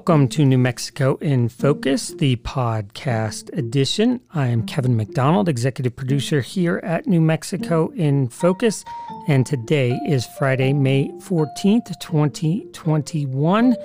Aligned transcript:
Welcome 0.00 0.28
to 0.28 0.46
New 0.46 0.56
Mexico 0.56 1.16
in 1.16 1.50
Focus, 1.50 2.14
the 2.14 2.36
podcast 2.36 3.54
edition. 3.54 4.22
I 4.32 4.46
am 4.46 4.64
Kevin 4.64 4.96
McDonald, 4.96 5.46
executive 5.46 5.94
producer 5.94 6.40
here 6.40 6.80
at 6.82 7.06
New 7.06 7.20
Mexico 7.20 7.88
in 7.90 8.30
Focus, 8.30 8.82
and 9.28 9.44
today 9.44 10.00
is 10.08 10.26
Friday, 10.38 10.72
May 10.72 11.10
14th, 11.18 12.00
2021. 12.00 13.76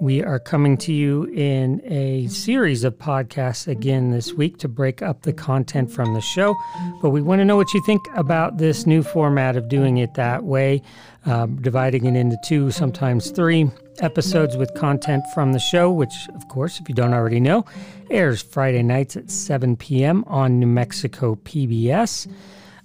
We 0.00 0.22
are 0.22 0.38
coming 0.38 0.76
to 0.76 0.92
you 0.92 1.24
in 1.34 1.82
a 1.84 2.28
series 2.28 2.84
of 2.84 2.96
podcasts 2.96 3.66
again 3.66 4.12
this 4.12 4.32
week 4.32 4.58
to 4.58 4.68
break 4.68 5.02
up 5.02 5.22
the 5.22 5.32
content 5.32 5.90
from 5.90 6.14
the 6.14 6.20
show. 6.20 6.54
But 7.02 7.10
we 7.10 7.22
want 7.22 7.40
to 7.40 7.44
know 7.44 7.56
what 7.56 7.74
you 7.74 7.82
think 7.84 8.02
about 8.14 8.58
this 8.58 8.86
new 8.86 9.02
format 9.02 9.56
of 9.56 9.68
doing 9.68 9.96
it 9.96 10.14
that 10.14 10.44
way, 10.44 10.82
um, 11.24 11.60
dividing 11.60 12.04
it 12.04 12.14
into 12.14 12.38
two, 12.44 12.70
sometimes 12.70 13.32
three 13.32 13.68
episodes 14.02 14.56
with 14.56 14.74
content 14.74 15.24
from 15.34 15.52
the 15.52 15.58
show, 15.58 15.90
which, 15.90 16.14
of 16.34 16.48
course, 16.48 16.80
if 16.80 16.88
you 16.88 16.94
don't 16.94 17.14
already 17.14 17.40
know, 17.40 17.64
airs 18.10 18.42
Friday 18.42 18.82
nights 18.82 19.16
at 19.16 19.30
7 19.30 19.76
p.m. 19.76 20.24
on 20.26 20.58
New 20.58 20.66
Mexico 20.66 21.36
PBS. 21.36 22.30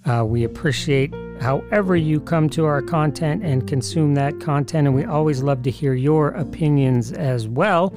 Uh, 0.04 0.24
we 0.26 0.42
appreciate 0.42 1.14
however 1.40 1.94
you 1.96 2.20
come 2.20 2.48
to 2.50 2.64
our 2.64 2.82
content 2.82 3.44
and 3.44 3.68
consume 3.68 4.14
that 4.14 4.40
content, 4.40 4.88
and 4.88 4.96
we 4.96 5.04
always 5.04 5.42
love 5.42 5.62
to 5.62 5.70
hear 5.70 5.94
your 5.94 6.28
opinions 6.28 7.12
as 7.12 7.46
well. 7.46 7.94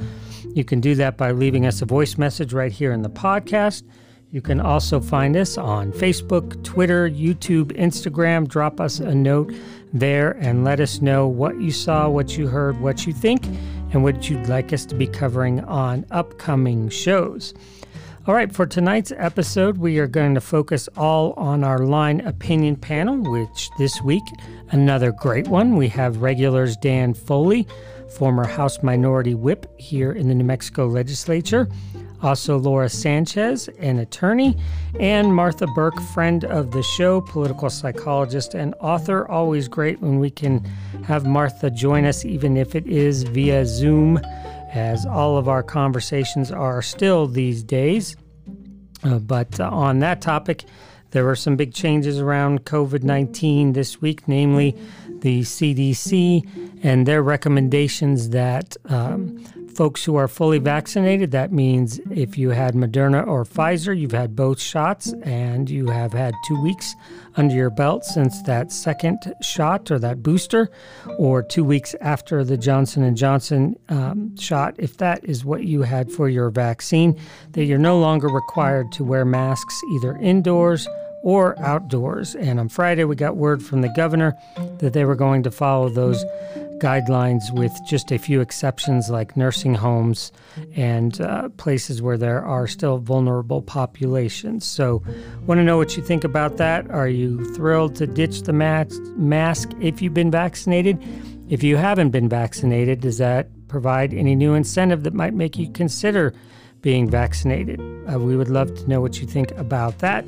You 0.54 0.64
can 0.64 0.80
do 0.80 0.96
that 0.96 1.18
by 1.18 1.32
leaving 1.32 1.66
us 1.66 1.82
a 1.82 1.86
voice 1.86 2.18
message 2.18 2.54
right 2.54 2.72
here 2.72 2.92
in 2.92 3.02
the 3.02 3.10
podcast. 3.10 3.84
You 4.32 4.42
can 4.42 4.60
also 4.60 5.00
find 5.00 5.38
us 5.38 5.58
on 5.58 5.92
Facebook, 5.94 6.62
Twitter, 6.64 7.10
YouTube, 7.10 7.72
Instagram. 7.78 8.48
Drop 8.48 8.82
us 8.82 9.00
a 9.00 9.16
note 9.16 9.54
there 10.00 10.32
and 10.40 10.64
let 10.64 10.80
us 10.80 11.02
know 11.02 11.28
what 11.28 11.60
you 11.60 11.72
saw, 11.72 12.10
what 12.10 12.38
you 12.38 12.48
heard, 12.48 12.80
what 12.80 13.08
you 13.08 13.14
think, 13.14 13.46
and 13.92 14.04
what 14.04 14.30
you'd 14.30 14.48
like 14.48 14.74
us 14.74 14.86
to 14.86 14.96
be 14.96 15.08
covering 15.08 15.62
on 15.62 16.06
upcoming 16.12 16.90
shows. 16.90 17.54
All 18.28 18.34
right, 18.34 18.52
for 18.52 18.66
tonight's 18.66 19.14
episode, 19.16 19.78
we 19.78 20.00
are 20.00 20.08
going 20.08 20.34
to 20.34 20.42
focus 20.42 20.90
all 20.98 21.34
on 21.34 21.64
our 21.64 21.80
line 21.80 22.22
opinion 22.22 22.76
panel, 22.76 23.18
which 23.18 23.70
this 23.78 24.02
week, 24.02 24.24
another 24.72 25.12
great 25.12 25.48
one. 25.48 25.76
We 25.76 25.88
have 25.90 26.24
regulars 26.24 26.76
Dan 26.78 27.14
Foley, 27.14 27.68
former 28.10 28.48
House 28.48 28.82
Minority 28.82 29.36
Whip 29.36 29.68
here 29.80 30.12
in 30.12 30.28
the 30.28 30.34
New 30.34 30.44
Mexico 30.44 30.88
legislature, 30.88 31.70
also 32.26 32.58
Laura 32.58 32.90
Sanchez, 32.90 33.70
an 33.80 34.00
attorney, 34.00 34.58
and 35.00 35.34
Martha 35.34 35.68
Burke, 35.68 36.02
friend 36.14 36.44
of 36.44 36.72
the 36.72 36.82
show, 36.82 37.22
political 37.22 37.70
psychologist 37.70 38.56
and 38.56 38.74
author. 38.80 39.30
Always 39.30 39.68
great 39.68 40.02
when 40.02 40.20
we 40.20 40.32
can 40.32 40.66
have 41.06 41.26
Martha 41.26 41.70
join 41.70 42.04
us, 42.04 42.26
even 42.26 42.58
if 42.58 42.74
it 42.74 42.88
is 42.88 43.24
via 43.24 43.64
Zoom 43.66 44.20
as 44.74 45.06
all 45.06 45.38
of 45.38 45.48
our 45.48 45.62
conversations 45.62 46.52
are 46.52 46.82
still 46.82 47.28
these 47.28 47.62
days. 47.62 48.18
Uh, 49.04 49.20
but 49.20 49.60
uh, 49.60 49.70
on 49.70 50.00
that 50.00 50.20
topic, 50.20 50.66
there 51.12 51.26
were 51.26 51.36
some 51.36 51.56
big 51.56 51.76
changes 51.76 52.20
around 52.20 52.66
COVID 52.66 53.04
19 53.04 53.74
this 53.74 54.02
week, 54.02 54.28
namely 54.28 54.76
the 55.20 55.42
CDC 55.42 56.84
and 56.84 57.06
their 57.06 57.22
recommendations 57.22 58.32
that 58.32 58.76
um, 58.86 59.44
folks 59.76 60.04
who 60.04 60.16
are 60.16 60.28
fully 60.28 60.58
vaccinated. 60.58 61.32
That 61.32 61.52
means 61.52 62.00
if 62.10 62.38
you 62.38 62.52
had 62.52 62.74
Moderna 62.74 63.26
or 63.28 63.44
Pfizer, 63.44 63.98
you've 63.98 64.12
had 64.12 64.36
both 64.36 64.60
shots 64.60 65.14
and 65.24 65.70
you 65.70 65.88
have 65.88 66.14
had 66.14 66.34
two 66.48 66.62
weeks 66.62 66.96
under 67.36 67.54
your 67.54 67.70
belt 67.70 68.06
since 68.06 68.42
that 68.44 68.72
second 68.72 69.34
shot 69.42 69.92
or 69.92 70.00
that 70.00 70.24
booster, 70.24 70.70
or 71.18 71.44
two 71.44 71.64
weeks 71.64 71.94
after 72.00 72.44
the 72.44 72.58
Johnson 72.58 73.04
and 73.04 73.18
Johnson 73.18 73.78
um, 73.90 74.36
shot. 74.38 74.76
If 74.78 74.98
that 74.98 75.24
is 75.26 75.44
what 75.44 75.66
you 75.66 75.82
had 75.82 76.12
for 76.12 76.30
your 76.30 76.50
vaccine, 76.50 77.20
that 77.52 77.66
you're 77.66 77.78
no 77.78 78.00
longer 78.00 78.28
required 78.28 78.92
to 78.94 79.04
wear 79.04 79.26
masks 79.26 79.80
either 79.96 80.16
indoors 80.18 80.88
or 81.26 81.60
outdoors. 81.60 82.36
And 82.36 82.60
on 82.60 82.70
Friday, 82.70 83.04
we 83.04 83.16
got 83.16 83.36
word 83.36 83.64
from 83.64 83.82
the 83.82 83.90
governor 83.90 84.38
that 84.78 84.94
they 84.94 85.06
were 85.06 85.16
going 85.16 85.42
to 85.42 85.50
follow 85.50 85.90
those 85.90 86.24
guidelines 86.78 87.52
with 87.52 87.74
just 87.90 88.12
a 88.12 88.20
few 88.20 88.42
exceptions 88.42 89.10
like 89.10 89.36
nursing 89.36 89.74
homes 89.74 90.32
and 90.76 91.20
uh, 91.22 91.50
places 91.58 92.00
where 92.00 92.16
there 92.18 92.46
are 92.46 92.68
still 92.68 93.00
vulnerable 93.00 93.64
populations. 93.64 94.66
So, 94.68 95.02
want 95.48 95.58
to 95.58 95.64
know 95.64 95.78
what 95.78 95.98
you 95.98 96.04
think 96.04 96.24
about 96.24 96.58
that? 96.58 96.92
Are 96.92 97.08
you 97.08 97.44
thrilled 97.56 97.96
to 97.96 98.06
ditch 98.06 98.44
the 98.44 98.54
mask 98.54 99.72
if 99.82 100.04
you've 100.04 100.14
been 100.14 100.32
vaccinated? 100.32 101.04
If 101.50 101.64
you 101.64 101.76
haven't 101.76 102.12
been 102.12 102.30
vaccinated, 102.30 103.02
does 103.02 103.18
that 103.18 103.50
provide 103.68 104.14
any 104.14 104.36
new 104.36 104.54
incentive 104.54 105.02
that 105.04 105.14
might 105.16 105.34
make 105.34 105.58
you 105.58 105.72
consider 105.72 106.36
being 106.82 107.10
vaccinated? 107.10 107.82
Uh, 108.12 108.20
we 108.20 108.38
would 108.38 108.50
love 108.50 108.76
to 108.76 108.88
know 108.88 109.02
what 109.02 109.20
you 109.20 109.26
think 109.26 109.50
about 109.54 109.98
that. 110.00 110.24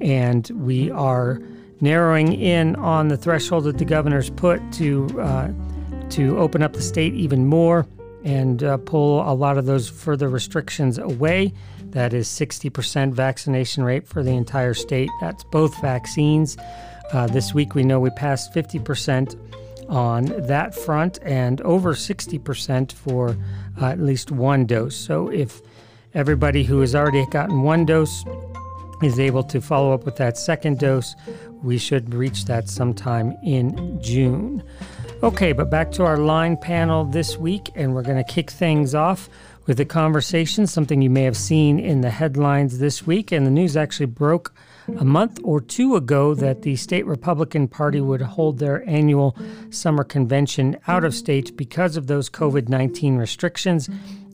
And 0.00 0.48
we 0.54 0.90
are 0.90 1.40
narrowing 1.80 2.32
in 2.32 2.76
on 2.76 3.08
the 3.08 3.16
threshold 3.16 3.64
that 3.64 3.78
the 3.78 3.84
governor's 3.84 4.30
put 4.30 4.60
to 4.72 5.06
uh, 5.20 5.50
to 6.10 6.38
open 6.38 6.62
up 6.62 6.72
the 6.72 6.82
state 6.82 7.14
even 7.14 7.46
more 7.46 7.86
and 8.24 8.62
uh, 8.62 8.76
pull 8.78 9.20
a 9.22 9.34
lot 9.34 9.58
of 9.58 9.66
those 9.66 9.88
further 9.88 10.28
restrictions 10.28 10.98
away. 10.98 11.52
That 11.90 12.12
is 12.12 12.28
60% 12.28 13.12
vaccination 13.12 13.84
rate 13.84 14.06
for 14.06 14.22
the 14.22 14.32
entire 14.32 14.74
state. 14.74 15.10
That's 15.20 15.44
both 15.44 15.80
vaccines. 15.80 16.56
Uh, 17.12 17.26
this 17.28 17.54
week 17.54 17.74
we 17.74 17.84
know 17.84 18.00
we 18.00 18.10
passed 18.10 18.52
50% 18.52 19.38
on 19.88 20.26
that 20.46 20.74
front 20.74 21.20
and 21.22 21.60
over 21.60 21.94
60% 21.94 22.92
for 22.92 23.36
uh, 23.80 23.86
at 23.86 24.00
least 24.00 24.32
one 24.32 24.66
dose. 24.66 24.96
So 24.96 25.28
if 25.28 25.62
everybody 26.14 26.64
who 26.64 26.80
has 26.80 26.94
already 26.94 27.24
gotten 27.26 27.62
one 27.62 27.86
dose 27.86 28.24
is 29.02 29.18
able 29.18 29.42
to 29.44 29.60
follow 29.60 29.92
up 29.92 30.04
with 30.04 30.16
that 30.16 30.36
second 30.38 30.78
dose, 30.78 31.14
we 31.62 31.78
should 31.78 32.14
reach 32.14 32.46
that 32.46 32.68
sometime 32.68 33.36
in 33.42 34.00
June. 34.02 34.62
Okay, 35.22 35.52
but 35.52 35.70
back 35.70 35.90
to 35.92 36.04
our 36.04 36.18
line 36.18 36.56
panel 36.56 37.04
this 37.04 37.36
week, 37.36 37.70
and 37.74 37.94
we're 37.94 38.02
going 38.02 38.22
to 38.22 38.32
kick 38.32 38.50
things 38.50 38.94
off 38.94 39.28
with 39.66 39.80
a 39.80 39.84
conversation, 39.84 40.66
something 40.66 41.02
you 41.02 41.10
may 41.10 41.22
have 41.22 41.36
seen 41.36 41.78
in 41.78 42.00
the 42.00 42.10
headlines 42.10 42.78
this 42.78 43.06
week. 43.06 43.32
And 43.32 43.46
the 43.46 43.50
news 43.50 43.76
actually 43.76 44.06
broke 44.06 44.54
a 44.98 45.04
month 45.04 45.40
or 45.42 45.60
two 45.60 45.96
ago 45.96 46.34
that 46.34 46.62
the 46.62 46.76
state 46.76 47.04
Republican 47.06 47.66
Party 47.66 48.00
would 48.00 48.22
hold 48.22 48.58
their 48.58 48.88
annual 48.88 49.36
summer 49.70 50.04
convention 50.04 50.76
out 50.86 51.04
of 51.04 51.14
state 51.14 51.56
because 51.56 51.96
of 51.96 52.06
those 52.06 52.30
COVID 52.30 52.68
19 52.68 53.16
restrictions. 53.16 53.90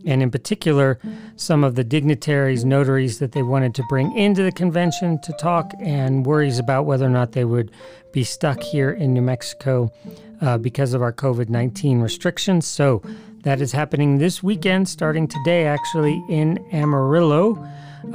And 0.07 0.23
in 0.23 0.31
particular, 0.31 0.99
some 1.37 1.65
of 1.65 1.75
the 1.75 1.85
dignitaries, 1.85 2.65
notaries 2.65 3.19
that 3.19 3.33
they 3.33 3.43
wanted 3.43 3.75
to 3.77 3.85
bring 3.89 4.17
into 4.17 4.43
the 4.43 4.53
convention 4.53 5.21
to 5.23 5.33
talk, 5.35 5.73
and 5.81 6.27
worries 6.27 6.59
about 6.59 6.87
whether 6.87 7.07
or 7.07 7.11
not 7.11 7.33
they 7.33 7.45
would 7.45 7.71
be 8.13 8.25
stuck 8.25 8.63
here 8.63 8.91
in 8.91 9.15
New 9.15 9.23
Mexico 9.23 9.93
uh, 10.41 10.59
because 10.59 10.93
of 10.93 11.03
our 11.03 11.13
COVID 11.13 11.49
19 11.49 12.01
restrictions. 12.01 12.67
So 12.67 13.03
that 13.43 13.61
is 13.61 13.73
happening 13.73 14.19
this 14.19 14.43
weekend, 14.43 14.89
starting 14.89 15.27
today, 15.27 15.67
actually, 15.67 16.23
in 16.29 16.65
Amarillo. 16.73 17.57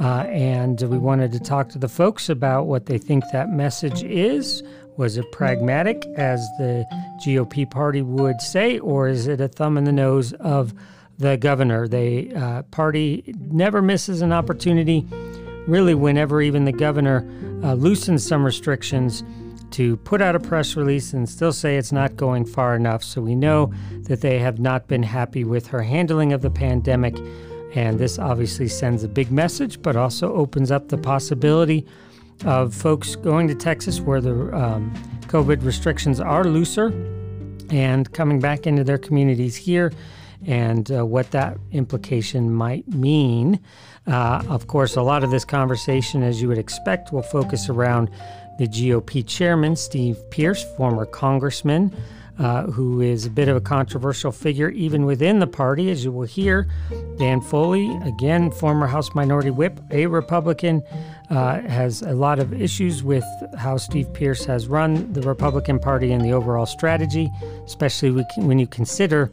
Uh, 0.00 0.24
and 0.28 0.80
we 0.82 0.98
wanted 0.98 1.32
to 1.32 1.40
talk 1.40 1.68
to 1.70 1.78
the 1.78 1.88
folks 1.88 2.28
about 2.28 2.64
what 2.64 2.86
they 2.86 2.98
think 2.98 3.24
that 3.32 3.50
message 3.50 4.02
is. 4.02 4.62
Was 4.96 5.16
it 5.16 5.30
pragmatic, 5.32 6.04
as 6.16 6.40
the 6.58 6.84
GOP 7.24 7.70
party 7.70 8.02
would 8.02 8.40
say, 8.40 8.78
or 8.78 9.08
is 9.08 9.26
it 9.26 9.40
a 9.40 9.48
thumb 9.48 9.78
in 9.78 9.84
the 9.84 9.92
nose 9.92 10.32
of 10.34 10.74
the 11.18 11.36
governor? 11.36 11.86
The 11.88 12.34
uh, 12.34 12.62
party 12.64 13.34
never 13.38 13.82
misses 13.82 14.22
an 14.22 14.32
opportunity, 14.32 15.06
really, 15.66 15.94
whenever 15.94 16.40
even 16.40 16.64
the 16.64 16.72
governor 16.72 17.28
uh, 17.62 17.74
loosens 17.74 18.26
some 18.26 18.44
restrictions 18.44 19.22
to 19.70 19.96
put 19.98 20.22
out 20.22 20.34
a 20.34 20.40
press 20.40 20.76
release 20.76 21.12
and 21.12 21.28
still 21.28 21.52
say 21.52 21.76
it's 21.76 21.92
not 21.92 22.16
going 22.16 22.44
far 22.44 22.74
enough. 22.74 23.04
So 23.04 23.20
we 23.20 23.34
know 23.34 23.72
that 24.04 24.20
they 24.20 24.38
have 24.38 24.58
not 24.58 24.88
been 24.88 25.02
happy 25.02 25.44
with 25.44 25.66
her 25.68 25.82
handling 25.82 26.32
of 26.32 26.42
the 26.42 26.50
pandemic. 26.50 27.16
And 27.74 27.98
this 27.98 28.18
obviously 28.18 28.68
sends 28.68 29.04
a 29.04 29.08
big 29.08 29.30
message, 29.30 29.82
but 29.82 29.94
also 29.94 30.32
opens 30.34 30.70
up 30.70 30.88
the 30.88 30.96
possibility 30.96 31.86
of 32.44 32.74
folks 32.74 33.16
going 33.16 33.48
to 33.48 33.54
Texas 33.54 34.00
where 34.00 34.20
the 34.20 34.56
um, 34.56 34.94
COVID 35.26 35.64
restrictions 35.64 36.20
are 36.20 36.44
looser 36.44 36.86
and 37.70 38.10
coming 38.12 38.40
back 38.40 38.66
into 38.66 38.84
their 38.84 38.96
communities 38.96 39.56
here 39.56 39.92
and 40.46 40.90
uh, 40.90 41.04
what 41.04 41.30
that 41.32 41.58
implication 41.72 42.52
might 42.52 42.86
mean. 42.88 43.60
Uh, 44.06 44.42
of 44.48 44.66
course, 44.66 44.96
a 44.96 45.02
lot 45.02 45.22
of 45.24 45.30
this 45.30 45.44
conversation, 45.44 46.22
as 46.22 46.40
you 46.40 46.48
would 46.48 46.58
expect, 46.58 47.12
will 47.12 47.22
focus 47.22 47.68
around 47.68 48.10
the 48.58 48.66
GOP 48.66 49.26
chairman, 49.26 49.76
Steve 49.76 50.18
Pearce, 50.30 50.64
former 50.76 51.06
congressman, 51.06 51.94
uh, 52.38 52.64
who 52.64 53.00
is 53.00 53.26
a 53.26 53.30
bit 53.30 53.48
of 53.48 53.56
a 53.56 53.60
controversial 53.60 54.32
figure 54.32 54.70
even 54.70 55.04
within 55.04 55.40
the 55.40 55.46
party, 55.46 55.90
as 55.90 56.04
you 56.04 56.12
will 56.12 56.26
hear. 56.26 56.68
Dan 57.18 57.40
Foley, 57.40 57.96
again, 58.04 58.50
former 58.50 58.86
House 58.86 59.14
Minority 59.14 59.50
Whip, 59.50 59.80
a 59.90 60.06
Republican, 60.06 60.82
uh, 61.30 61.60
has 61.62 62.02
a 62.02 62.12
lot 62.12 62.38
of 62.38 62.52
issues 62.52 63.02
with 63.02 63.24
how 63.56 63.76
Steve 63.76 64.12
Pearce 64.12 64.44
has 64.44 64.66
run 64.66 65.12
the 65.12 65.22
Republican 65.22 65.78
Party 65.78 66.12
and 66.12 66.24
the 66.24 66.32
overall 66.32 66.66
strategy, 66.66 67.28
especially 67.64 68.24
when 68.36 68.58
you 68.58 68.66
consider 68.66 69.30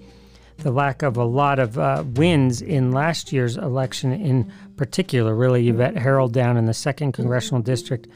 the 0.58 0.72
lack 0.72 1.02
of 1.02 1.18
a 1.18 1.24
lot 1.24 1.60
of 1.60 1.78
uh, 1.78 2.04
wins 2.06 2.62
in 2.62 2.92
last 2.92 3.32
year's 3.32 3.58
election, 3.58 4.12
in 4.12 4.52
particular. 4.78 5.36
Really, 5.36 5.68
Yvette 5.68 5.96
Herrell 5.96 6.32
down 6.32 6.58
in 6.58 6.66
the 6.66 6.74
second 6.74 7.12
congressional 7.12 7.62
district, 7.62 8.08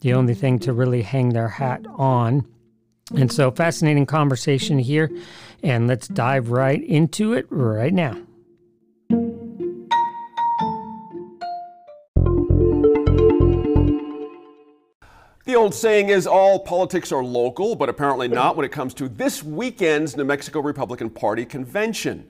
the 0.00 0.12
only 0.12 0.34
thing 0.34 0.58
to 0.60 0.72
really 0.72 1.02
hang 1.02 1.30
their 1.30 1.48
hat 1.48 1.84
on. 1.96 2.46
And 3.14 3.30
so, 3.32 3.50
fascinating 3.50 4.06
conversation 4.06 4.78
here, 4.78 5.10
and 5.62 5.86
let's 5.86 6.08
dive 6.08 6.50
right 6.50 6.82
into 6.82 7.34
it 7.34 7.46
right 7.50 7.94
now. 7.94 8.16
The 15.46 15.54
old 15.54 15.76
saying 15.76 16.08
is 16.08 16.26
all 16.26 16.58
politics 16.58 17.12
are 17.12 17.22
local, 17.22 17.76
but 17.76 17.88
apparently 17.88 18.26
not 18.26 18.56
when 18.56 18.66
it 18.66 18.72
comes 18.72 18.92
to 18.94 19.08
this 19.08 19.44
weekend's 19.44 20.16
New 20.16 20.24
Mexico 20.24 20.58
Republican 20.58 21.08
Party 21.08 21.44
convention. 21.44 22.26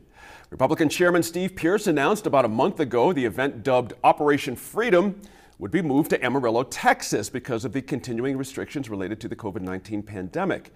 Republican 0.50 0.90
Chairman 0.90 1.22
Steve 1.22 1.56
Pearce 1.56 1.86
announced 1.86 2.26
about 2.26 2.44
a 2.44 2.48
month 2.48 2.78
ago 2.78 3.14
the 3.14 3.24
event 3.24 3.62
dubbed 3.62 3.94
Operation 4.04 4.54
Freedom 4.54 5.18
would 5.58 5.70
be 5.70 5.80
moved 5.80 6.10
to 6.10 6.22
Amarillo, 6.22 6.62
Texas 6.64 7.30
because 7.30 7.64
of 7.64 7.72
the 7.72 7.80
continuing 7.80 8.36
restrictions 8.36 8.90
related 8.90 9.18
to 9.22 9.28
the 9.28 9.36
COVID 9.36 9.62
19 9.62 10.02
pandemic. 10.02 10.74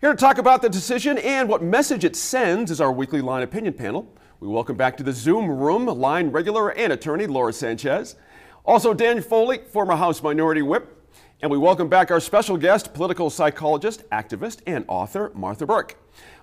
Here 0.00 0.12
to 0.12 0.16
talk 0.16 0.38
about 0.38 0.62
the 0.62 0.70
decision 0.70 1.18
and 1.18 1.46
what 1.46 1.62
message 1.62 2.04
it 2.04 2.16
sends 2.16 2.70
is 2.70 2.80
our 2.80 2.90
weekly 2.90 3.20
line 3.20 3.42
opinion 3.42 3.74
panel. 3.74 4.10
We 4.40 4.48
welcome 4.48 4.78
back 4.78 4.96
to 4.96 5.02
the 5.02 5.12
Zoom 5.12 5.50
room 5.50 5.84
line 5.84 6.30
regular 6.30 6.70
and 6.70 6.94
attorney 6.94 7.26
Laura 7.26 7.52
Sanchez. 7.52 8.16
Also, 8.64 8.94
Dan 8.94 9.20
Foley, 9.20 9.58
former 9.58 9.94
House 9.94 10.22
Minority 10.22 10.62
Whip, 10.62 10.95
and 11.42 11.50
we 11.50 11.58
welcome 11.58 11.88
back 11.88 12.10
our 12.10 12.18
special 12.18 12.56
guest, 12.56 12.94
political 12.94 13.28
psychologist, 13.28 14.08
activist, 14.08 14.60
and 14.66 14.86
author, 14.88 15.30
Martha 15.34 15.66
Burke. 15.66 15.96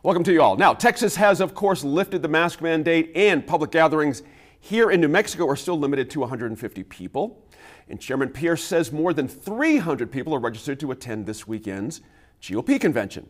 Welcome 0.04 0.24
to 0.26 0.32
you 0.32 0.40
all. 0.40 0.56
Now, 0.56 0.76
Texas 0.76 1.16
has, 1.16 1.42
of 1.42 1.56
course, 1.56 1.84
lifted 1.84 2.22
the 2.22 2.28
mask 2.28 2.62
mandate, 2.62 3.12
and 3.16 3.46
public 3.46 3.72
gatherings 3.72 4.22
here 4.60 4.92
in 4.92 5.02
New 5.02 5.08
Mexico 5.08 5.48
are 5.50 5.56
still 5.56 5.80
limited 5.80 6.12
to 6.12 6.20
150 6.20 6.84
people. 6.84 7.44
And 7.90 8.00
Chairman 8.00 8.30
Pearce 8.30 8.64
says 8.64 8.92
more 8.92 9.14
than 9.14 9.28
300 9.28 10.12
people 10.12 10.36
are 10.36 10.40
registered 10.40 10.80
to 10.82 10.92
attend 10.92 11.26
this 11.26 11.48
weekend's 11.48 12.02
GOP 12.42 12.80
convention. 12.80 13.28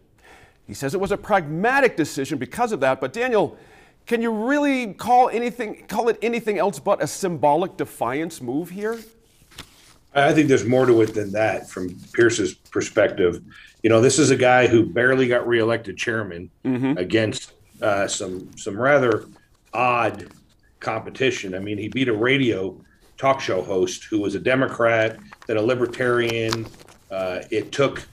He 0.67 0.73
says 0.73 0.93
it 0.93 0.99
was 0.99 1.13
a 1.13 1.17
pragmatic 1.17 1.95
decision 1.95 2.37
because 2.37 2.73
of 2.73 2.81
that, 2.81 2.99
but 2.99 3.13
Daniel, 3.13 3.57
can 4.05 4.21
you 4.21 4.31
really 4.31 4.93
call 4.93 5.29
anything 5.29 5.85
call 5.87 6.09
it 6.09 6.19
anything 6.21 6.59
else 6.59 6.77
but 6.77 7.01
a 7.01 7.07
symbolic 7.07 7.77
defiance 7.77 8.41
move 8.41 8.69
here? 8.69 8.99
I 10.15 10.33
think 10.33 10.47
there's 10.47 10.65
more 10.65 10.85
to 10.85 11.01
it 11.01 11.13
than 11.13 11.31
that 11.31 11.69
from 11.69 11.95
Pearce's 12.13 12.53
perspective. 12.53 13.41
You 13.81 13.89
know, 13.89 13.99
this 13.99 14.19
is 14.19 14.29
a 14.29 14.35
guy 14.35 14.67
who 14.67 14.85
barely 14.85 15.27
got 15.27 15.47
reelected 15.47 15.97
chairman 15.97 16.49
mm-hmm. 16.63 16.97
against 16.97 17.53
uh, 17.81 18.07
some 18.07 18.55
some 18.55 18.79
rather 18.79 19.25
odd 19.73 20.27
competition. 20.79 21.55
I 21.55 21.59
mean, 21.59 21.77
he 21.77 21.87
beat 21.87 22.07
a 22.07 22.13
radio 22.13 22.79
talk 23.17 23.41
show 23.41 23.61
host 23.61 24.05
who 24.05 24.19
was 24.19 24.35
a 24.35 24.39
Democrat, 24.39 25.17
then 25.47 25.57
a 25.57 25.61
libertarian. 25.61 26.67
Uh, 27.09 27.41
it 27.51 27.71
took, 27.71 28.07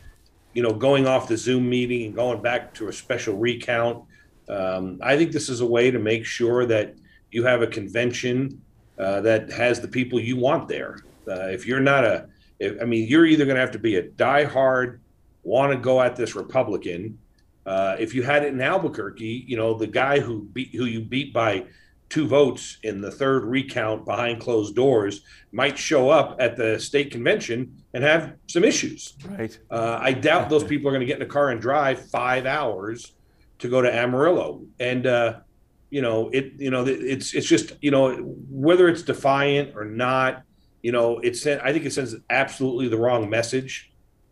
you 0.55 0.63
know, 0.63 0.73
going 0.73 1.07
off 1.07 1.29
the 1.29 1.37
Zoom 1.37 1.69
meeting 1.69 2.07
and 2.07 2.15
going 2.15 2.41
back 2.41 2.73
to 2.75 2.89
a 2.89 2.93
special 2.93 3.37
recount. 3.37 4.05
Um, 4.49 4.99
I 5.03 5.17
think 5.17 5.33
this 5.33 5.49
is 5.49 5.61
a 5.61 5.67
way 5.67 5.91
to 5.91 5.99
make 5.99 6.25
sure 6.25 6.67
that 6.67 6.95
you 7.31 7.45
have 7.45 7.63
a 7.63 7.67
convention 7.67 8.61
uh, 8.99 9.21
that 9.21 9.51
has 9.51 9.81
the 9.81 9.89
people 9.89 10.19
you 10.19 10.37
want 10.37 10.69
there. 10.69 10.99
Uh, 11.31 11.49
if 11.49 11.67
you're 11.67 11.81
not 11.81 12.05
a, 12.05 12.29
if, 12.59 12.81
I 12.83 12.85
mean, 12.85 13.09
you're 13.09 13.27
either 13.27 13.45
going 13.45 13.55
to 13.55 13.61
have 13.61 13.71
to 13.73 13.79
be 13.79 13.97
a 13.97 14.03
diehard, 14.03 14.99
want 15.43 15.73
to 15.73 15.79
go 15.79 16.01
at 16.01 16.17
this 16.17 16.35
Republican. 16.35 17.19
Uh, 17.65 17.97
if 17.99 18.15
you 18.15 18.23
had 18.23 18.43
it 18.43 18.53
in 18.53 18.61
Albuquerque, 18.61 19.45
you 19.47 19.57
know, 19.57 19.75
the 19.75 19.87
guy 19.87 20.19
who 20.19 20.43
beat 20.43 20.75
who 20.75 20.87
you 20.87 21.01
beat 21.01 21.33
by 21.33 21.65
two 22.09 22.27
votes 22.27 22.79
in 22.83 23.01
the 23.01 23.11
third 23.11 23.45
recount 23.45 24.05
behind 24.05 24.41
closed 24.41 24.75
doors 24.75 25.23
might 25.53 25.79
show 25.79 26.11
up 26.11 26.37
at 26.41 26.57
the 26.57 26.79
state 26.79 27.13
convention 27.13 27.73
and 27.95 28.03
have 28.03 28.35
some 28.49 28.65
issues. 28.65 29.15
Right. 29.25 29.57
Uh, 29.71 29.99
I 30.01 30.13
doubt 30.13 30.51
those 30.51 30.65
people 30.65 30.89
are 30.89 30.91
going 30.91 31.01
to 31.01 31.07
get 31.07 31.17
in 31.17 31.23
a 31.23 31.31
car 31.31 31.51
and 31.51 31.61
drive 31.61 32.11
five 32.11 32.47
hours 32.47 33.13
to 33.61 33.69
go 33.69 33.81
to 33.81 33.95
Amarillo. 33.95 34.63
And 34.81 35.07
uh, 35.07 35.41
you 35.91 36.03
know, 36.03 36.29
it 36.31 36.53
you 36.59 36.71
know, 36.71 36.85
it's 36.87 37.35
it's 37.35 37.47
just 37.47 37.73
you 37.81 37.91
know 37.91 38.17
whether 38.49 38.89
it's 38.89 39.03
defiant 39.03 39.77
or 39.77 39.85
not 39.85 40.43
you 40.83 40.93
know, 40.93 41.19
it 41.19 41.29
it's 41.29 41.47
I 41.47 41.73
think 41.73 41.85
it 41.85 41.93
sends 41.93 42.15
absolutely 42.29 42.89
the 42.89 42.99
wrong 42.99 43.29
message. 43.29 43.87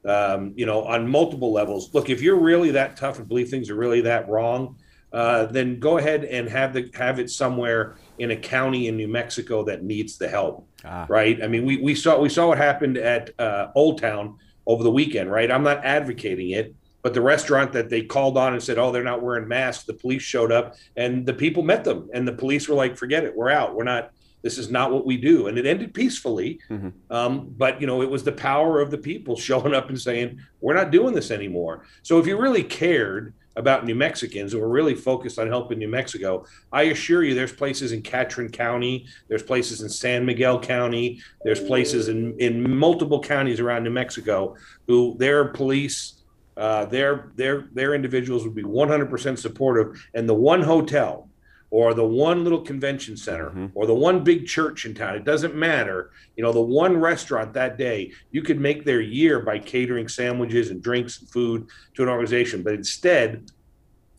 Um, 0.05 0.55
you 0.57 0.65
know, 0.65 0.85
on 0.85 1.09
multiple 1.09 1.53
levels. 1.53 1.93
Look, 1.93 2.09
if 2.09 2.23
you're 2.23 2.39
really 2.39 2.71
that 2.71 2.97
tough 2.97 3.19
and 3.19 3.29
believe 3.29 3.49
things 3.49 3.69
are 3.69 3.75
really 3.75 4.01
that 4.03 4.29
wrong, 4.29 4.77
uh, 5.13 5.47
then 5.47 5.81
go 5.81 5.99
ahead 5.99 6.25
and 6.25 6.49
have 6.49 6.73
the 6.73 6.91
have 6.95 7.19
it 7.19 7.31
somewhere 7.31 7.97
in 8.19 8.31
a 8.31 8.37
county 8.37 8.89
in 8.89 8.97
New 8.97 9.09
Mexico 9.09 9.65
that 9.65 9.83
needs 9.83 10.17
the 10.17 10.29
help. 10.29 10.67
Ah. 10.85 11.07
Right? 11.09 11.43
I 11.43 11.49
mean, 11.49 11.65
we 11.65 11.79
we 11.79 11.95
saw 11.95 12.19
we 12.21 12.29
saw 12.29 12.49
what 12.49 12.59
happened 12.59 12.97
at 12.97 13.31
uh, 13.41 13.69
Old 13.75 14.01
Town 14.01 14.39
over 14.67 14.83
the 14.83 14.91
weekend. 14.91 15.31
Right? 15.31 15.51
I'm 15.51 15.65
not 15.65 15.85
advocating 15.85 16.51
it. 16.51 16.75
But 17.01 17.15
the 17.15 17.23
restaurant 17.23 17.73
that 17.73 17.89
they 17.91 18.03
called 18.03 18.37
on 18.37 18.53
and 18.53 18.63
said, 18.63 18.77
"Oh, 18.77 18.93
they're 18.93 19.05
not 19.05 19.23
wearing 19.23 19.49
masks," 19.49 19.85
the 19.85 19.95
police 19.95 20.23
showed 20.23 20.53
up 20.53 20.75
and 20.97 21.25
the 21.25 21.33
people 21.33 21.63
met 21.63 21.85
them, 21.85 22.11
and 22.13 22.27
the 22.27 22.33
police 22.33 22.69
were 22.69 22.75
like, 22.75 22.97
"Forget 22.97 23.25
it, 23.25 23.35
we're 23.35 23.51
out. 23.51 23.75
We're 23.75 23.85
not 23.85 24.11
this 24.43 24.59
is 24.59 24.71
not 24.71 24.93
what 24.93 25.07
we 25.07 25.17
do. 25.17 25.49
And 25.49 25.59
it 25.59 25.67
ended 25.67 25.95
peacefully. 25.95 26.61
Mm-hmm. 26.71 26.89
um, 27.11 27.55
but 27.57 27.81
you 27.81 27.87
know 27.87 28.03
it 28.03 28.11
was 28.11 28.25
the 28.25 28.33
power 28.33 28.81
of 28.81 28.91
the 28.91 28.99
people 28.99 29.37
showing 29.49 29.75
up 29.75 29.89
and 29.89 30.01
saying 30.01 30.41
we're 30.61 30.75
not 30.75 30.91
doing 30.91 31.15
this 31.15 31.31
anymore. 31.31 31.85
So 32.03 32.19
if 32.19 32.27
you 32.27 32.39
really 32.39 32.65
cared 32.65 33.35
about 33.57 33.85
new 33.85 33.95
mexicans 33.95 34.53
and 34.53 34.63
we're 34.63 34.69
really 34.69 34.95
focused 34.95 35.37
on 35.37 35.49
helping 35.49 35.81
new 35.81 35.89
mexico 35.89 36.45
i 36.73 36.83
assure 36.83 37.25
you 37.25 37.35
there's 37.35 37.53
places 37.53 37.91
in 37.91 38.01
catron 38.01 38.49
county 38.49 39.05
there's 39.27 39.43
places 39.43 39.83
in 39.83 39.89
san 39.89 40.25
miguel 40.25 40.61
county 40.61 41.21
there's 41.43 41.59
places 41.59 42.07
in, 42.07 42.39
in 42.39 42.77
multiple 42.79 43.21
counties 43.21 43.59
around 43.59 43.83
new 43.83 43.91
mexico 43.91 44.55
who 44.87 45.17
their 45.19 45.47
police 45.47 46.19
uh, 46.59 46.85
their 46.87 47.31
their 47.37 47.69
their 47.73 47.95
individuals 47.95 48.43
would 48.43 48.55
be 48.55 48.65
100% 48.65 49.39
supportive. 49.39 50.05
And 50.15 50.29
the 50.29 50.35
one 50.35 50.61
hotel 50.61 51.28
or 51.71 51.93
the 51.93 52.05
one 52.05 52.45
little 52.45 52.63
convention 52.63 53.17
center 53.17 53.51
mm-hmm. 53.51 53.67
or 53.75 53.87
the 53.87 53.95
one 53.95 54.25
big 54.25 54.47
church 54.47 54.87
in 54.87 54.95
town. 54.95 55.15
It 55.15 55.25
doesn't 55.25 55.55
matter. 55.55 56.11
You 56.37 56.43
know, 56.43 56.53
the 56.53 56.61
one 56.61 56.97
restaurant 56.97 57.53
that 57.55 57.77
day, 57.77 58.13
you 58.31 58.43
could 58.43 58.59
make 58.59 58.85
their 58.85 59.01
year 59.01 59.41
by 59.41 59.59
catering 59.59 60.09
sandwiches 60.09 60.71
and 60.71 60.83
drinks 60.83 61.21
and 61.21 61.29
food 61.29 61.69
to 61.95 62.03
an 62.03 62.09
organization. 62.09 62.63
But 62.63 62.75
instead, 62.75 63.51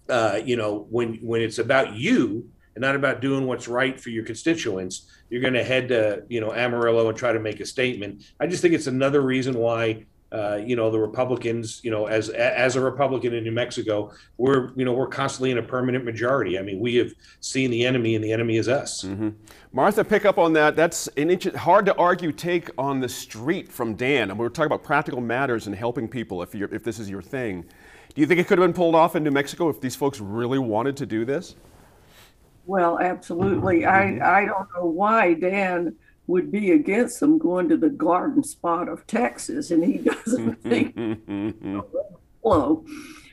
uh, 0.10 0.40
you 0.44 0.56
know, 0.56 0.88
when 0.90 1.16
when 1.16 1.42
it's 1.42 1.60
about 1.60 1.96
you 1.96 2.50
and 2.76 2.82
not 2.82 2.96
about 2.96 3.22
doing 3.22 3.46
what's 3.46 3.68
right 3.68 4.00
for 4.00 4.10
your 4.10 4.26
constituents, 4.26 5.10
you're 5.30 5.42
going 5.42 5.54
to 5.54 5.64
head 5.64 5.88
to 5.90 6.24
you 6.30 6.42
know 6.42 6.54
Amarillo 6.54 7.10
and 7.10 7.18
try 7.18 7.32
to 7.32 7.40
make 7.40 7.60
a 7.60 7.66
statement. 7.66 8.24
I 8.40 8.48
just 8.48 8.62
think 8.62 8.74
it's 8.74 8.88
another 8.88 9.22
reason 9.22 9.56
why 9.56 10.06
uh, 10.32 10.60
you 10.64 10.76
know 10.76 10.92
the 10.92 11.00
Republicans, 11.00 11.82
you 11.84 11.90
know, 11.90 12.06
as 12.06 12.30
as 12.30 12.76
a 12.76 12.82
Republican 12.82 13.34
in 13.34 13.44
New 13.44 13.52
Mexico, 13.52 14.12
we're 14.38 14.72
you 14.76 14.86
know 14.86 14.94
we're 14.94 15.08
constantly 15.08 15.50
in 15.52 15.58
a 15.58 15.64
permanent 15.64 16.06
majority. 16.06 16.60
I 16.60 16.62
mean, 16.62 16.80
we 16.80 16.96
have 16.96 17.12
seen 17.40 17.72
the 17.72 17.86
enemy, 17.86 18.16
and 18.16 18.24
the 18.24 18.32
enemy 18.32 18.58
is 18.58 18.68
us. 18.68 19.04
Mm-hmm. 19.04 19.30
Martha, 19.72 20.04
pick 20.04 20.26
up 20.26 20.38
on 20.38 20.54
that. 20.54 20.76
That's 20.76 21.08
an 21.18 21.40
hard 21.56 21.86
to 21.88 21.96
argue 21.96 22.32
take 22.32 22.70
on 22.78 23.00
the 23.00 23.10
street 23.10 23.72
from 23.72 23.96
Dan. 23.96 24.30
And 24.30 24.40
we're 24.40 24.50
talking 24.50 24.68
about 24.68 24.84
practical 24.84 25.22
matters 25.22 25.66
and 25.68 25.76
helping 25.76 26.08
people. 26.08 26.44
If 26.44 26.54
you 26.54 26.70
if 26.72 26.84
this 26.84 27.00
is 27.00 27.10
your 27.10 27.24
thing, 27.24 27.62
do 28.14 28.22
you 28.22 28.28
think 28.28 28.40
it 28.40 28.48
could 28.48 28.60
have 28.60 28.68
been 28.68 28.74
pulled 28.74 28.96
off 28.96 29.16
in 29.16 29.24
New 29.24 29.32
Mexico 29.32 29.70
if 29.70 29.82
these 29.82 29.96
folks 29.96 30.20
really 30.20 30.60
wanted 30.60 30.96
to 30.98 31.06
do 31.08 31.26
this? 31.26 31.56
Well, 32.68 33.00
absolutely. 33.00 33.86
I 33.86 34.42
I 34.42 34.46
don't 34.46 34.68
know 34.76 34.86
why 34.86 35.34
Dan 35.34 35.96
would 36.30 36.52
be 36.52 36.72
against 36.72 37.20
them 37.20 37.40
going 37.40 37.68
to 37.68 37.76
the 37.76 37.90
garden 37.90 38.44
spot 38.44 38.88
of 38.88 39.06
Texas, 39.08 39.72
and 39.72 39.84
he 39.84 39.98
doesn't 39.98 40.62
think 40.62 40.96
flow. 42.44 42.86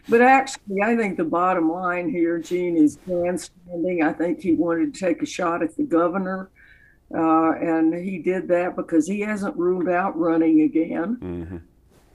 But 0.09 0.23
actually, 0.23 0.81
I 0.83 0.97
think 0.97 1.19
the 1.19 1.25
bottom 1.25 1.71
line 1.71 2.09
here, 2.09 2.39
Gene, 2.39 2.77
is 2.77 2.99
grandstanding. 3.05 4.03
I 4.03 4.13
think 4.13 4.41
he 4.41 4.55
wanted 4.55 4.95
to 4.95 5.01
take 5.01 5.23
a 5.23 5.27
shot 5.27 5.63
at 5.63 5.77
the 5.77 5.83
governor, 5.83 6.51
uh, 7.15 7.53
and 7.53 7.93
he 7.93 8.19
did 8.19 8.49
that 8.49 8.77
because 8.77 9.07
he 9.07 9.21
hasn't 9.21 9.57
ruled 9.57 9.91
out 9.91 10.19
running 10.19 10.63
again. 10.63 11.17
Mm-hmm. 11.21 11.57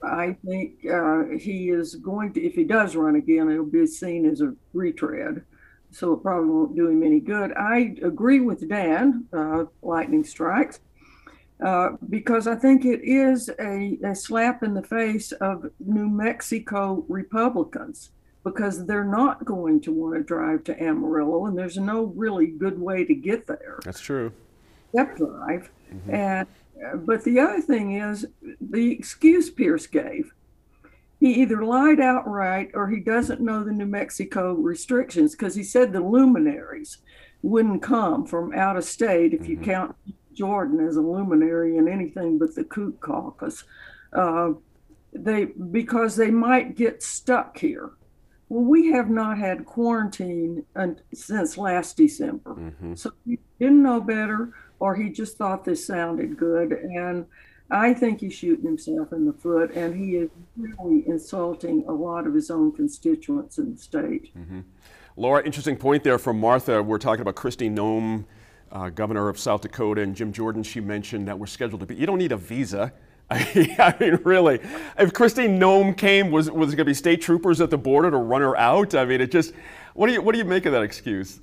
I 0.03 0.35
think 0.43 0.83
uh, 0.91 1.37
he 1.37 1.69
is 1.69 1.93
going 1.95 2.33
to, 2.33 2.41
if 2.41 2.55
he 2.55 2.63
does 2.63 2.95
run 2.95 3.17
again, 3.17 3.51
it'll 3.51 3.65
be 3.65 3.85
seen 3.85 4.25
as 4.25 4.41
a 4.41 4.55
retread 4.73 5.43
so 5.91 6.13
it 6.13 6.23
probably 6.23 6.49
won't 6.49 6.75
do 6.75 6.87
him 6.87 7.03
any 7.03 7.19
good. 7.19 7.53
I 7.53 7.95
agree 8.01 8.39
with 8.39 8.67
Dan, 8.67 9.25
uh, 9.33 9.65
lightning 9.81 10.23
strikes, 10.23 10.79
uh, 11.63 11.91
because 12.09 12.47
I 12.47 12.55
think 12.55 12.85
it 12.85 13.01
is 13.03 13.49
a, 13.59 13.97
a 14.03 14.15
slap 14.15 14.63
in 14.63 14.73
the 14.73 14.83
face 14.83 15.31
of 15.33 15.69
New 15.79 16.09
Mexico 16.09 17.05
Republicans 17.07 18.11
because 18.43 18.85
they're 18.85 19.03
not 19.03 19.45
going 19.45 19.79
to 19.81 19.91
want 19.91 20.15
to 20.15 20.23
drive 20.23 20.63
to 20.63 20.83
Amarillo, 20.83 21.45
and 21.45 21.57
there's 21.57 21.77
no 21.77 22.05
really 22.15 22.47
good 22.47 22.79
way 22.79 23.05
to 23.05 23.13
get 23.13 23.45
there. 23.45 23.79
That's 23.83 23.99
true. 23.99 24.31
Step 24.89 25.17
drive, 25.17 25.69
mm-hmm. 25.93 26.13
and 26.13 26.47
uh, 26.83 26.95
but 26.95 27.23
the 27.23 27.39
other 27.39 27.61
thing 27.61 27.99
is 27.99 28.25
the 28.59 28.91
excuse 28.91 29.49
Pearce 29.49 29.85
gave 29.85 30.33
he 31.21 31.35
either 31.35 31.63
lied 31.63 31.99
outright 31.99 32.71
or 32.73 32.89
he 32.89 32.99
doesn't 32.99 33.39
know 33.39 33.63
the 33.63 33.71
New 33.71 33.85
Mexico 33.85 34.53
restrictions 34.53 35.33
because 35.33 35.53
he 35.53 35.63
said 35.63 35.93
the 35.93 36.01
luminaries 36.01 36.97
wouldn't 37.43 37.83
come 37.83 38.25
from 38.25 38.53
out 38.55 38.75
of 38.75 38.83
state 38.83 39.31
if 39.31 39.47
you 39.47 39.55
mm-hmm. 39.55 39.65
count 39.65 39.95
Jordan 40.33 40.85
as 40.85 40.95
a 40.97 41.01
luminary 41.01 41.77
in 41.77 41.87
anything 41.87 42.39
but 42.39 42.55
the 42.55 42.63
Koch 42.63 42.99
caucus. 42.99 43.63
Uh, 44.11 44.53
they 45.13 45.45
because 45.45 46.15
they 46.15 46.31
might 46.31 46.75
get 46.75 47.03
stuck 47.03 47.55
here. 47.55 47.91
Well, 48.49 48.63
we 48.63 48.91
have 48.91 49.11
not 49.11 49.37
had 49.37 49.65
quarantine 49.65 50.65
since 51.13 51.55
last 51.55 51.97
December, 51.97 52.55
mm-hmm. 52.55 52.95
so 52.95 53.11
he 53.25 53.37
didn't 53.59 53.83
know 53.83 54.01
better, 54.01 54.53
or 54.79 54.95
he 54.95 55.11
just 55.11 55.37
thought 55.37 55.65
this 55.65 55.85
sounded 55.85 56.35
good. 56.35 56.71
And 56.71 57.27
I 57.71 57.93
think 57.93 58.19
he's 58.19 58.33
shooting 58.33 58.65
himself 58.65 59.13
in 59.13 59.25
the 59.25 59.33
foot, 59.33 59.71
and 59.71 59.95
he 59.95 60.17
is 60.17 60.29
really 60.57 61.07
insulting 61.07 61.85
a 61.87 61.93
lot 61.93 62.27
of 62.27 62.33
his 62.33 62.51
own 62.51 62.73
constituents 62.73 63.57
in 63.57 63.73
the 63.73 63.77
state. 63.77 64.35
Mm-hmm. 64.37 64.59
Laura, 65.15 65.43
interesting 65.45 65.77
point 65.77 66.03
there 66.03 66.19
from 66.19 66.39
Martha. 66.39 66.83
We're 66.83 66.97
talking 66.97 67.21
about 67.21 67.35
Kristi 67.35 67.73
Noem, 67.73 68.25
uh, 68.71 68.89
governor 68.89 69.29
of 69.29 69.39
South 69.39 69.61
Dakota, 69.61 70.01
and 70.01 70.15
Jim 70.15 70.33
Jordan. 70.33 70.63
She 70.63 70.81
mentioned 70.81 71.27
that 71.29 71.39
we're 71.39 71.47
scheduled 71.47 71.79
to 71.79 71.85
be. 71.85 71.95
You 71.95 72.05
don't 72.05 72.17
need 72.17 72.33
a 72.33 72.37
visa. 72.37 72.91
I 73.31 73.95
mean, 73.99 74.19
really, 74.25 74.55
if 74.55 75.13
Kristi 75.13 75.47
Noem 75.47 75.95
came, 75.95 76.31
was 76.31 76.51
was 76.51 76.69
going 76.69 76.77
to 76.77 76.85
be 76.85 76.93
state 76.93 77.21
troopers 77.21 77.61
at 77.61 77.69
the 77.69 77.77
border 77.77 78.11
to 78.11 78.17
run 78.17 78.41
her 78.41 78.57
out? 78.57 78.93
I 78.95 79.05
mean, 79.05 79.21
it 79.21 79.31
just. 79.31 79.53
What 79.93 80.07
do 80.07 80.13
you 80.13 80.21
what 80.21 80.33
do 80.33 80.39
you 80.39 80.45
make 80.45 80.65
of 80.65 80.73
that 80.73 80.83
excuse? 80.83 81.39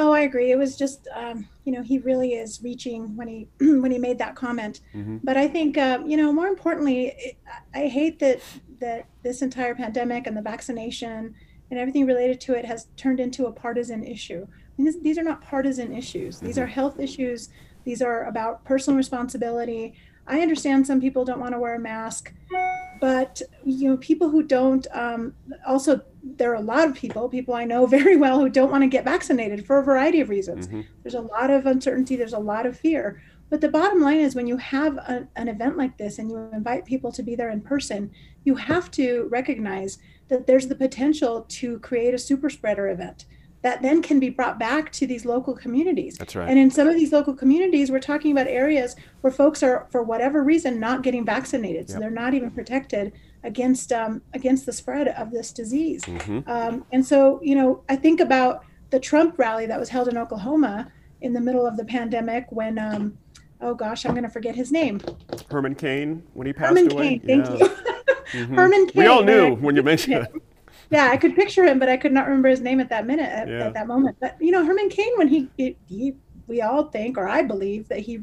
Oh, 0.00 0.12
I 0.12 0.20
agree. 0.20 0.52
It 0.52 0.56
was 0.56 0.76
just, 0.76 1.08
um, 1.12 1.48
you 1.64 1.72
know, 1.72 1.82
he 1.82 1.98
really 1.98 2.34
is 2.34 2.62
reaching 2.62 3.16
when 3.16 3.26
he 3.26 3.48
when 3.60 3.90
he 3.90 3.98
made 3.98 4.18
that 4.18 4.36
comment. 4.36 4.80
Mm-hmm. 4.94 5.18
But 5.24 5.36
I 5.36 5.48
think, 5.48 5.76
uh, 5.76 5.98
you 6.06 6.16
know, 6.16 6.32
more 6.32 6.46
importantly, 6.46 7.08
it, 7.18 7.36
I 7.74 7.88
hate 7.88 8.20
that 8.20 8.40
that 8.80 9.06
this 9.24 9.42
entire 9.42 9.74
pandemic 9.74 10.28
and 10.28 10.36
the 10.36 10.42
vaccination 10.42 11.34
and 11.70 11.80
everything 11.80 12.06
related 12.06 12.40
to 12.42 12.54
it 12.54 12.64
has 12.64 12.86
turned 12.96 13.18
into 13.18 13.46
a 13.46 13.52
partisan 13.52 14.04
issue. 14.04 14.46
I 14.46 14.70
mean, 14.76 14.86
this, 14.86 14.96
these 15.02 15.18
are 15.18 15.24
not 15.24 15.42
partisan 15.42 15.92
issues. 15.92 16.38
These 16.38 16.54
mm-hmm. 16.54 16.64
are 16.64 16.66
health 16.66 17.00
issues. 17.00 17.50
These 17.84 18.00
are 18.00 18.24
about 18.24 18.64
personal 18.64 18.96
responsibility. 18.96 19.94
I 20.28 20.40
understand 20.40 20.86
some 20.86 21.00
people 21.00 21.24
don't 21.24 21.40
want 21.40 21.54
to 21.54 21.58
wear 21.58 21.74
a 21.74 21.80
mask, 21.80 22.32
but 23.00 23.40
you 23.64 23.88
know, 23.88 23.96
people 23.96 24.30
who 24.30 24.42
don't 24.42 24.86
um, 24.92 25.34
also 25.66 26.02
there 26.22 26.50
are 26.50 26.56
a 26.56 26.60
lot 26.60 26.88
of 26.88 26.94
people, 26.94 27.28
people 27.28 27.54
I 27.54 27.64
know 27.64 27.86
very 27.98 28.16
well, 28.16 28.40
who 28.40 28.48
don't 28.48 28.70
want 28.70 28.82
to 28.82 28.88
get 28.88 29.04
vaccinated 29.04 29.66
for 29.66 29.78
a 29.78 29.84
variety 29.84 30.20
of 30.20 30.28
reasons. 30.28 30.68
Mm-hmm. 30.68 30.82
There's 31.02 31.14
a 31.14 31.20
lot 31.20 31.50
of 31.50 31.66
uncertainty, 31.66 32.16
there's 32.16 32.32
a 32.32 32.38
lot 32.38 32.66
of 32.66 32.78
fear. 32.78 33.22
But 33.50 33.62
the 33.62 33.68
bottom 33.68 34.02
line 34.02 34.20
is 34.20 34.34
when 34.34 34.46
you 34.46 34.58
have 34.58 34.96
a, 34.96 35.26
an 35.36 35.48
event 35.48 35.78
like 35.78 35.96
this 35.96 36.18
and 36.18 36.30
you 36.30 36.36
invite 36.52 36.84
people 36.84 37.10
to 37.12 37.22
be 37.22 37.34
there 37.34 37.50
in 37.50 37.62
person, 37.62 38.10
you 38.44 38.56
have 38.56 38.90
to 38.92 39.26
recognize 39.30 39.98
that 40.28 40.46
there's 40.46 40.68
the 40.68 40.74
potential 40.74 41.46
to 41.48 41.78
create 41.78 42.12
a 42.12 42.18
super 42.18 42.50
spreader 42.50 42.88
event 42.88 43.24
that 43.68 43.82
then 43.82 44.00
can 44.00 44.18
be 44.18 44.30
brought 44.30 44.58
back 44.58 44.90
to 44.90 45.06
these 45.06 45.26
local 45.26 45.54
communities. 45.54 46.16
That's 46.16 46.34
right. 46.34 46.48
And 46.48 46.58
in 46.58 46.70
some 46.70 46.88
of 46.88 46.94
these 46.94 47.12
local 47.12 47.34
communities, 47.34 47.90
we're 47.90 48.00
talking 48.00 48.32
about 48.32 48.46
areas 48.46 48.96
where 49.20 49.30
folks 49.30 49.62
are, 49.62 49.86
for 49.90 50.02
whatever 50.02 50.42
reason, 50.42 50.80
not 50.80 51.02
getting 51.02 51.22
vaccinated, 51.22 51.86
so 51.86 51.96
yep. 51.96 52.00
they're 52.00 52.10
not 52.10 52.32
even 52.32 52.50
protected 52.50 53.12
against 53.44 53.92
um, 53.92 54.22
against 54.32 54.64
the 54.64 54.72
spread 54.72 55.08
of 55.08 55.30
this 55.30 55.52
disease. 55.52 56.02
Mm-hmm. 56.04 56.50
Um, 56.50 56.86
and 56.92 57.04
so, 57.04 57.40
you 57.42 57.54
know, 57.54 57.82
I 57.90 57.96
think 57.96 58.20
about 58.20 58.64
the 58.88 58.98
Trump 58.98 59.38
rally 59.38 59.66
that 59.66 59.78
was 59.78 59.90
held 59.90 60.08
in 60.08 60.16
Oklahoma 60.16 60.90
in 61.20 61.34
the 61.34 61.40
middle 61.40 61.66
of 61.66 61.76
the 61.76 61.84
pandemic 61.84 62.46
when, 62.48 62.78
um, 62.78 63.18
oh 63.60 63.74
gosh, 63.74 64.06
I'm 64.06 64.12
going 64.12 64.24
to 64.24 64.30
forget 64.30 64.54
his 64.54 64.72
name. 64.72 64.98
Herman 65.50 65.74
Cain 65.74 66.22
when 66.32 66.46
he 66.46 66.54
passed 66.54 66.70
Herman 66.70 66.90
away. 66.90 67.18
Cain, 67.18 67.44
thank 67.44 67.60
yeah. 67.60 67.66
you. 67.66 67.68
mm-hmm. 68.32 68.54
Herman 68.54 68.86
Cain. 68.86 69.02
We 69.02 69.06
all 69.08 69.22
knew 69.22 69.56
when 69.56 69.76
you 69.76 69.82
mentioned 69.82 70.14
it. 70.34 70.42
Yeah, 70.90 71.08
I 71.10 71.16
could 71.16 71.36
picture 71.36 71.64
him, 71.64 71.78
but 71.78 71.88
I 71.88 71.96
could 71.96 72.12
not 72.12 72.26
remember 72.26 72.48
his 72.48 72.60
name 72.60 72.80
at 72.80 72.88
that 72.88 73.06
minute 73.06 73.28
at, 73.28 73.48
yeah. 73.48 73.66
at 73.66 73.74
that 73.74 73.86
moment. 73.86 74.16
But 74.20 74.36
you 74.40 74.50
know, 74.50 74.64
Herman 74.64 74.88
Cain, 74.88 75.12
when 75.16 75.28
he, 75.28 75.48
he, 75.56 76.16
we 76.46 76.62
all 76.62 76.84
think, 76.84 77.18
or 77.18 77.28
I 77.28 77.42
believe, 77.42 77.88
that 77.88 78.00
he 78.00 78.22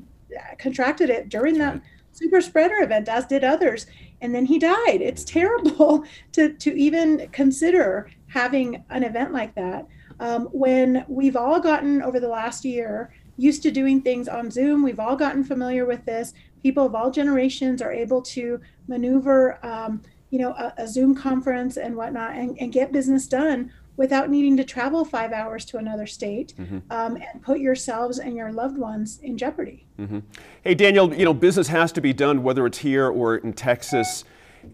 contracted 0.58 1.10
it 1.10 1.30
during 1.30 1.58
that 1.60 1.82
super 2.12 2.42
spreader 2.42 2.82
event, 2.82 3.08
as 3.08 3.26
did 3.26 3.44
others 3.44 3.86
and 4.22 4.34
then 4.34 4.46
he 4.46 4.60
died. 4.60 5.02
It's 5.02 5.24
terrible 5.38 6.04
to, 6.34 6.54
to 6.54 6.74
even 6.78 7.30
consider 7.32 8.10
having 8.28 8.84
an 8.90 9.04
event 9.04 9.32
like 9.32 9.56
that 9.56 9.88
um, 10.20 10.46
when 10.52 11.06
we've 11.08 11.36
all 11.36 11.60
gotten 11.60 12.02
over 12.02 12.20
the 12.20 12.28
last 12.28 12.66
year 12.66 13.14
used 13.38 13.64
to 13.64 13.72
doing 13.72 14.02
things 14.02 14.28
on 14.28 14.50
Zoom. 14.50 14.82
We've 14.82 15.00
all 15.00 15.16
gotten 15.16 15.44
familiar 15.44 15.86
with 15.86 16.06
this. 16.06 16.34
People 16.64 16.86
of 16.86 16.96
all 16.96 17.12
generations 17.12 17.82
are 17.82 17.92
able 17.92 18.22
to 18.22 18.60
maneuver, 18.88 19.60
um, 19.64 20.02
you 20.36 20.42
know, 20.42 20.52
a, 20.52 20.74
a, 20.80 20.86
Zoom 20.86 21.16
conference 21.16 21.78
and 21.78 21.96
whatnot 21.96 22.36
and, 22.36 22.58
and 22.60 22.74
get 22.74 22.92
business 22.92 23.26
done 23.26 23.72
without 23.96 24.30
needing 24.30 24.58
to 24.58 24.66
travel 24.66 25.06
five 25.06 25.32
hours 25.32 25.64
to 25.64 25.78
another 25.78 26.06
state 26.06 26.54
mm-hmm. 26.60 26.80
um, 26.90 27.16
and 27.16 27.42
put 27.42 27.62
yourselves 27.62 28.20
and 28.20 28.36
your 28.36 28.52
loved 28.52 28.78
ones 28.78 29.22
in 29.24 29.38
jeopardy. 29.38 29.88
Mm-hmm. 29.98 30.20
Hey, 30.62 30.76
Daniel, 30.76 31.14
you 31.14 31.24
know, 31.24 31.34
business 31.34 31.70
has 31.70 31.94
to 31.94 32.02
be 32.02 32.12
done 32.12 32.44
whether 32.44 32.66
it's 32.66 32.80
here 32.80 33.08
or 33.08 33.38
in 33.38 33.54
Texas. 33.54 34.26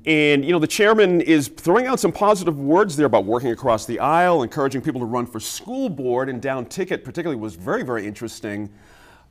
And, 0.07 0.43
you 0.43 0.51
know, 0.51 0.57
the 0.57 0.65
chairman 0.65 1.21
is 1.21 1.47
throwing 1.49 1.85
out 1.85 1.99
some 1.99 2.11
positive 2.11 2.59
words 2.59 2.95
there 2.95 3.05
about 3.05 3.25
working 3.25 3.51
across 3.51 3.85
the 3.85 3.99
aisle, 3.99 4.41
encouraging 4.41 4.81
people 4.81 5.01
to 5.01 5.05
run 5.05 5.27
for 5.27 5.39
school 5.39 5.89
board, 5.89 6.27
and 6.27 6.41
down 6.41 6.65
ticket, 6.65 7.03
particularly, 7.03 7.39
was 7.39 7.53
very, 7.53 7.83
very 7.83 8.07
interesting. 8.07 8.67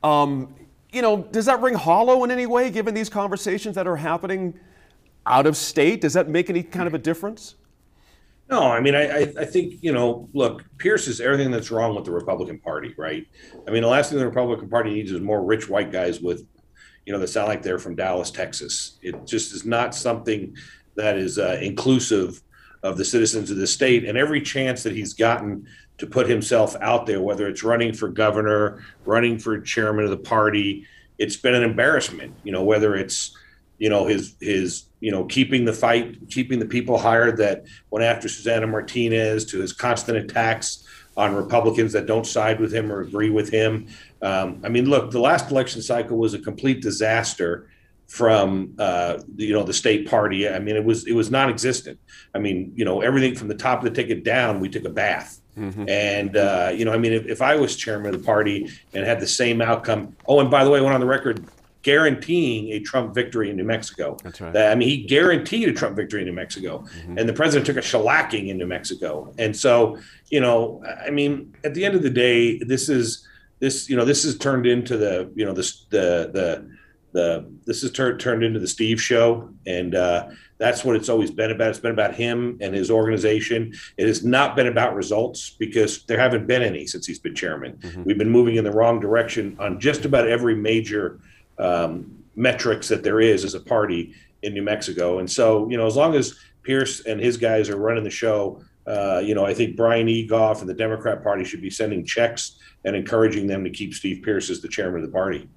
Um, 0.04 0.54
you 0.92 1.02
know, 1.02 1.22
does 1.32 1.46
that 1.46 1.60
ring 1.60 1.74
hollow 1.74 2.22
in 2.22 2.30
any 2.30 2.46
way, 2.46 2.70
given 2.70 2.94
these 2.94 3.08
conversations 3.08 3.74
that 3.74 3.88
are 3.88 3.96
happening 3.96 4.54
out 5.30 5.46
of 5.46 5.56
state? 5.56 6.00
Does 6.00 6.12
that 6.14 6.28
make 6.28 6.50
any 6.50 6.62
kind 6.62 6.86
of 6.86 6.94
a 6.94 6.98
difference? 6.98 7.54
No, 8.50 8.64
I 8.64 8.80
mean, 8.80 8.96
I, 8.96 9.32
I 9.38 9.44
think, 9.44 9.74
you 9.80 9.92
know, 9.92 10.28
look, 10.34 10.64
Pearce 10.76 11.06
is 11.06 11.20
everything 11.20 11.52
that's 11.52 11.70
wrong 11.70 11.94
with 11.94 12.04
the 12.04 12.10
Republican 12.10 12.58
Party, 12.58 12.92
right? 12.98 13.24
I 13.66 13.70
mean, 13.70 13.82
the 13.82 13.88
last 13.88 14.10
thing 14.10 14.18
the 14.18 14.26
Republican 14.26 14.68
Party 14.68 14.90
needs 14.90 15.12
is 15.12 15.20
more 15.20 15.44
rich 15.44 15.68
white 15.68 15.92
guys 15.92 16.20
with, 16.20 16.44
you 17.06 17.12
know, 17.12 17.20
that 17.20 17.28
sound 17.28 17.46
like 17.46 17.62
they're 17.62 17.78
from 17.78 17.94
Dallas, 17.94 18.32
Texas. 18.32 18.98
It 19.02 19.24
just 19.24 19.54
is 19.54 19.64
not 19.64 19.94
something 19.94 20.56
that 20.96 21.16
is 21.16 21.38
uh, 21.38 21.60
inclusive 21.62 22.42
of 22.82 22.96
the 22.96 23.04
citizens 23.04 23.52
of 23.52 23.56
the 23.56 23.68
state. 23.68 24.04
And 24.04 24.18
every 24.18 24.40
chance 24.40 24.82
that 24.82 24.96
he's 24.96 25.14
gotten 25.14 25.68
to 25.98 26.06
put 26.08 26.28
himself 26.28 26.74
out 26.80 27.06
there, 27.06 27.20
whether 27.20 27.46
it's 27.46 27.62
running 27.62 27.92
for 27.92 28.08
governor, 28.08 28.82
running 29.04 29.38
for 29.38 29.60
chairman 29.60 30.04
of 30.04 30.10
the 30.10 30.16
party, 30.16 30.86
it's 31.18 31.36
been 31.36 31.54
an 31.54 31.62
embarrassment, 31.62 32.34
you 32.42 32.50
know, 32.50 32.64
whether 32.64 32.96
it's, 32.96 33.36
you 33.78 33.90
know, 33.90 34.06
his, 34.06 34.34
his, 34.40 34.86
you 35.00 35.10
know, 35.10 35.24
keeping 35.24 35.64
the 35.64 35.72
fight, 35.72 36.28
keeping 36.28 36.58
the 36.58 36.66
people 36.66 36.98
hired 36.98 37.38
that 37.38 37.64
went 37.90 38.04
after 38.04 38.28
Susana 38.28 38.66
Martinez, 38.66 39.44
to 39.46 39.60
his 39.60 39.72
constant 39.72 40.18
attacks 40.18 40.86
on 41.16 41.34
Republicans 41.34 41.92
that 41.92 42.06
don't 42.06 42.26
side 42.26 42.60
with 42.60 42.72
him 42.72 42.92
or 42.92 43.00
agree 43.00 43.30
with 43.30 43.50
him. 43.50 43.86
Um, 44.22 44.60
I 44.64 44.68
mean, 44.68 44.88
look, 44.88 45.10
the 45.10 45.20
last 45.20 45.50
election 45.50 45.82
cycle 45.82 46.16
was 46.16 46.34
a 46.34 46.38
complete 46.38 46.82
disaster 46.82 47.68
from 48.06 48.74
uh, 48.78 49.18
you 49.36 49.52
know 49.52 49.62
the 49.62 49.72
state 49.72 50.08
party. 50.08 50.48
I 50.48 50.58
mean, 50.58 50.76
it 50.76 50.84
was 50.84 51.06
it 51.06 51.12
was 51.12 51.30
non-existent. 51.30 51.98
I 52.34 52.38
mean, 52.38 52.72
you 52.74 52.84
know, 52.84 53.00
everything 53.00 53.34
from 53.36 53.48
the 53.48 53.54
top 53.54 53.78
of 53.78 53.84
the 53.84 53.90
ticket 53.90 54.24
down, 54.24 54.60
we 54.60 54.68
took 54.68 54.84
a 54.84 54.90
bath. 54.90 55.40
Mm-hmm. 55.56 55.88
And 55.88 56.36
uh, 56.36 56.72
you 56.74 56.84
know, 56.84 56.92
I 56.92 56.98
mean, 56.98 57.12
if, 57.12 57.26
if 57.26 57.42
I 57.42 57.56
was 57.56 57.76
chairman 57.76 58.14
of 58.14 58.20
the 58.20 58.26
party 58.26 58.70
and 58.94 59.04
had 59.04 59.20
the 59.20 59.26
same 59.26 59.60
outcome. 59.60 60.16
Oh, 60.26 60.40
and 60.40 60.50
by 60.50 60.64
the 60.64 60.70
way, 60.70 60.78
I 60.78 60.82
went 60.82 60.94
on 60.94 61.00
the 61.00 61.06
record 61.06 61.44
guaranteeing 61.82 62.72
a 62.72 62.80
Trump 62.80 63.14
victory 63.14 63.50
in 63.50 63.56
New 63.56 63.64
Mexico. 63.64 64.16
That's 64.22 64.40
right. 64.40 64.56
I 64.56 64.74
mean, 64.74 64.88
he 64.88 65.04
guaranteed 65.04 65.68
a 65.68 65.72
Trump 65.72 65.96
victory 65.96 66.20
in 66.20 66.26
New 66.26 66.34
Mexico, 66.34 66.78
mm-hmm. 66.78 67.18
and 67.18 67.28
the 67.28 67.32
president 67.32 67.66
took 67.66 67.76
a 67.76 67.80
shellacking 67.80 68.48
in 68.48 68.58
New 68.58 68.66
Mexico. 68.66 69.32
And 69.38 69.56
so, 69.56 69.98
you 70.28 70.40
know, 70.40 70.82
I 71.04 71.10
mean, 71.10 71.54
at 71.64 71.74
the 71.74 71.84
end 71.84 71.94
of 71.94 72.02
the 72.02 72.10
day, 72.10 72.58
this 72.58 72.88
is 72.88 73.26
this, 73.60 73.88
you 73.88 73.96
know, 73.96 74.04
this 74.04 74.24
has 74.24 74.36
turned 74.36 74.66
into 74.66 74.96
the, 74.96 75.30
you 75.34 75.44
know, 75.44 75.52
this 75.52 75.86
the 75.90 76.30
the 76.32 76.70
the 77.12 77.50
this 77.66 77.82
is 77.82 77.90
turned 77.92 78.20
turned 78.20 78.42
into 78.42 78.60
the 78.60 78.68
Steve 78.68 79.00
show, 79.00 79.50
and 79.66 79.94
uh, 79.94 80.28
that's 80.58 80.84
what 80.84 80.96
it's 80.96 81.08
always 81.08 81.30
been 81.30 81.50
about. 81.50 81.70
It's 81.70 81.78
been 81.78 81.92
about 81.92 82.14
him 82.14 82.58
and 82.60 82.74
his 82.74 82.90
organization. 82.90 83.72
It 83.96 84.06
has 84.06 84.24
not 84.24 84.54
been 84.54 84.66
about 84.66 84.94
results 84.94 85.56
because 85.58 86.04
there 86.04 86.18
haven't 86.18 86.46
been 86.46 86.62
any 86.62 86.86
since 86.86 87.06
he's 87.06 87.18
been 87.18 87.34
chairman. 87.34 87.78
Mm-hmm. 87.78 88.04
We've 88.04 88.18
been 88.18 88.30
moving 88.30 88.56
in 88.56 88.64
the 88.64 88.70
wrong 88.70 89.00
direction 89.00 89.56
on 89.58 89.80
just 89.80 90.04
about 90.04 90.28
every 90.28 90.54
major 90.54 91.20
um, 91.60 92.24
metrics 92.36 92.88
that 92.88 93.02
there 93.02 93.20
is 93.20 93.44
as 93.44 93.54
a 93.54 93.60
party 93.60 94.14
in 94.42 94.54
New 94.54 94.62
Mexico. 94.62 95.18
And 95.18 95.30
so, 95.30 95.68
you 95.68 95.76
know, 95.76 95.86
as 95.86 95.96
long 95.96 96.14
as 96.14 96.38
Pearce 96.62 97.04
and 97.06 97.20
his 97.20 97.36
guys 97.36 97.68
are 97.68 97.76
running 97.76 98.04
the 98.04 98.10
show, 98.10 98.62
uh, 98.86 99.20
you 99.22 99.34
know, 99.34 99.44
I 99.44 99.54
think 99.54 99.76
Brian 99.76 100.06
Egolf 100.06 100.60
and 100.60 100.68
the 100.68 100.74
Democrat 100.74 101.22
Party 101.22 101.44
should 101.44 101.60
be 101.60 101.70
sending 101.70 102.04
checks 102.04 102.56
and 102.84 102.96
encouraging 102.96 103.46
them 103.46 103.62
to 103.64 103.70
keep 103.70 103.94
Steve 103.94 104.22
Pearce 104.22 104.50
as 104.50 104.60
the 104.60 104.68
chairman 104.68 105.02
of 105.02 105.06
the 105.06 105.12
party. 105.12 105.48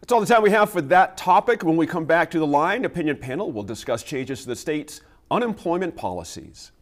That's 0.00 0.12
all 0.12 0.20
the 0.20 0.26
time 0.26 0.42
we 0.42 0.50
have 0.50 0.70
for 0.70 0.80
that 0.82 1.16
topic. 1.16 1.62
When 1.62 1.76
we 1.76 1.86
come 1.86 2.04
back 2.04 2.30
to 2.32 2.38
the 2.38 2.46
line, 2.46 2.84
opinion 2.84 3.16
panel 3.16 3.50
will 3.52 3.62
discuss 3.62 4.02
changes 4.02 4.42
to 4.42 4.48
the 4.48 4.56
state's 4.56 5.00
unemployment 5.30 5.96
policies. 5.96 6.72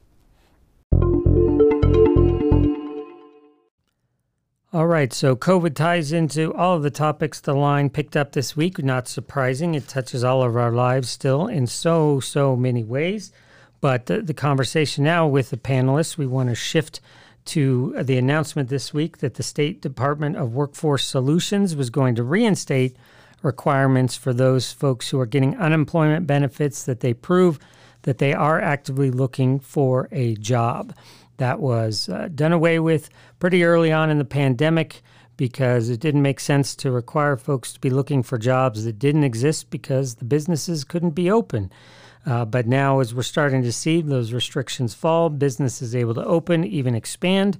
All 4.71 4.87
right, 4.87 5.15
so 5.15 5.35
COVID 5.35 5.75
ties 5.75 6.13
into 6.13 6.53
all 6.53 6.77
of 6.77 6.83
the 6.83 6.91
topics 6.91 7.41
the 7.41 7.55
line 7.55 7.89
picked 7.89 8.19
up 8.19 8.33
this 8.33 8.55
week. 8.55 8.85
Not 8.85 9.09
surprising. 9.09 9.75
It 9.75 9.89
touches 9.89 10.23
all 10.23 10.43
of 10.43 10.59
our 10.59 10.71
lives 10.71 11.09
still 11.09 11.47
in 11.47 11.67
so, 11.67 12.21
so 12.21 12.55
many 12.55 12.85
ways. 12.85 13.33
But 13.81 14.05
the, 14.05 14.21
the 14.21 14.35
conversation 14.35 15.05
now 15.05 15.27
with 15.27 15.49
the 15.49 15.57
panelists, 15.57 16.19
we 16.19 16.27
want 16.27 16.51
to 16.51 16.55
shift 16.55 17.01
to 17.47 17.95
the 18.03 18.19
announcement 18.19 18.69
this 18.69 18.93
week 18.93 19.19
that 19.19 19.37
the 19.37 19.43
State 19.43 19.81
Department 19.81 20.37
of 20.37 20.53
Workforce 20.53 21.07
Solutions 21.07 21.75
was 21.75 21.89
going 21.89 22.15
to 22.17 22.23
reinstate 22.23 22.95
requirements 23.41 24.17
for 24.17 24.35
those 24.35 24.71
folks 24.71 25.09
who 25.09 25.19
are 25.19 25.25
getting 25.25 25.57
unemployment 25.57 26.27
benefits 26.27 26.85
that 26.85 27.01
they 27.01 27.15
prove 27.15 27.59
that 28.03 28.19
they 28.19 28.35
are 28.35 28.61
actively 28.61 29.11
looking 29.11 29.61
for 29.61 30.11
a 30.13 30.35
job. 30.35 30.95
That 31.39 31.61
was 31.61 32.09
uh, 32.09 32.29
done 32.35 32.53
away 32.53 32.79
with 32.79 33.11
pretty 33.39 33.65
early 33.65 33.91
on 33.91 34.11
in 34.11 34.19
the 34.19 34.25
pandemic 34.25 35.03
because 35.37 35.89
it 35.89 36.01
didn't 36.01 36.23
make 36.23 36.41
sense 36.41 36.75
to 36.77 36.91
require 36.91 37.37
folks 37.37 37.73
to 37.73 37.81
be 37.81 37.91
looking 37.91 38.23
for 38.23 38.39
jobs 38.39 38.85
that 38.85 38.99
didn't 38.99 39.25
exist 39.25 39.71
because 39.71 40.17
the 40.17 40.25
businesses 40.25 40.85
couldn't 40.85 41.11
be 41.11 41.31
open. 41.31 41.73
Uh, 42.27 42.45
but 42.45 42.67
now, 42.67 42.99
as 42.99 43.15
we're 43.15 43.23
starting 43.23 43.63
to 43.63 43.73
see 43.73 44.03
those 44.03 44.33
restrictions 44.33 44.93
fall, 44.95 45.31
business 45.31 45.81
is 45.81 45.95
able 45.95 46.13
to 46.13 46.25
open, 46.25 46.65
even 46.65 46.95
expand. 46.95 47.59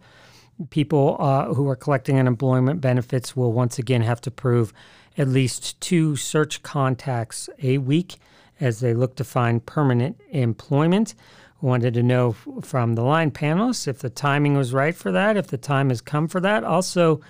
People 0.71 1.17
uh, 1.21 1.55
who 1.55 1.69
are 1.69 1.77
collecting 1.77 2.19
unemployment 2.19 2.81
benefits 2.81 3.37
will 3.37 3.53
once 3.53 3.79
again 3.79 4.03
have 4.03 4.21
to 4.21 4.31
prove 4.31 4.73
at 5.17 5.29
least 5.29 5.81
two 5.81 6.17
search 6.17 6.63
contacts 6.65 7.49
a 7.63 7.79
week 7.79 8.17
as 8.61 8.81
they 8.81 8.93
look 8.93 9.15
to 9.17 9.25
find 9.25 9.65
permanent 9.65 10.21
employment. 10.31 11.15
Wanted 11.61 11.95
to 11.95 12.03
know 12.03 12.33
from 12.63 12.95
the 12.95 13.03
line 13.03 13.33
panelists 13.33 13.89
if 13.89 13.99
the 13.99 14.11
timing 14.11 14.57
was 14.57 14.73
right 14.73 14.95
for 14.95 15.11
that, 15.11 15.37
if 15.37 15.49
the 15.49 15.59
time 15.59 15.89
has 15.89 16.01
come 16.01 16.29
for 16.29 16.41
that. 16.41 16.63
Also, 16.63 17.21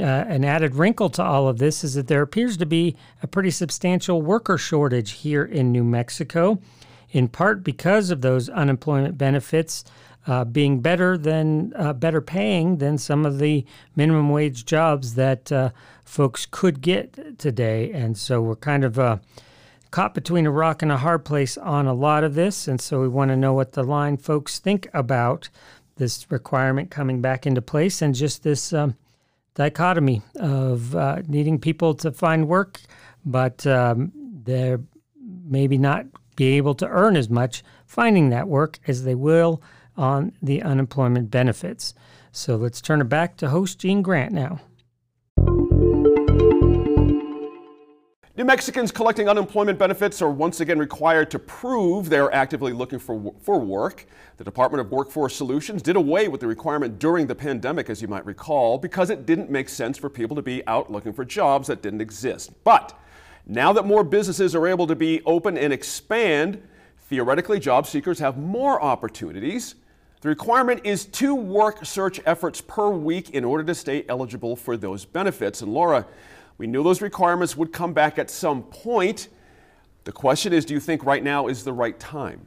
uh, 0.00 0.04
an 0.04 0.44
added 0.44 0.74
wrinkle 0.74 1.08
to 1.10 1.22
all 1.22 1.48
of 1.48 1.58
this 1.58 1.84
is 1.84 1.94
that 1.94 2.08
there 2.08 2.22
appears 2.22 2.56
to 2.56 2.66
be 2.66 2.96
a 3.22 3.26
pretty 3.26 3.50
substantial 3.50 4.20
worker 4.20 4.58
shortage 4.58 5.12
here 5.12 5.44
in 5.44 5.70
New 5.70 5.84
Mexico, 5.84 6.58
in 7.10 7.28
part 7.28 7.62
because 7.62 8.10
of 8.10 8.20
those 8.20 8.48
unemployment 8.48 9.16
benefits 9.16 9.84
uh, 10.26 10.44
being 10.44 10.80
better 10.80 11.16
than 11.16 11.72
uh, 11.74 11.92
better 11.92 12.20
paying 12.20 12.76
than 12.78 12.98
some 12.98 13.24
of 13.24 13.38
the 13.38 13.64
minimum 13.96 14.28
wage 14.28 14.66
jobs 14.66 15.14
that 15.14 15.50
uh, 15.50 15.70
folks 16.04 16.46
could 16.50 16.80
get 16.82 17.38
today. 17.38 17.90
And 17.92 18.18
so 18.18 18.42
we're 18.42 18.56
kind 18.56 18.84
of 18.84 18.98
uh, 18.98 19.18
caught 19.90 20.14
between 20.14 20.46
a 20.46 20.50
rock 20.50 20.82
and 20.82 20.92
a 20.92 20.98
hard 20.98 21.24
place 21.24 21.56
on 21.56 21.86
a 21.86 21.94
lot 21.94 22.24
of 22.24 22.34
this. 22.34 22.68
And 22.68 22.80
so 22.80 23.00
we 23.00 23.08
want 23.08 23.30
to 23.30 23.36
know 23.36 23.52
what 23.52 23.72
the 23.72 23.82
line 23.82 24.16
folks 24.16 24.58
think 24.58 24.88
about 24.92 25.48
this 25.96 26.30
requirement 26.30 26.90
coming 26.90 27.20
back 27.20 27.46
into 27.46 27.62
place 27.62 28.02
and 28.02 28.14
just 28.14 28.42
this 28.42 28.72
um, 28.72 28.96
dichotomy 29.54 30.22
of 30.36 30.94
uh, 30.94 31.22
needing 31.26 31.58
people 31.58 31.94
to 31.94 32.12
find 32.12 32.48
work, 32.48 32.80
but 33.24 33.66
um, 33.66 34.12
they're 34.44 34.80
maybe 35.44 35.76
not 35.76 36.06
be 36.36 36.56
able 36.56 36.74
to 36.76 36.86
earn 36.86 37.16
as 37.16 37.28
much 37.28 37.64
finding 37.84 38.30
that 38.30 38.46
work 38.46 38.78
as 38.86 39.02
they 39.02 39.14
will 39.14 39.60
on 39.96 40.32
the 40.40 40.62
unemployment 40.62 41.30
benefits. 41.30 41.94
So 42.30 42.54
let's 42.54 42.80
turn 42.80 43.00
it 43.00 43.08
back 43.08 43.36
to 43.38 43.48
host 43.48 43.80
Gene 43.80 44.02
Grant 44.02 44.32
now. 44.32 44.60
New 48.38 48.44
Mexicans 48.44 48.92
collecting 48.92 49.28
unemployment 49.28 49.80
benefits 49.80 50.22
are 50.22 50.30
once 50.30 50.60
again 50.60 50.78
required 50.78 51.28
to 51.28 51.40
prove 51.40 52.08
they're 52.08 52.32
actively 52.32 52.72
looking 52.72 53.00
for, 53.00 53.34
for 53.40 53.58
work. 53.58 54.06
The 54.36 54.44
Department 54.44 54.80
of 54.80 54.92
Workforce 54.92 55.34
Solutions 55.34 55.82
did 55.82 55.96
away 55.96 56.28
with 56.28 56.40
the 56.40 56.46
requirement 56.46 57.00
during 57.00 57.26
the 57.26 57.34
pandemic, 57.34 57.90
as 57.90 58.00
you 58.00 58.06
might 58.06 58.24
recall, 58.24 58.78
because 58.78 59.10
it 59.10 59.26
didn't 59.26 59.50
make 59.50 59.68
sense 59.68 59.98
for 59.98 60.08
people 60.08 60.36
to 60.36 60.42
be 60.42 60.64
out 60.68 60.88
looking 60.88 61.12
for 61.12 61.24
jobs 61.24 61.66
that 61.66 61.82
didn't 61.82 62.00
exist. 62.00 62.52
But 62.62 62.96
now 63.44 63.72
that 63.72 63.86
more 63.86 64.04
businesses 64.04 64.54
are 64.54 64.68
able 64.68 64.86
to 64.86 64.94
be 64.94 65.20
open 65.26 65.58
and 65.58 65.72
expand, 65.72 66.62
theoretically 67.08 67.58
job 67.58 67.88
seekers 67.88 68.20
have 68.20 68.38
more 68.38 68.80
opportunities. 68.80 69.74
The 70.20 70.28
requirement 70.28 70.82
is 70.84 71.06
two 71.06 71.34
work 71.34 71.84
search 71.84 72.20
efforts 72.24 72.60
per 72.60 72.88
week 72.88 73.30
in 73.30 73.44
order 73.44 73.64
to 73.64 73.74
stay 73.74 74.04
eligible 74.08 74.54
for 74.54 74.76
those 74.76 75.04
benefits. 75.04 75.60
And 75.60 75.74
Laura, 75.74 76.06
we 76.58 76.66
knew 76.66 76.82
those 76.82 77.00
requirements 77.00 77.56
would 77.56 77.72
come 77.72 77.92
back 77.92 78.18
at 78.18 78.30
some 78.30 78.64
point. 78.64 79.28
The 80.04 80.12
question 80.12 80.52
is, 80.52 80.64
do 80.64 80.74
you 80.74 80.80
think 80.80 81.04
right 81.04 81.22
now 81.22 81.46
is 81.46 81.64
the 81.64 81.72
right 81.72 81.98
time? 81.98 82.46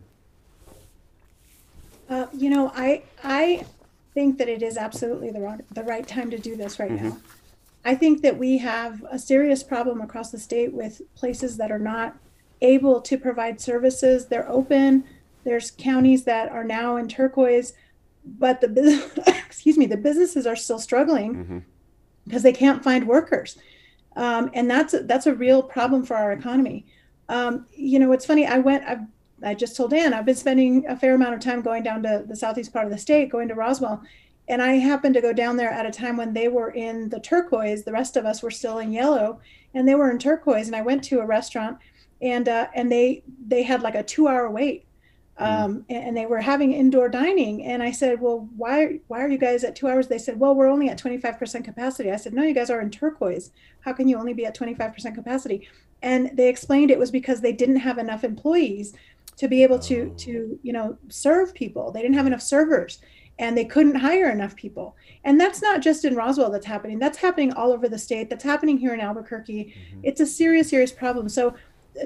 Uh, 2.10 2.28
you 2.34 2.50
know, 2.50 2.72
I 2.76 3.04
I 3.24 3.66
think 4.14 4.38
that 4.38 4.50
it 4.50 4.62
is 4.62 4.76
absolutely 4.76 5.32
the 5.32 5.40
right, 5.40 5.62
the 5.74 5.84
right 5.84 6.06
time 6.06 6.30
to 6.32 6.38
do 6.38 6.58
this 6.58 6.78
right 6.78 6.92
mm-hmm. 6.92 7.10
now. 7.10 7.18
I 7.86 7.96
think 7.96 8.22
that 8.22 8.38
we 8.38 8.58
have 8.58 9.04
a 9.10 9.18
serious 9.18 9.64
problem 9.64 10.02
across 10.02 10.30
the 10.30 10.38
state 10.38 10.74
with 10.74 11.02
places 11.16 11.56
that 11.58 11.72
are 11.72 11.80
not 11.80 12.18
able 12.62 13.00
to 13.02 13.18
provide 13.18 13.62
services. 13.62 14.28
They're 14.28 14.50
open. 14.50 15.06
There's 15.46 15.72
counties 15.72 16.26
that 16.26 16.50
are 16.50 16.66
now 16.66 16.98
in 16.98 17.08
turquoise, 17.08 17.74
but 18.26 18.60
the 18.60 19.34
excuse 19.48 19.78
me, 19.78 19.86
the 19.86 19.98
businesses 19.98 20.46
are 20.46 20.58
still 20.58 20.80
struggling 20.80 21.36
mm-hmm. 21.36 21.60
because 22.28 22.44
they 22.44 22.54
can't 22.54 22.84
find 22.84 23.08
workers 23.08 23.58
um, 24.16 24.50
and 24.54 24.70
that's 24.70 24.96
that's 25.04 25.28
a 25.28 25.34
real 25.34 25.64
problem 25.64 26.04
for 26.06 26.16
our 26.16 26.32
economy. 26.32 26.86
Um, 27.30 27.66
you 27.74 28.00
know, 28.00 28.12
it's 28.12 28.26
funny. 28.26 28.46
I 28.46 28.60
went. 28.60 28.84
i 28.86 29.00
I 29.44 29.56
just 29.56 29.76
told 29.76 29.90
Dan 29.90 30.14
I've 30.14 30.26
been 30.26 30.36
spending 30.36 30.86
a 30.88 30.96
fair 30.96 31.16
amount 31.16 31.34
of 31.34 31.40
time 31.40 31.64
going 31.64 31.82
down 31.82 32.04
to 32.04 32.24
the 32.28 32.36
southeast 32.36 32.72
part 32.72 32.86
of 32.86 32.92
the 32.92 32.98
state, 33.00 33.32
going 33.32 33.48
to 33.48 33.56
Roswell, 33.56 34.04
and 34.48 34.62
I 34.62 34.74
happened 34.74 35.16
to 35.16 35.22
go 35.22 35.34
down 35.34 35.58
there 35.58 35.72
at 35.72 35.86
a 35.86 35.92
time 35.92 36.18
when 36.18 36.34
they 36.34 36.48
were 36.48 36.70
in 36.72 37.10
the 37.10 37.20
turquoise. 37.20 37.84
The 37.84 37.92
rest 37.92 38.18
of 38.18 38.26
us 38.26 38.44
were 38.44 38.52
still 38.52 38.78
in 38.78 38.92
yellow, 38.92 39.40
and 39.74 39.88
they 39.88 39.96
were 39.96 40.12
in 40.12 40.20
turquoise. 40.20 40.68
And 40.68 40.76
I 40.76 40.82
went 40.82 41.04
to 41.06 41.22
a 41.22 41.26
restaurant, 41.26 41.80
and 42.22 42.48
uh, 42.48 42.68
and 42.76 42.92
they 42.92 43.24
they 43.48 43.64
had 43.64 43.82
like 43.82 43.96
a 43.96 44.04
two 44.04 44.28
hour 44.28 44.50
wait. 44.52 44.86
Um, 45.38 45.86
and, 45.90 46.08
and, 46.08 46.18
they 46.18 46.26
were 46.26 46.42
having 46.42 46.74
indoor 46.74 47.10
dining. 47.10 47.64
And 47.64 47.82
I 47.82 47.92
said, 47.92 48.22
"Well, 48.22 48.50
why 48.56 49.00
why 49.08 49.22
are 49.22 49.30
you 49.30 49.38
guys 49.38 49.64
at 49.64 49.76
two 49.76 49.88
hours?" 49.88 50.08
They 50.08 50.18
said, 50.18 50.40
"Well, 50.40 50.54
we're 50.56 50.68
only 50.68 50.90
at 50.90 51.02
25% 51.02 51.64
capacity." 51.64 52.12
I 52.12 52.18
said, 52.18 52.34
"No, 52.34 52.44
you 52.44 52.54
guys 52.54 52.70
are 52.70 52.82
in 52.82 52.92
turquoise. 52.92 53.52
How 53.82 53.94
can 53.94 54.08
you 54.08 54.18
only 54.18 54.34
be 54.34 54.46
at 54.46 54.56
25% 54.56 55.16
capacity?" 55.16 55.68
And 56.02 56.32
they 56.34 56.50
explained 56.50 56.92
it 56.92 57.00
was 57.00 57.12
because 57.12 57.42
they 57.42 57.54
didn't 57.54 57.78
have 57.78 57.98
enough 57.98 58.24
employees 58.24 58.94
to 59.38 59.48
be 59.48 59.64
able 59.64 59.80
to 59.80 60.12
oh. 60.12 60.18
to 60.18 60.60
you 60.62 60.74
know 60.74 60.98
serve 61.10 61.54
people. 61.54 61.92
They 61.92 62.02
didn't 62.02 62.18
have 62.18 62.28
enough 62.28 62.42
servers 62.42 63.00
and 63.42 63.58
they 63.58 63.66
couldn't 63.66 63.96
hire 63.96 64.30
enough 64.30 64.56
people. 64.56 64.96
And 65.24 65.40
that's 65.40 65.62
not 65.62 65.82
just 65.82 66.06
in 66.06 66.16
Roswell 66.16 66.52
that's 66.52 66.66
happening. 66.66 67.00
That's 67.00 67.18
happening 67.18 67.52
all 67.54 67.72
over 67.72 67.90
the 67.90 67.98
state. 67.98 68.30
That's 68.30 68.44
happening 68.44 68.78
here 68.78 68.94
in 68.94 69.02
Albuquerque. 69.02 69.74
Mm-hmm. 69.74 70.02
It's 70.04 70.22
a 70.22 70.28
serious, 70.28 70.70
serious 70.70 70.92
problem. 70.92 71.28
So 71.28 71.56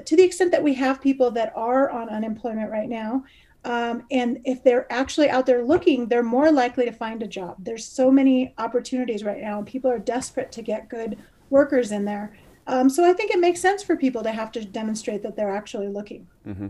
to 0.04 0.16
the 0.16 0.22
extent 0.22 0.50
that 0.52 0.62
we 0.62 0.74
have 0.74 1.00
people 1.00 1.30
that 1.32 1.52
are 1.56 1.90
on 1.90 2.08
unemployment 2.08 2.70
right 2.70 2.88
now, 2.88 3.24
um, 3.64 4.04
and 4.12 4.40
if 4.44 4.62
they're 4.62 4.90
actually 4.92 5.28
out 5.28 5.44
there 5.44 5.64
looking, 5.64 6.06
they're 6.06 6.22
more 6.22 6.52
likely 6.52 6.84
to 6.84 6.92
find 6.92 7.20
a 7.22 7.26
job. 7.26 7.56
There's 7.58 7.84
so 7.84 8.12
many 8.12 8.54
opportunities 8.58 9.24
right 9.24 9.40
now, 9.40 9.58
and 9.58 9.66
people 9.66 9.90
are 9.90 9.98
desperate 9.98 10.52
to 10.52 10.62
get 10.62 10.88
good 10.88 11.18
workers 11.50 11.90
in 11.90 12.04
there. 12.04 12.36
Um, 12.68 12.88
so 12.88 13.08
I 13.08 13.12
think 13.12 13.32
it 13.32 13.40
makes 13.40 13.60
sense 13.60 13.82
for 13.82 13.96
people 13.96 14.22
to 14.22 14.30
have 14.30 14.52
to 14.52 14.64
demonstrate 14.64 15.22
that 15.24 15.34
they're 15.34 15.54
actually 15.54 15.88
looking. 15.88 16.28
Mm-hmm. 16.46 16.68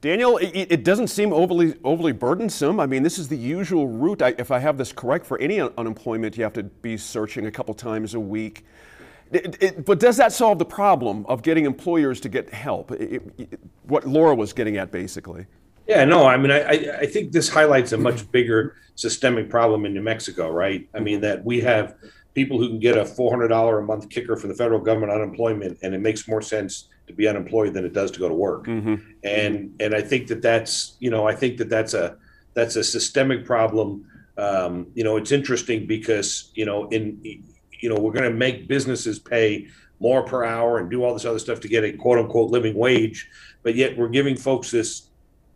Daniel, 0.00 0.36
it, 0.36 0.50
it, 0.70 0.84
doesn't 0.84 1.08
seem 1.08 1.32
overly 1.32 1.74
overly 1.82 2.12
burdensome. 2.12 2.78
I 2.78 2.86
mean, 2.86 3.02
this 3.02 3.18
is 3.18 3.28
the 3.28 3.36
usual 3.36 3.88
route. 3.88 4.22
I, 4.22 4.34
if 4.38 4.50
I 4.50 4.58
have 4.58 4.78
this 4.78 4.92
correct, 4.92 5.26
for 5.26 5.38
any 5.40 5.60
un- 5.60 5.72
unemployment, 5.78 6.36
you 6.36 6.44
have 6.44 6.52
to 6.52 6.62
be 6.62 6.96
searching 6.96 7.46
a 7.46 7.50
couple 7.50 7.74
times 7.74 8.14
a 8.14 8.20
week. 8.20 8.64
It, 9.32 9.62
it, 9.62 9.84
but 9.84 9.98
does 9.98 10.16
that 10.18 10.32
solve 10.32 10.58
the 10.58 10.64
problem 10.64 11.26
of 11.26 11.42
getting 11.42 11.64
employers 11.64 12.20
to 12.20 12.28
get 12.28 12.52
help? 12.52 12.92
It, 12.92 13.22
what 13.84 14.06
Laura 14.06 14.34
was 14.34 14.52
getting 14.52 14.76
at, 14.76 14.92
basically. 14.92 15.46
Yeah, 15.86 16.04
no, 16.04 16.26
I 16.26 16.36
mean, 16.36 16.50
I, 16.50 16.98
I 17.00 17.06
think 17.06 17.32
this 17.32 17.48
highlights 17.48 17.92
a 17.92 17.96
much 17.96 18.30
bigger 18.32 18.76
systemic 18.96 19.48
problem 19.48 19.84
in 19.84 19.94
New 19.94 20.02
Mexico, 20.02 20.50
right? 20.50 20.88
I 20.94 21.00
mean, 21.00 21.20
that 21.20 21.44
we 21.44 21.60
have 21.60 21.94
people 22.34 22.58
who 22.58 22.68
can 22.68 22.80
get 22.80 22.96
a 22.96 23.02
$400 23.04 23.78
a 23.78 23.82
month 23.82 24.10
kicker 24.10 24.36
from 24.36 24.50
the 24.50 24.56
federal 24.56 24.80
government 24.80 25.12
unemployment, 25.12 25.78
and 25.82 25.94
it 25.94 26.00
makes 26.00 26.26
more 26.28 26.42
sense 26.42 26.88
to 27.06 27.12
be 27.12 27.28
unemployed 27.28 27.72
than 27.72 27.84
it 27.84 27.92
does 27.92 28.10
to 28.12 28.18
go 28.18 28.28
to 28.28 28.34
work. 28.34 28.66
Mm-hmm. 28.66 28.96
And 29.24 29.74
and 29.80 29.94
I 29.94 30.02
think 30.02 30.26
that 30.28 30.42
that's 30.42 30.96
you 30.98 31.10
know 31.10 31.26
I 31.26 31.34
think 31.34 31.56
that 31.58 31.68
that's 31.68 31.94
a 31.94 32.16
that's 32.54 32.76
a 32.76 32.84
systemic 32.84 33.44
problem. 33.44 34.06
Um, 34.36 34.88
you 34.94 35.04
know, 35.04 35.16
it's 35.16 35.32
interesting 35.32 35.86
because 35.86 36.50
you 36.54 36.66
know 36.66 36.88
in 36.88 37.20
you 37.80 37.88
know, 37.88 38.00
we're 38.00 38.12
going 38.12 38.30
to 38.30 38.36
make 38.36 38.68
businesses 38.68 39.18
pay 39.18 39.68
more 40.00 40.22
per 40.24 40.44
hour 40.44 40.78
and 40.78 40.90
do 40.90 41.02
all 41.02 41.12
this 41.12 41.24
other 41.24 41.38
stuff 41.38 41.60
to 41.60 41.68
get 41.68 41.84
a 41.84 41.92
quote 41.92 42.18
unquote 42.18 42.50
living 42.50 42.74
wage, 42.74 43.28
but 43.62 43.74
yet 43.74 43.96
we're 43.96 44.08
giving 44.08 44.36
folks 44.36 44.70
this, 44.70 45.08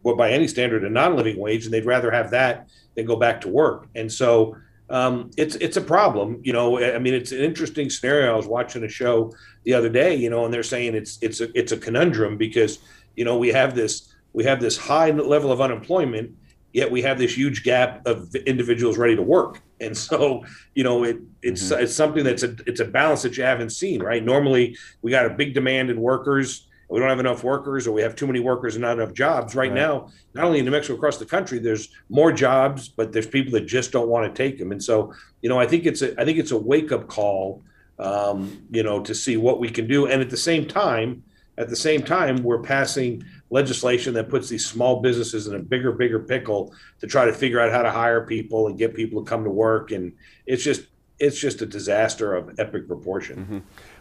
well, 0.02 0.16
by 0.16 0.30
any 0.30 0.48
standard, 0.48 0.84
a 0.84 0.90
non-living 0.90 1.38
wage, 1.38 1.64
and 1.64 1.74
they'd 1.74 1.84
rather 1.84 2.10
have 2.10 2.30
that 2.30 2.68
than 2.94 3.04
go 3.04 3.16
back 3.16 3.40
to 3.42 3.48
work. 3.48 3.88
And 3.94 4.10
so 4.10 4.56
um, 4.88 5.30
it's 5.36 5.54
it's 5.56 5.76
a 5.76 5.80
problem. 5.80 6.40
You 6.42 6.52
know, 6.52 6.82
I 6.82 6.98
mean, 6.98 7.14
it's 7.14 7.32
an 7.32 7.38
interesting 7.38 7.90
scenario. 7.90 8.32
I 8.32 8.36
was 8.36 8.46
watching 8.46 8.82
a 8.82 8.88
show 8.88 9.32
the 9.64 9.74
other 9.74 9.88
day, 9.88 10.14
you 10.16 10.30
know, 10.30 10.44
and 10.44 10.52
they're 10.52 10.62
saying 10.62 10.94
it's 10.94 11.18
it's 11.22 11.40
a 11.40 11.56
it's 11.56 11.72
a 11.72 11.76
conundrum 11.76 12.36
because 12.36 12.80
you 13.14 13.24
know 13.24 13.38
we 13.38 13.48
have 13.48 13.74
this 13.74 14.12
we 14.32 14.44
have 14.44 14.60
this 14.60 14.76
high 14.76 15.10
level 15.10 15.52
of 15.52 15.60
unemployment 15.60 16.32
yet 16.72 16.90
we 16.90 17.02
have 17.02 17.18
this 17.18 17.36
huge 17.36 17.62
gap 17.62 18.06
of 18.06 18.34
individuals 18.34 18.98
ready 18.98 19.16
to 19.16 19.22
work. 19.22 19.60
And 19.80 19.96
so, 19.96 20.44
you 20.74 20.84
know, 20.84 21.04
it 21.04 21.18
it's 21.42 21.64
mm-hmm. 21.64 21.82
it's 21.82 21.94
something 21.94 22.24
that's 22.24 22.42
a 22.42 22.54
it's 22.66 22.80
a 22.80 22.84
balance 22.84 23.22
that 23.22 23.36
you 23.36 23.44
haven't 23.44 23.70
seen, 23.70 24.02
right? 24.02 24.24
Normally, 24.24 24.76
we 25.02 25.10
got 25.10 25.26
a 25.26 25.30
big 25.30 25.54
demand 25.54 25.90
in 25.90 26.00
workers. 26.00 26.66
We 26.88 26.98
don't 26.98 27.08
have 27.08 27.20
enough 27.20 27.44
workers, 27.44 27.86
or 27.86 27.92
we 27.92 28.02
have 28.02 28.16
too 28.16 28.26
many 28.26 28.40
workers 28.40 28.74
and 28.74 28.82
not 28.82 28.98
enough 28.98 29.14
jobs. 29.14 29.54
Right, 29.54 29.70
right. 29.70 29.74
now, 29.74 30.10
not 30.34 30.44
only 30.44 30.58
in 30.58 30.64
New 30.64 30.72
Mexico, 30.72 30.96
across 30.96 31.18
the 31.18 31.24
country, 31.24 31.60
there's 31.60 31.88
more 32.08 32.32
jobs, 32.32 32.88
but 32.88 33.12
there's 33.12 33.28
people 33.28 33.52
that 33.52 33.66
just 33.66 33.92
don't 33.92 34.08
want 34.08 34.26
to 34.26 34.42
take 34.42 34.58
them. 34.58 34.72
And 34.72 34.82
so, 34.82 35.14
you 35.40 35.48
know, 35.48 35.58
I 35.58 35.66
think 35.66 35.86
it's 35.86 36.02
a 36.02 36.20
I 36.20 36.24
think 36.24 36.38
it's 36.38 36.50
a 36.50 36.58
wake 36.58 36.90
up 36.92 37.06
call, 37.06 37.62
um, 37.98 38.66
you 38.70 38.82
know, 38.82 39.00
to 39.00 39.14
see 39.14 39.36
what 39.36 39.60
we 39.60 39.70
can 39.70 39.86
do. 39.86 40.06
And 40.06 40.20
at 40.20 40.30
the 40.30 40.36
same 40.36 40.66
time, 40.66 41.22
at 41.58 41.68
the 41.68 41.76
same 41.76 42.02
time, 42.02 42.42
we're 42.42 42.62
passing 42.62 43.24
legislation 43.50 44.14
that 44.14 44.28
puts 44.28 44.48
these 44.48 44.66
small 44.66 45.00
businesses 45.00 45.46
in 45.46 45.54
a 45.54 45.58
bigger, 45.58 45.92
bigger 45.92 46.20
pickle 46.20 46.72
to 47.00 47.06
try 47.06 47.24
to 47.24 47.32
figure 47.32 47.60
out 47.60 47.70
how 47.72 47.82
to 47.82 47.90
hire 47.90 48.24
people 48.24 48.68
and 48.68 48.78
get 48.78 48.94
people 48.94 49.22
to 49.22 49.28
come 49.28 49.44
to 49.44 49.50
work. 49.50 49.90
And 49.90 50.12
it's 50.46 50.62
just 50.62 50.86
it's 51.18 51.38
just 51.38 51.60
a 51.60 51.66
disaster 51.66 52.34
of 52.34 52.58
epic 52.58 52.86
proportion. 52.86 53.36
Mm-hmm. 53.38 53.58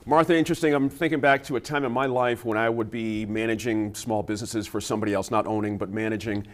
Martha, 0.09 0.35
interesting. 0.35 0.73
I'm 0.73 0.89
thinking 0.89 1.19
back 1.19 1.43
to 1.43 1.57
a 1.57 1.59
time 1.59 1.83
in 1.83 1.91
my 1.91 2.05
life 2.05 2.45
when 2.45 2.57
I 2.57 2.69
would 2.69 2.89
be 2.89 3.25
managing 3.25 3.93
small 3.93 4.23
businesses 4.23 4.65
for 4.65 4.79
somebody 4.79 5.13
else, 5.13 5.29
not 5.29 5.45
owning, 5.45 5.77
but 5.77 5.89
managing. 5.89 6.47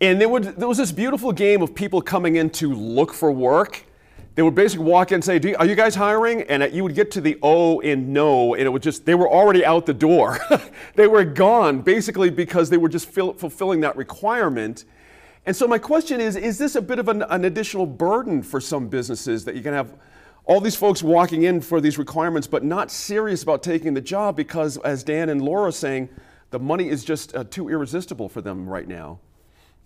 And 0.00 0.20
there, 0.20 0.28
would, 0.28 0.44
there 0.44 0.68
was 0.68 0.78
this 0.78 0.92
beautiful 0.92 1.32
game 1.32 1.60
of 1.60 1.74
people 1.74 2.00
coming 2.00 2.36
in 2.36 2.50
to 2.50 2.72
look 2.72 3.12
for 3.12 3.32
work 3.32 3.84
they 4.36 4.42
would 4.42 4.54
basically 4.54 4.84
walk 4.84 5.12
in 5.12 5.16
and 5.16 5.24
say, 5.24 5.54
Are 5.54 5.64
you 5.64 5.74
guys 5.74 5.94
hiring? 5.94 6.42
And 6.42 6.72
you 6.72 6.82
would 6.84 6.94
get 6.94 7.10
to 7.12 7.22
the 7.22 7.38
O 7.42 7.80
in 7.80 8.12
no, 8.12 8.54
and 8.54 8.64
it 8.64 8.68
would 8.68 8.82
just, 8.82 9.06
they 9.06 9.14
were 9.14 9.28
already 9.28 9.64
out 9.64 9.86
the 9.86 9.94
door. 9.94 10.38
they 10.94 11.06
were 11.06 11.24
gone 11.24 11.80
basically 11.80 12.28
because 12.28 12.68
they 12.68 12.76
were 12.76 12.90
just 12.90 13.08
fill, 13.08 13.32
fulfilling 13.32 13.80
that 13.80 13.96
requirement. 13.96 14.84
And 15.46 15.56
so 15.56 15.66
my 15.66 15.78
question 15.78 16.20
is 16.20 16.36
Is 16.36 16.58
this 16.58 16.76
a 16.76 16.82
bit 16.82 16.98
of 16.98 17.08
an, 17.08 17.22
an 17.22 17.46
additional 17.46 17.86
burden 17.86 18.42
for 18.42 18.60
some 18.60 18.88
businesses 18.88 19.46
that 19.46 19.56
you 19.56 19.62
can 19.62 19.72
have 19.72 19.94
all 20.44 20.60
these 20.60 20.76
folks 20.76 21.02
walking 21.02 21.44
in 21.44 21.62
for 21.62 21.80
these 21.80 21.96
requirements 21.96 22.46
but 22.46 22.62
not 22.62 22.90
serious 22.90 23.42
about 23.42 23.62
taking 23.62 23.94
the 23.94 24.02
job 24.02 24.36
because, 24.36 24.76
as 24.78 25.02
Dan 25.02 25.30
and 25.30 25.40
Laura 25.40 25.68
are 25.68 25.72
saying, 25.72 26.10
the 26.50 26.58
money 26.58 26.90
is 26.90 27.06
just 27.06 27.34
uh, 27.34 27.42
too 27.44 27.70
irresistible 27.70 28.28
for 28.28 28.42
them 28.42 28.68
right 28.68 28.86
now? 28.86 29.18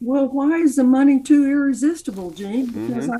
Well, 0.00 0.26
why 0.26 0.56
is 0.56 0.74
the 0.74 0.84
money 0.84 1.22
too 1.22 1.46
irresistible, 1.46 2.32
Gene? 2.32 2.66
Because 2.66 3.06
mm-hmm. 3.06 3.12
I 3.12 3.18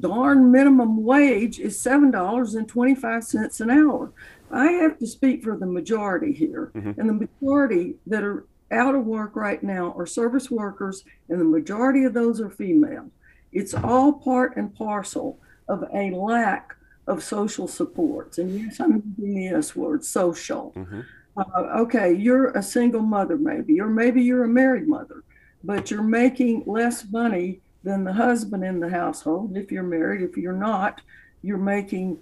darn 0.00 0.50
minimum 0.50 1.02
wage 1.02 1.60
is 1.60 1.78
$7.25 1.78 3.60
an 3.60 3.70
hour. 3.70 4.12
I 4.50 4.72
have 4.72 4.98
to 4.98 5.06
speak 5.06 5.42
for 5.42 5.56
the 5.56 5.66
majority 5.66 6.32
here. 6.32 6.70
Mm-hmm. 6.74 7.00
And 7.00 7.08
the 7.08 7.28
majority 7.28 7.96
that 8.06 8.22
are 8.22 8.46
out 8.70 8.94
of 8.94 9.04
work 9.04 9.36
right 9.36 9.62
now 9.62 9.94
are 9.96 10.06
service 10.06 10.50
workers, 10.50 11.04
and 11.28 11.40
the 11.40 11.44
majority 11.44 12.04
of 12.04 12.14
those 12.14 12.40
are 12.40 12.50
female. 12.50 13.10
It's 13.52 13.74
all 13.74 14.12
part 14.12 14.56
and 14.56 14.74
parcel 14.74 15.38
of 15.68 15.84
a 15.94 16.10
lack 16.10 16.74
of 17.06 17.22
social 17.22 17.68
supports. 17.68 18.38
And 18.38 18.58
yes, 18.58 18.80
I'm 18.80 19.14
using 19.18 19.34
the 19.34 19.48
S 19.48 19.76
word, 19.76 20.04
social. 20.04 20.72
Mm-hmm. 20.76 21.00
Uh, 21.36 21.80
okay, 21.80 22.12
you're 22.12 22.48
a 22.50 22.62
single 22.62 23.02
mother, 23.02 23.36
maybe, 23.36 23.80
or 23.80 23.88
maybe 23.88 24.22
you're 24.22 24.44
a 24.44 24.48
married 24.48 24.88
mother, 24.88 25.24
but 25.62 25.90
you're 25.90 26.02
making 26.02 26.62
less 26.66 27.04
money 27.10 27.60
than 27.84 28.02
the 28.02 28.12
husband 28.12 28.64
in 28.64 28.80
the 28.80 28.88
household. 28.88 29.56
If 29.56 29.70
you're 29.70 29.82
married, 29.82 30.22
if 30.22 30.36
you're 30.36 30.52
not, 30.52 31.00
you're 31.42 31.58
making 31.58 32.18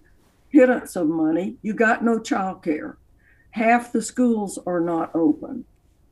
pittance 0.51 0.96
of 0.96 1.07
money. 1.07 1.57
You 1.62 1.72
got 1.72 2.05
no 2.05 2.18
child 2.18 2.62
care. 2.62 2.98
Half 3.53 3.92
the 3.92 4.03
schools 4.03 4.59
are 4.66 4.81
not 4.81 5.14
open. 5.14 5.64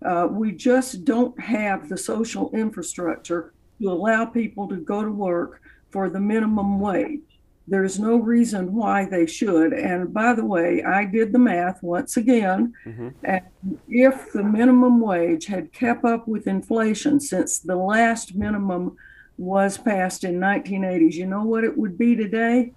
Uh, 0.02 0.28
we 0.30 0.52
just 0.52 1.04
don't 1.04 1.38
have 1.40 1.88
the 1.88 1.96
social 1.96 2.50
infrastructure 2.54 3.52
to 3.80 3.90
allow 3.90 4.24
people 4.24 4.68
to 4.68 4.76
go 4.76 5.02
to 5.04 5.10
work 5.10 5.60
for 5.90 6.08
the 6.08 6.20
minimum 6.20 6.80
wage. 6.80 7.20
There's 7.66 7.98
no 7.98 8.16
reason 8.16 8.74
why 8.74 9.04
they 9.04 9.26
should. 9.26 9.72
And 9.72 10.12
by 10.12 10.32
the 10.32 10.44
way, 10.44 10.82
I 10.82 11.04
did 11.04 11.32
the 11.32 11.38
math 11.38 11.82
once 11.82 12.16
again. 12.16 12.72
Mm-hmm. 12.86 13.08
And 13.24 13.44
if 13.88 14.32
the 14.32 14.42
minimum 14.42 15.00
wage 15.00 15.46
had 15.46 15.72
kept 15.72 16.04
up 16.04 16.26
with 16.26 16.46
inflation 16.46 17.20
since 17.20 17.58
the 17.58 17.76
last 17.76 18.34
minimum 18.34 18.96
was 19.40 19.78
passed 19.78 20.22
in 20.22 20.38
1980s, 20.38 21.14
you 21.14 21.24
know 21.24 21.44
what 21.44 21.64
it 21.64 21.76
would 21.78 21.96
be 21.96 22.14
today? 22.14 22.72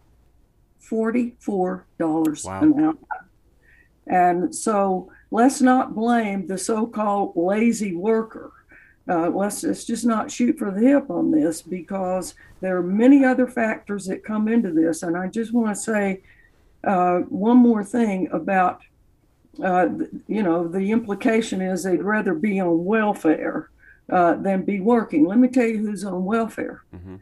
$44 0.81 1.83
wow. 2.45 2.61
an 2.61 2.79
hour. 2.79 2.95
And 4.07 4.55
so 4.55 5.11
let's 5.29 5.61
not 5.61 5.93
blame 5.93 6.47
the 6.47 6.57
so 6.57 6.87
called 6.87 7.33
lazy 7.35 7.93
worker. 7.93 8.53
Uh, 9.09 9.29
let's, 9.29 9.61
let's 9.63 9.83
just 9.83 10.05
not 10.05 10.31
shoot 10.31 10.57
for 10.57 10.71
the 10.71 10.79
hip 10.79 11.09
on 11.09 11.31
this 11.31 11.61
because 11.61 12.33
there 12.61 12.77
are 12.77 12.83
many 12.83 13.25
other 13.25 13.45
factors 13.47 14.05
that 14.05 14.23
come 14.23 14.47
into 14.47 14.71
this. 14.71 15.03
And 15.03 15.17
I 15.17 15.27
just 15.27 15.53
want 15.53 15.75
to 15.75 15.81
say 15.81 16.21
uh, 16.85 17.19
one 17.27 17.57
more 17.57 17.83
thing 17.83 18.29
about, 18.31 18.83
uh, 19.61 19.89
you 20.27 20.43
know, 20.43 20.65
the 20.65 20.91
implication 20.91 21.59
is 21.59 21.83
they'd 21.83 22.01
rather 22.01 22.33
be 22.33 22.61
on 22.61 22.85
welfare 22.85 23.69
uh, 24.09 24.35
than 24.35 24.63
be 24.63 24.79
working. 24.79 25.25
Let 25.25 25.37
me 25.37 25.47
tell 25.47 25.67
you 25.67 25.77
who's 25.77 26.03
on 26.03 26.25
welfare 26.25 26.83
mm-hmm. 26.95 27.15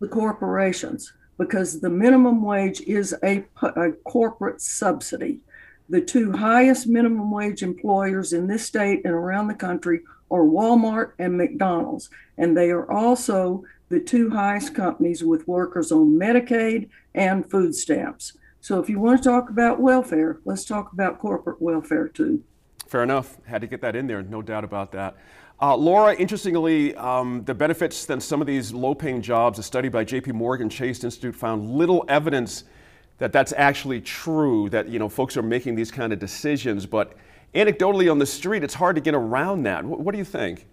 the 0.00 0.08
corporations, 0.08 1.12
because 1.38 1.80
the 1.80 1.90
minimum 1.90 2.42
wage 2.42 2.80
is 2.82 3.14
a, 3.22 3.44
a 3.62 3.92
corporate 4.04 4.60
subsidy. 4.60 5.40
The 5.88 6.00
two 6.00 6.32
highest 6.32 6.86
minimum 6.86 7.30
wage 7.30 7.62
employers 7.62 8.32
in 8.32 8.46
this 8.46 8.66
state 8.66 9.02
and 9.04 9.14
around 9.14 9.48
the 9.48 9.54
country 9.54 10.00
are 10.30 10.42
Walmart 10.42 11.12
and 11.18 11.38
McDonald's. 11.38 12.10
And 12.36 12.56
they 12.56 12.70
are 12.70 12.90
also 12.90 13.64
the 13.88 14.00
two 14.00 14.28
highest 14.28 14.74
companies 14.74 15.24
with 15.24 15.48
workers 15.48 15.90
on 15.90 16.18
Medicaid 16.18 16.90
and 17.14 17.50
food 17.50 17.74
stamps. 17.74 18.36
So 18.60 18.80
if 18.80 18.90
you 18.90 19.00
want 19.00 19.22
to 19.22 19.28
talk 19.28 19.48
about 19.48 19.80
welfare, 19.80 20.40
let's 20.44 20.66
talk 20.66 20.92
about 20.92 21.20
corporate 21.20 21.62
welfare 21.62 22.08
too. 22.08 22.42
Fair 22.86 23.02
enough. 23.02 23.38
Had 23.46 23.62
to 23.62 23.66
get 23.66 23.80
that 23.80 23.96
in 23.96 24.06
there, 24.06 24.22
no 24.22 24.42
doubt 24.42 24.64
about 24.64 24.92
that. 24.92 25.16
Uh, 25.60 25.76
Laura, 25.76 26.14
interestingly, 26.14 26.94
um, 26.94 27.42
the 27.44 27.54
benefits 27.54 28.06
than 28.06 28.20
some 28.20 28.40
of 28.40 28.46
these 28.46 28.72
low 28.72 28.94
paying 28.94 29.20
jobs, 29.20 29.58
a 29.58 29.62
study 29.62 29.88
by 29.88 30.04
JP 30.04 30.34
Morgan 30.34 30.70
Chase 30.70 31.02
Institute 31.02 31.34
found 31.34 31.68
little 31.68 32.04
evidence 32.06 32.62
that 33.18 33.32
that's 33.32 33.52
actually 33.56 34.00
true, 34.00 34.68
that 34.70 34.88
you 34.88 35.00
know, 35.00 35.08
folks 35.08 35.36
are 35.36 35.42
making 35.42 35.74
these 35.74 35.90
kind 35.90 36.12
of 36.12 36.20
decisions. 36.20 36.86
But 36.86 37.14
anecdotally 37.56 38.08
on 38.08 38.20
the 38.20 38.26
street, 38.26 38.62
it's 38.62 38.74
hard 38.74 38.94
to 38.94 39.02
get 39.02 39.16
around 39.16 39.64
that. 39.64 39.84
What, 39.84 39.98
what 39.98 40.12
do 40.12 40.18
you 40.18 40.24
think? 40.24 40.68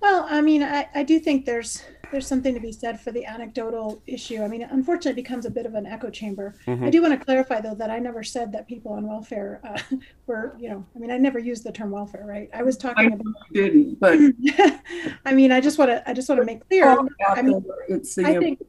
Well, 0.00 0.26
I 0.28 0.40
mean, 0.40 0.64
I, 0.64 0.88
I 0.92 1.04
do 1.04 1.20
think 1.20 1.46
there's 1.46 1.82
there's 2.10 2.26
something 2.26 2.54
to 2.54 2.60
be 2.60 2.72
said 2.72 3.00
for 3.00 3.10
the 3.10 3.24
anecdotal 3.24 4.02
issue. 4.06 4.42
I 4.42 4.48
mean, 4.48 4.62
unfortunately, 4.62 5.12
it 5.12 5.24
becomes 5.24 5.46
a 5.46 5.50
bit 5.50 5.66
of 5.66 5.74
an 5.74 5.86
echo 5.86 6.10
chamber. 6.10 6.54
Mm-hmm. 6.66 6.84
I 6.84 6.90
do 6.90 7.02
want 7.02 7.18
to 7.18 7.24
clarify, 7.24 7.60
though, 7.60 7.74
that 7.74 7.90
I 7.90 7.98
never 7.98 8.22
said 8.22 8.52
that 8.52 8.66
people 8.66 8.92
on 8.92 9.06
welfare 9.06 9.60
uh, 9.64 9.78
were, 10.26 10.56
you 10.58 10.68
know, 10.68 10.84
I 10.94 10.98
mean, 10.98 11.10
I 11.10 11.18
never 11.18 11.38
used 11.38 11.64
the 11.64 11.72
term 11.72 11.90
welfare, 11.90 12.24
right? 12.26 12.48
I 12.54 12.62
was 12.62 12.76
talking 12.76 13.12
I 13.12 13.14
about. 13.14 13.34
Didn't, 13.52 13.98
but 14.00 14.18
I 15.24 15.34
mean, 15.34 15.52
I 15.52 15.60
just 15.60 15.78
want 15.78 15.90
to, 15.90 16.08
I 16.08 16.12
just 16.12 16.28
want 16.28 16.40
to 16.40 16.44
make 16.44 16.66
clear. 16.68 16.96
I 17.28 17.42
mean, 17.42 17.64
it's 17.88 18.14
the 18.14 18.26
I 18.26 18.38
think, 18.38 18.62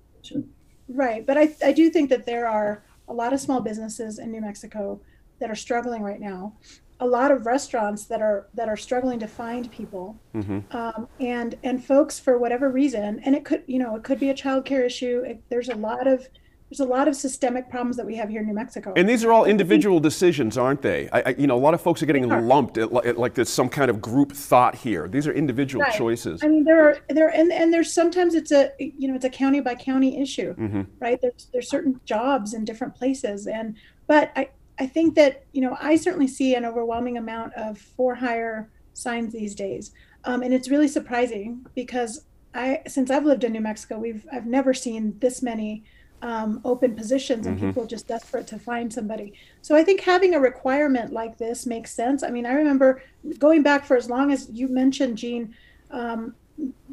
right, 0.89 1.25
but 1.25 1.37
I, 1.37 1.55
I 1.63 1.71
do 1.71 1.89
think 1.89 2.09
that 2.09 2.25
there 2.25 2.47
are 2.47 2.83
a 3.07 3.13
lot 3.13 3.33
of 3.33 3.39
small 3.39 3.61
businesses 3.61 4.19
in 4.19 4.31
New 4.31 4.41
Mexico 4.41 4.99
that 5.39 5.49
are 5.49 5.55
struggling 5.55 6.01
right 6.01 6.19
now 6.19 6.53
a 6.99 7.05
lot 7.05 7.31
of 7.31 7.45
restaurants 7.45 8.05
that 8.05 8.21
are 8.21 8.47
that 8.53 8.67
are 8.67 8.77
struggling 8.77 9.19
to 9.19 9.27
find 9.27 9.71
people 9.71 10.19
mm-hmm. 10.33 10.59
um, 10.75 11.07
and 11.19 11.55
and 11.63 11.83
folks 11.83 12.19
for 12.19 12.37
whatever 12.37 12.69
reason 12.69 13.19
and 13.23 13.35
it 13.35 13.45
could 13.45 13.63
you 13.67 13.77
know 13.77 13.95
it 13.95 14.03
could 14.03 14.19
be 14.19 14.29
a 14.29 14.33
child 14.33 14.65
care 14.65 14.83
issue 14.83 15.21
it, 15.25 15.41
there's 15.49 15.69
a 15.69 15.75
lot 15.75 16.07
of 16.07 16.27
there's 16.69 16.81
a 16.81 16.85
lot 16.85 17.07
of 17.07 17.15
systemic 17.15 17.69
problems 17.69 17.95
that 17.95 18.05
we 18.05 18.15
have 18.15 18.27
here 18.27 18.41
in 18.41 18.47
New 18.47 18.53
Mexico. 18.53 18.91
And 18.97 19.07
these 19.07 19.23
are 19.23 19.31
all 19.31 19.45
individual 19.45 20.01
decisions, 20.01 20.57
aren't 20.57 20.81
they? 20.81 21.09
I, 21.13 21.21
I, 21.27 21.35
you 21.37 21.47
know, 21.47 21.55
a 21.55 21.59
lot 21.59 21.73
of 21.73 21.81
folks 21.81 22.03
are 22.03 22.05
getting 22.05 22.29
are. 22.29 22.41
lumped 22.41 22.77
at, 22.77 22.91
at, 23.05 23.17
like 23.17 23.35
there's 23.35 23.49
some 23.49 23.69
kind 23.69 23.89
of 23.89 24.01
group 24.01 24.33
thought 24.33 24.75
here. 24.75 25.07
These 25.07 25.27
are 25.27 25.31
individual 25.31 25.83
right. 25.83 25.97
choices. 25.97 26.43
I 26.43 26.47
mean, 26.47 26.65
there 26.65 26.89
are 26.89 26.97
there 27.09 27.29
and 27.29 27.53
and 27.53 27.73
there's 27.73 27.93
sometimes 27.93 28.35
it's 28.35 28.51
a 28.51 28.71
you 28.79 29.07
know 29.07 29.15
it's 29.15 29.23
a 29.23 29.29
county 29.29 29.61
by 29.61 29.75
county 29.75 30.21
issue, 30.21 30.55
mm-hmm. 30.55 30.81
right? 30.99 31.17
There's 31.21 31.47
there's 31.53 31.69
certain 31.69 32.01
jobs 32.03 32.53
in 32.53 32.65
different 32.65 32.95
places, 32.95 33.47
and 33.47 33.75
but 34.05 34.31
I 34.35 34.49
I 34.79 34.85
think 34.85 35.15
that, 35.15 35.45
you 35.53 35.61
know, 35.61 35.77
I 35.81 35.95
certainly 35.95 36.27
see 36.27 36.55
an 36.55 36.65
overwhelming 36.65 37.17
amount 37.17 37.53
of 37.53 37.77
for 37.77 38.15
hire 38.15 38.69
signs 38.93 39.33
these 39.33 39.55
days. 39.55 39.91
Um, 40.23 40.41
and 40.43 40.53
it's 40.53 40.69
really 40.69 40.87
surprising 40.87 41.65
because 41.75 42.25
I, 42.53 42.81
since 42.87 43.09
I've 43.09 43.25
lived 43.25 43.43
in 43.43 43.53
New 43.53 43.61
Mexico, 43.61 43.97
we've, 43.97 44.25
I've 44.31 44.45
never 44.45 44.73
seen 44.73 45.17
this 45.19 45.41
many 45.41 45.83
um, 46.21 46.61
open 46.65 46.95
positions 46.95 47.45
and 47.45 47.57
mm-hmm. 47.57 47.67
people 47.67 47.85
just 47.85 48.07
desperate 48.07 48.47
to 48.47 48.57
find 48.57 48.91
somebody. 48.91 49.33
So 49.61 49.75
I 49.75 49.83
think 49.83 50.01
having 50.01 50.33
a 50.33 50.39
requirement 50.39 51.13
like 51.13 51.37
this 51.37 51.65
makes 51.65 51.93
sense. 51.93 52.23
I 52.23 52.29
mean, 52.29 52.45
I 52.45 52.53
remember 52.53 53.03
going 53.37 53.61
back 53.61 53.85
for 53.85 53.95
as 53.95 54.09
long 54.09 54.31
as 54.31 54.49
you 54.51 54.67
mentioned, 54.67 55.17
Gene, 55.17 55.53
um, 55.91 56.33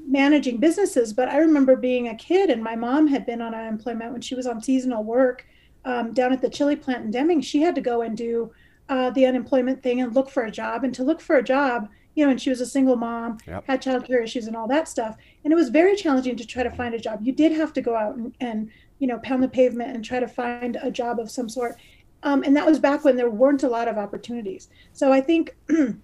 managing 0.06 0.58
businesses, 0.58 1.12
but 1.14 1.28
I 1.28 1.38
remember 1.38 1.74
being 1.76 2.08
a 2.08 2.14
kid 2.14 2.50
and 2.50 2.62
my 2.62 2.76
mom 2.76 3.06
had 3.06 3.24
been 3.24 3.40
on 3.40 3.54
unemployment 3.54 4.12
when 4.12 4.20
she 4.20 4.34
was 4.34 4.46
on 4.46 4.62
seasonal 4.62 5.02
work 5.02 5.46
um, 5.84 6.12
down 6.12 6.32
at 6.32 6.40
the 6.40 6.48
chili 6.48 6.76
plant 6.76 7.04
in 7.04 7.10
Deming, 7.10 7.40
she 7.40 7.62
had 7.62 7.74
to 7.74 7.80
go 7.80 8.02
and 8.02 8.16
do 8.16 8.52
uh, 8.88 9.10
the 9.10 9.26
unemployment 9.26 9.82
thing 9.82 10.00
and 10.00 10.14
look 10.14 10.30
for 10.30 10.44
a 10.44 10.50
job. 10.50 10.84
And 10.84 10.94
to 10.94 11.02
look 11.02 11.20
for 11.20 11.36
a 11.36 11.42
job, 11.42 11.88
you 12.14 12.24
know, 12.24 12.30
and 12.30 12.40
she 12.40 12.50
was 12.50 12.60
a 12.60 12.66
single 12.66 12.96
mom, 12.96 13.38
yep. 13.46 13.64
had 13.66 13.82
childcare 13.82 14.22
issues 14.22 14.46
and 14.46 14.56
all 14.56 14.68
that 14.68 14.88
stuff. 14.88 15.16
And 15.42 15.52
it 15.52 15.56
was 15.56 15.68
very 15.68 15.96
challenging 15.96 16.36
to 16.36 16.46
try 16.46 16.62
to 16.62 16.70
find 16.70 16.94
a 16.94 16.98
job. 16.98 17.20
You 17.22 17.32
did 17.32 17.52
have 17.52 17.72
to 17.74 17.82
go 17.82 17.96
out 17.96 18.16
and, 18.16 18.34
and 18.40 18.70
you 18.98 19.06
know, 19.06 19.18
pound 19.18 19.42
the 19.42 19.48
pavement 19.48 19.94
and 19.94 20.04
try 20.04 20.20
to 20.20 20.28
find 20.28 20.78
a 20.82 20.90
job 20.90 21.18
of 21.18 21.30
some 21.30 21.48
sort. 21.48 21.76
Um, 22.22 22.42
and 22.42 22.56
that 22.56 22.64
was 22.64 22.78
back 22.78 23.04
when 23.04 23.16
there 23.16 23.28
weren't 23.28 23.64
a 23.64 23.68
lot 23.68 23.88
of 23.88 23.98
opportunities. 23.98 24.68
So 24.92 25.12
I 25.12 25.20
think, 25.20 25.56
you 25.68 26.00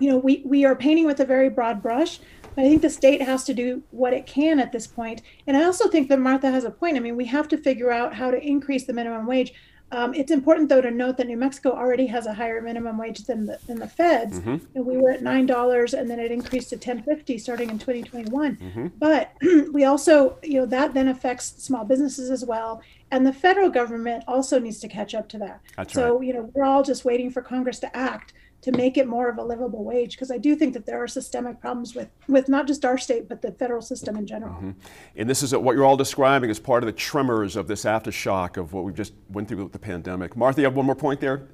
know, 0.00 0.18
we, 0.18 0.42
we 0.44 0.64
are 0.64 0.76
painting 0.76 1.06
with 1.06 1.20
a 1.20 1.24
very 1.24 1.48
broad 1.48 1.82
brush, 1.82 2.20
but 2.54 2.64
I 2.64 2.68
think 2.68 2.82
the 2.82 2.90
state 2.90 3.22
has 3.22 3.44
to 3.44 3.54
do 3.54 3.82
what 3.90 4.12
it 4.12 4.26
can 4.26 4.58
at 4.58 4.72
this 4.72 4.86
point. 4.86 5.22
And 5.46 5.56
I 5.56 5.64
also 5.64 5.88
think 5.88 6.08
that 6.08 6.18
Martha 6.18 6.50
has 6.50 6.64
a 6.64 6.70
point. 6.70 6.96
I 6.96 7.00
mean, 7.00 7.16
we 7.16 7.26
have 7.26 7.48
to 7.48 7.58
figure 7.58 7.90
out 7.90 8.14
how 8.14 8.30
to 8.30 8.40
increase 8.40 8.84
the 8.84 8.92
minimum 8.92 9.26
wage. 9.26 9.52
Um, 9.92 10.12
it's 10.12 10.32
important, 10.32 10.68
though, 10.68 10.80
to 10.80 10.90
note 10.90 11.18
that 11.18 11.28
New 11.28 11.36
Mexico 11.36 11.70
already 11.70 12.06
has 12.06 12.26
a 12.26 12.34
higher 12.34 12.60
minimum 12.60 12.98
wage 12.98 13.20
than 13.24 13.46
the, 13.46 13.60
than 13.66 13.78
the 13.78 13.86
feds. 13.86 14.40
Mm-hmm. 14.40 14.66
And 14.74 14.86
we 14.86 14.96
were 14.96 15.12
at 15.12 15.22
nine 15.22 15.46
dollars, 15.46 15.94
and 15.94 16.10
then 16.10 16.18
it 16.18 16.32
increased 16.32 16.70
to 16.70 16.76
ten 16.76 17.02
fifty 17.04 17.38
starting 17.38 17.70
in 17.70 17.78
2021. 17.78 18.56
Mm-hmm. 18.56 18.86
But 18.98 19.32
we 19.72 19.84
also, 19.84 20.36
you 20.42 20.54
know, 20.54 20.66
that 20.66 20.94
then 20.94 21.08
affects 21.08 21.62
small 21.62 21.84
businesses 21.84 22.30
as 22.30 22.44
well, 22.44 22.82
and 23.12 23.24
the 23.24 23.32
federal 23.32 23.70
government 23.70 24.24
also 24.26 24.58
needs 24.58 24.80
to 24.80 24.88
catch 24.88 25.14
up 25.14 25.28
to 25.28 25.38
that. 25.38 25.60
That's 25.76 25.92
so, 25.92 26.18
right. 26.18 26.26
you 26.26 26.32
know, 26.32 26.50
we're 26.54 26.64
all 26.64 26.82
just 26.82 27.04
waiting 27.04 27.30
for 27.30 27.42
Congress 27.42 27.78
to 27.80 27.96
act 27.96 28.32
to 28.64 28.72
make 28.72 28.96
it 28.96 29.06
more 29.06 29.28
of 29.28 29.36
a 29.36 29.42
livable 29.42 29.84
wage 29.84 30.12
because 30.12 30.30
I 30.30 30.38
do 30.38 30.56
think 30.56 30.72
that 30.72 30.86
there 30.86 31.02
are 31.02 31.06
systemic 31.06 31.60
problems 31.60 31.94
with 31.94 32.08
with 32.28 32.48
not 32.48 32.66
just 32.66 32.82
our 32.86 32.96
state 32.96 33.28
but 33.28 33.42
the 33.42 33.52
federal 33.52 33.82
system 33.82 34.16
in 34.16 34.26
general. 34.26 34.54
Mm-hmm. 34.54 34.70
And 35.16 35.28
this 35.28 35.42
is 35.42 35.54
what 35.54 35.76
you're 35.76 35.84
all 35.84 35.98
describing 35.98 36.48
as 36.48 36.58
part 36.58 36.82
of 36.82 36.86
the 36.86 36.92
tremors 36.92 37.56
of 37.56 37.68
this 37.68 37.84
aftershock 37.84 38.56
of 38.56 38.72
what 38.72 38.84
we 38.84 38.92
just 38.94 39.12
went 39.28 39.48
through 39.48 39.64
with 39.64 39.72
the 39.72 39.78
pandemic. 39.78 40.34
Martha, 40.34 40.62
you 40.62 40.64
have 40.64 40.74
one 40.74 40.86
more 40.86 40.94
point 40.94 41.20
there. 41.20 41.46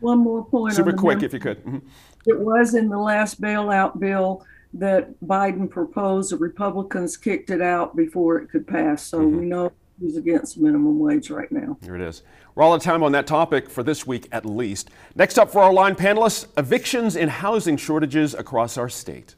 One 0.00 0.18
more 0.18 0.44
point. 0.44 0.74
Super 0.74 0.92
quick, 0.92 1.22
if 1.22 1.32
you 1.32 1.38
could. 1.38 1.64
Mm-hmm. 1.64 1.78
It 2.26 2.40
was 2.40 2.74
in 2.74 2.88
the 2.88 2.98
last 2.98 3.40
bailout 3.40 4.00
bill 4.00 4.44
that 4.74 5.08
Biden 5.20 5.70
proposed. 5.70 6.32
The 6.32 6.38
Republicans 6.38 7.16
kicked 7.16 7.50
it 7.50 7.62
out 7.62 7.94
before 7.94 8.38
it 8.38 8.50
could 8.50 8.66
pass, 8.66 9.04
so 9.04 9.20
mm-hmm. 9.20 9.38
we 9.38 9.46
know 9.46 9.72
who's 10.00 10.16
against 10.16 10.58
minimum 10.58 10.98
wage 10.98 11.30
right 11.30 11.50
now. 11.50 11.76
Here 11.82 11.94
it 11.94 12.00
is. 12.00 12.22
We're 12.58 12.64
all 12.64 12.72
out 12.72 12.78
of 12.78 12.82
time 12.82 13.04
on 13.04 13.12
that 13.12 13.28
topic 13.28 13.70
for 13.70 13.84
this 13.84 14.04
week 14.04 14.26
at 14.32 14.44
least. 14.44 14.90
Next 15.14 15.38
up 15.38 15.52
for 15.52 15.62
our 15.62 15.72
line 15.72 15.94
panelists 15.94 16.44
evictions 16.58 17.14
and 17.14 17.30
housing 17.30 17.76
shortages 17.76 18.34
across 18.34 18.76
our 18.76 18.88
state. 18.88 19.36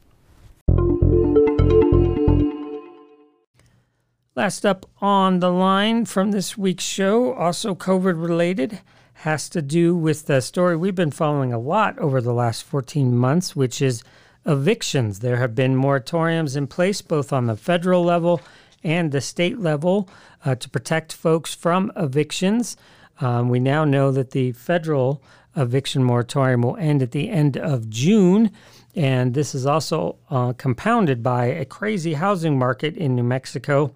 Last 4.35 4.65
up 4.65 4.87
on 5.03 5.41
the 5.41 5.51
line 5.51 6.07
from 6.07 6.31
this 6.31 6.57
week's 6.57 6.85
show, 6.85 7.35
also 7.35 7.75
COVID 7.75 8.19
related, 8.19 8.81
has 9.13 9.51
to 9.51 9.61
do 9.61 9.95
with 9.95 10.25
the 10.25 10.41
story 10.41 10.75
we've 10.75 10.95
been 10.95 11.11
following 11.11 11.53
a 11.53 11.59
lot 11.59 11.99
over 11.99 12.23
the 12.23 12.33
last 12.33 12.65
14 12.65 13.15
months, 13.15 13.55
which 13.55 13.83
is 13.83 14.03
evictions. 14.47 15.19
There 15.19 15.37
have 15.37 15.55
been 15.55 15.77
moratoriums 15.77 16.57
in 16.57 16.69
place 16.69 17.03
both 17.03 17.35
on 17.35 17.49
the 17.49 17.57
federal 17.59 18.03
level 18.03 18.41
and 18.83 19.13
the 19.13 19.21
state 19.21 19.59
level 19.59 20.09
uh, 20.43 20.55
to 20.55 20.71
protect 20.71 21.13
folks 21.13 21.55
from 21.55 21.93
evictions. 21.97 22.79
Um, 23.21 23.49
we 23.49 23.61
now 23.61 23.85
know 23.85 24.11
that 24.13 24.31
the 24.31 24.53
federal 24.53 25.23
eviction 25.57 26.03
moratorium 26.03 26.63
will 26.63 26.77
end 26.77 27.03
at 27.03 27.11
the 27.13 27.31
end 27.31 27.57
of 27.57 27.91
June. 27.91 28.51
And 28.95 29.35
this 29.35 29.55
is 29.55 29.67
also 29.67 30.17
uh, 30.31 30.53
compounded 30.55 31.23
by 31.23 31.47
a 31.47 31.65
crazy 31.65 32.15
housing 32.15 32.59
market 32.59 32.97
in 32.97 33.15
New 33.15 33.23
Mexico, 33.23 33.93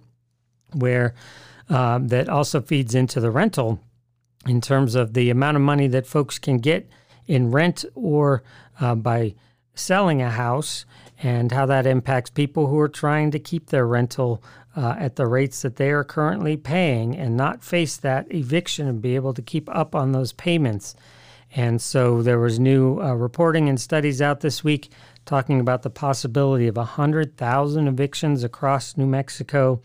where 0.73 1.15
um, 1.69 2.09
that 2.09 2.29
also 2.29 2.61
feeds 2.61 2.95
into 2.95 3.21
the 3.21 3.31
rental 3.31 3.81
in 4.47 4.61
terms 4.61 4.95
of 4.95 5.15
the 5.15 5.31
amount 5.31 5.57
of 5.57 5.63
money 5.63 5.87
that 5.89 6.07
folks 6.07 6.39
can 6.39 6.59
get 6.59 6.89
in 7.27 7.51
rent 7.51 7.85
or 7.95 8.43
uh, 8.81 8.95
by 8.95 9.35
selling 9.75 10.23
a 10.23 10.31
house 10.31 10.85
and 11.25 11.53
how 11.53 11.65
that 11.65 11.87
impacts 11.87 12.29
people 12.29 12.67
who 12.67 12.79
are 12.79 12.89
trying 12.89 13.31
to 13.31 13.39
keep 13.39 13.71
their 13.71 13.87
rental 13.87 14.43
uh, 14.77 14.95
at 14.99 15.17
the 15.17 15.27
rates 15.27 15.63
that 15.63 15.77
they 15.77 15.91
are 15.91 16.05
currently 16.05 16.55
paying 16.55 17.17
and 17.17 17.35
not 17.35 17.65
face 17.65 17.97
that 17.97 18.31
eviction 18.31 18.87
and 18.87 19.01
be 19.01 19.15
able 19.15 19.33
to 19.33 19.41
keep 19.41 19.67
up 19.75 19.95
on 19.95 20.13
those 20.13 20.35
payments. 20.35 20.95
And 21.57 21.81
so 21.81 22.21
there 22.21 22.39
was 22.39 22.59
new 22.59 23.01
uh, 23.01 23.15
reporting 23.15 23.71
and 23.71 23.81
studies 23.81 24.21
out 24.21 24.41
this 24.41 24.63
week 24.63 24.91
talking 25.25 25.61
about 25.61 25.81
the 25.81 25.89
possibility 25.89 26.67
of 26.67 26.77
100,000 26.77 27.89
evictions 27.89 28.45
across 28.45 28.99
New 28.99 29.07
Mexico 29.07 29.81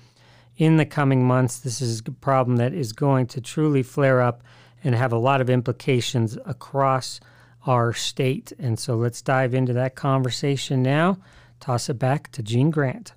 in 0.57 0.75
the 0.75 0.85
coming 0.85 1.25
months. 1.25 1.57
This 1.57 1.79
is 1.79 2.01
a 2.05 2.11
problem 2.11 2.57
that 2.57 2.73
is 2.73 2.91
going 2.91 3.27
to 3.27 3.39
truly 3.39 3.81
flare 3.81 4.19
up 4.19 4.43
and 4.83 4.93
have 4.93 5.13
a 5.13 5.17
lot 5.17 5.39
of 5.39 5.49
implications 5.49 6.37
across 6.45 7.21
our 7.65 7.93
state. 7.93 8.53
And 8.57 8.79
so 8.79 8.95
let's 8.95 9.21
dive 9.21 9.53
into 9.53 9.73
that 9.73 9.95
conversation 9.95 10.81
now. 10.81 11.17
Toss 11.59 11.89
it 11.89 11.99
back 11.99 12.31
to 12.31 12.43
Gene 12.43 12.71
Grant. 12.71 13.13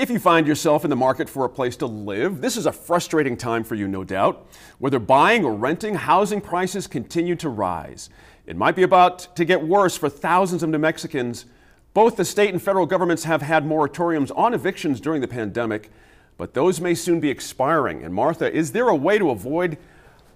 If 0.00 0.08
you 0.08 0.18
find 0.18 0.46
yourself 0.46 0.82
in 0.84 0.90
the 0.90 0.96
market 0.96 1.28
for 1.28 1.44
a 1.44 1.48
place 1.50 1.76
to 1.76 1.86
live, 1.86 2.40
this 2.40 2.56
is 2.56 2.64
a 2.64 2.72
frustrating 2.72 3.36
time 3.36 3.62
for 3.62 3.74
you, 3.74 3.86
no 3.86 4.02
doubt. 4.02 4.46
Whether 4.78 4.98
buying 4.98 5.44
or 5.44 5.54
renting, 5.54 5.94
housing 5.94 6.40
prices 6.40 6.86
continue 6.86 7.36
to 7.36 7.50
rise. 7.50 8.08
It 8.46 8.56
might 8.56 8.76
be 8.76 8.82
about 8.82 9.36
to 9.36 9.44
get 9.44 9.62
worse 9.62 9.98
for 9.98 10.08
thousands 10.08 10.62
of 10.62 10.70
New 10.70 10.78
Mexicans. 10.78 11.44
Both 11.92 12.16
the 12.16 12.24
state 12.24 12.48
and 12.48 12.62
federal 12.62 12.86
governments 12.86 13.24
have 13.24 13.42
had 13.42 13.64
moratoriums 13.64 14.32
on 14.34 14.54
evictions 14.54 15.02
during 15.02 15.20
the 15.20 15.28
pandemic, 15.28 15.90
but 16.38 16.54
those 16.54 16.80
may 16.80 16.94
soon 16.94 17.20
be 17.20 17.28
expiring. 17.28 18.02
And 18.02 18.14
Martha, 18.14 18.50
is 18.50 18.72
there 18.72 18.88
a 18.88 18.96
way 18.96 19.18
to 19.18 19.28
avoid 19.28 19.76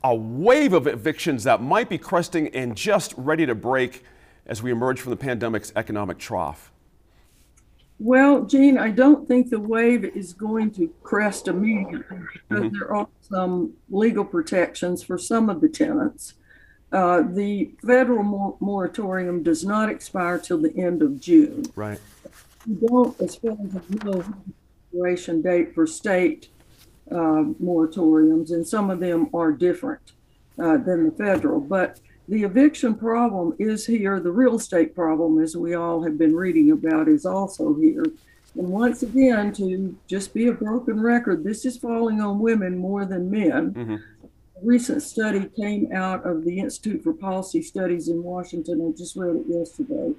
a 0.04 0.14
wave 0.14 0.74
of 0.74 0.86
evictions 0.86 1.44
that 1.44 1.62
might 1.62 1.88
be 1.88 1.96
cresting 1.96 2.48
and 2.48 2.76
just 2.76 3.14
ready 3.16 3.46
to 3.46 3.54
break 3.54 4.04
as 4.46 4.62
we 4.62 4.70
emerge 4.70 5.00
from 5.00 5.10
the 5.10 5.16
pandemic's 5.16 5.72
economic 5.74 6.18
trough? 6.18 6.70
Well, 7.98 8.44
Gene, 8.44 8.76
I 8.76 8.90
don't 8.90 9.26
think 9.26 9.48
the 9.48 9.58
wave 9.58 10.04
is 10.04 10.34
going 10.34 10.72
to 10.72 10.92
crest 11.02 11.48
immediately 11.48 12.18
because 12.48 12.64
mm-hmm. 12.64 12.78
there 12.78 12.94
are 12.94 13.08
some 13.22 13.72
legal 13.88 14.24
protections 14.24 15.02
for 15.02 15.16
some 15.16 15.48
of 15.48 15.62
the 15.62 15.68
tenants. 15.68 16.34
Uh, 16.92 17.22
the 17.22 17.72
federal 17.84 18.22
mor- 18.22 18.56
moratorium 18.60 19.42
does 19.42 19.64
not 19.64 19.88
expire 19.88 20.38
till 20.38 20.58
the 20.58 20.76
end 20.76 21.02
of 21.02 21.18
June. 21.18 21.64
Right. 21.74 21.98
We 22.66 22.86
don't, 22.86 23.18
as 23.20 23.36
far 23.36 23.52
as 23.52 23.76
I 23.76 24.04
know, 24.04 24.24
expiration 24.92 25.40
date 25.40 25.74
for 25.74 25.86
state 25.86 26.48
uh, 27.10 27.44
moratoriums, 27.62 28.50
and 28.50 28.66
some 28.66 28.90
of 28.90 29.00
them 29.00 29.28
are 29.34 29.52
different 29.52 30.12
uh, 30.58 30.76
than 30.78 31.04
the 31.04 31.14
federal. 31.16 31.60
But 31.60 32.00
the 32.28 32.44
eviction 32.44 32.94
problem 32.94 33.54
is 33.58 33.86
here. 33.86 34.20
The 34.20 34.32
real 34.32 34.56
estate 34.56 34.94
problem, 34.94 35.42
as 35.42 35.56
we 35.56 35.74
all 35.74 36.02
have 36.02 36.16
been 36.16 36.34
reading 36.34 36.70
about, 36.70 37.08
is 37.08 37.26
also 37.26 37.74
here. 37.74 38.04
And 38.56 38.68
once 38.68 39.02
again, 39.02 39.52
to 39.54 39.96
just 40.06 40.32
be 40.32 40.46
a 40.46 40.52
broken 40.52 41.00
record, 41.00 41.44
this 41.44 41.64
is 41.64 41.76
falling 41.76 42.20
on 42.20 42.38
women 42.38 42.78
more 42.78 43.04
than 43.04 43.30
men. 43.30 43.74
Mm-hmm. 43.74 43.94
A 44.24 44.28
recent 44.62 45.02
study 45.02 45.50
came 45.56 45.92
out 45.92 46.24
of 46.24 46.44
the 46.44 46.60
Institute 46.60 47.02
for 47.02 47.12
Policy 47.12 47.62
Studies 47.62 48.08
in 48.08 48.22
Washington. 48.22 48.80
I 48.80 48.96
just 48.96 49.16
read 49.16 49.36
it 49.36 49.46
yesterday 49.48 50.14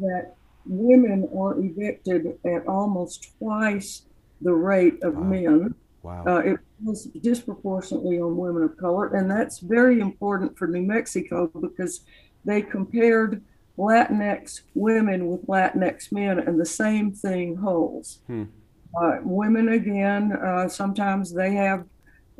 that 0.00 0.34
women 0.66 1.28
are 1.36 1.58
evicted 1.58 2.38
at 2.46 2.66
almost 2.66 3.32
twice 3.38 4.02
the 4.40 4.52
rate 4.52 5.02
of 5.02 5.14
wow. 5.16 5.22
men. 5.22 5.74
Wow. 6.04 6.24
Uh, 6.26 6.38
it 6.40 6.60
was 6.84 7.04
disproportionately 7.22 8.20
on 8.20 8.36
women 8.36 8.62
of 8.62 8.76
color, 8.76 9.14
and 9.14 9.30
that's 9.30 9.60
very 9.60 10.00
important 10.00 10.56
for 10.58 10.66
New 10.68 10.82
Mexico 10.82 11.50
because 11.58 12.02
they 12.44 12.60
compared 12.60 13.42
Latinx 13.78 14.60
women 14.74 15.28
with 15.28 15.46
Latinx 15.46 16.12
men, 16.12 16.38
and 16.40 16.60
the 16.60 16.66
same 16.66 17.10
thing 17.10 17.56
holds. 17.56 18.20
Hmm. 18.26 18.44
Uh, 19.00 19.16
women, 19.22 19.70
again, 19.70 20.32
uh, 20.32 20.68
sometimes 20.68 21.32
they 21.32 21.54
have 21.54 21.86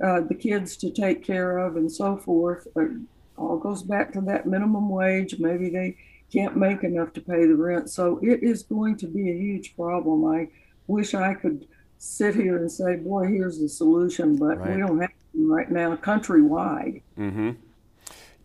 uh, 0.05 0.20
the 0.20 0.35
kids 0.35 0.77
to 0.77 0.90
take 0.90 1.24
care 1.24 1.57
of 1.57 1.77
and 1.77 1.90
so 1.90 2.18
forth. 2.18 2.68
It 2.77 2.90
all 3.38 3.57
goes 3.57 3.83
back 3.83 4.12
to 4.12 4.20
that 4.22 4.46
minimum 4.46 4.90
wage. 4.90 5.38
Maybe 5.38 5.70
they 5.70 5.96
can't 6.31 6.57
make 6.57 6.85
enough 6.85 7.14
to 7.14 7.22
pay 7.22 7.46
the 7.46 7.57
rent. 7.57 7.88
So 7.88 8.20
it 8.22 8.42
is 8.42 8.62
going 8.62 8.98
to 8.98 9.07
be 9.07 9.31
a 9.31 9.35
huge 9.35 9.74
problem. 9.74 10.27
I 10.27 10.48
wish 10.87 11.14
I 11.14 11.33
could 11.33 11.66
sit 11.98 12.35
here 12.35 12.59
and 12.59 12.70
say, 12.70 12.96
boy, 12.96 13.26
here's 13.26 13.59
the 13.59 13.68
solution, 13.68 14.37
but 14.37 14.59
right. 14.59 14.70
we 14.70 14.80
don't 14.80 15.00
have 15.00 15.11
them 15.33 15.50
right 15.50 15.70
now 15.70 15.96
countrywide. 15.96 17.02
Mm-hmm. 17.18 17.50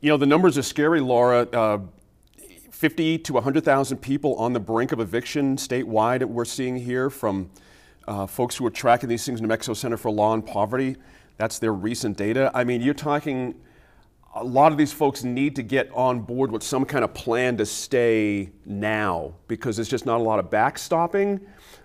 You 0.01 0.09
know, 0.09 0.17
the 0.17 0.25
numbers 0.25 0.57
are 0.57 0.63
scary, 0.63 1.01
Laura. 1.01 1.47
Uh, 1.51 1.79
50 2.71 3.17
to 3.17 3.33
100,000 3.33 3.97
people 3.97 4.35
on 4.35 4.53
the 4.53 4.59
brink 4.59 4.93
of 4.93 5.01
eviction 5.01 5.57
statewide, 5.57 6.23
we're 6.23 6.45
seeing 6.45 6.77
here 6.77 7.09
from 7.09 7.49
uh, 8.07 8.25
folks 8.25 8.55
who 8.55 8.65
are 8.65 8.71
tracking 8.71 9.09
these 9.09 9.25
things, 9.25 9.41
New 9.41 9.49
Mexico 9.49 9.73
Center 9.73 9.97
for 9.97 10.09
Law 10.09 10.33
and 10.33 10.45
Poverty. 10.45 10.95
That's 11.35 11.59
their 11.59 11.73
recent 11.73 12.15
data. 12.15 12.49
I 12.53 12.63
mean, 12.63 12.81
you're 12.81 12.93
talking 12.93 13.53
a 14.35 14.43
lot 14.43 14.71
of 14.71 14.77
these 14.77 14.93
folks 14.93 15.23
need 15.23 15.55
to 15.55 15.63
get 15.63 15.89
on 15.93 16.21
board 16.21 16.51
with 16.51 16.63
some 16.63 16.85
kind 16.85 17.03
of 17.03 17.13
plan 17.13 17.57
to 17.57 17.65
stay 17.65 18.51
now 18.65 19.33
because 19.47 19.75
there's 19.75 19.89
just 19.89 20.05
not 20.05 20.19
a 20.19 20.23
lot 20.23 20.39
of 20.39 20.49
backstopping. 20.49 21.41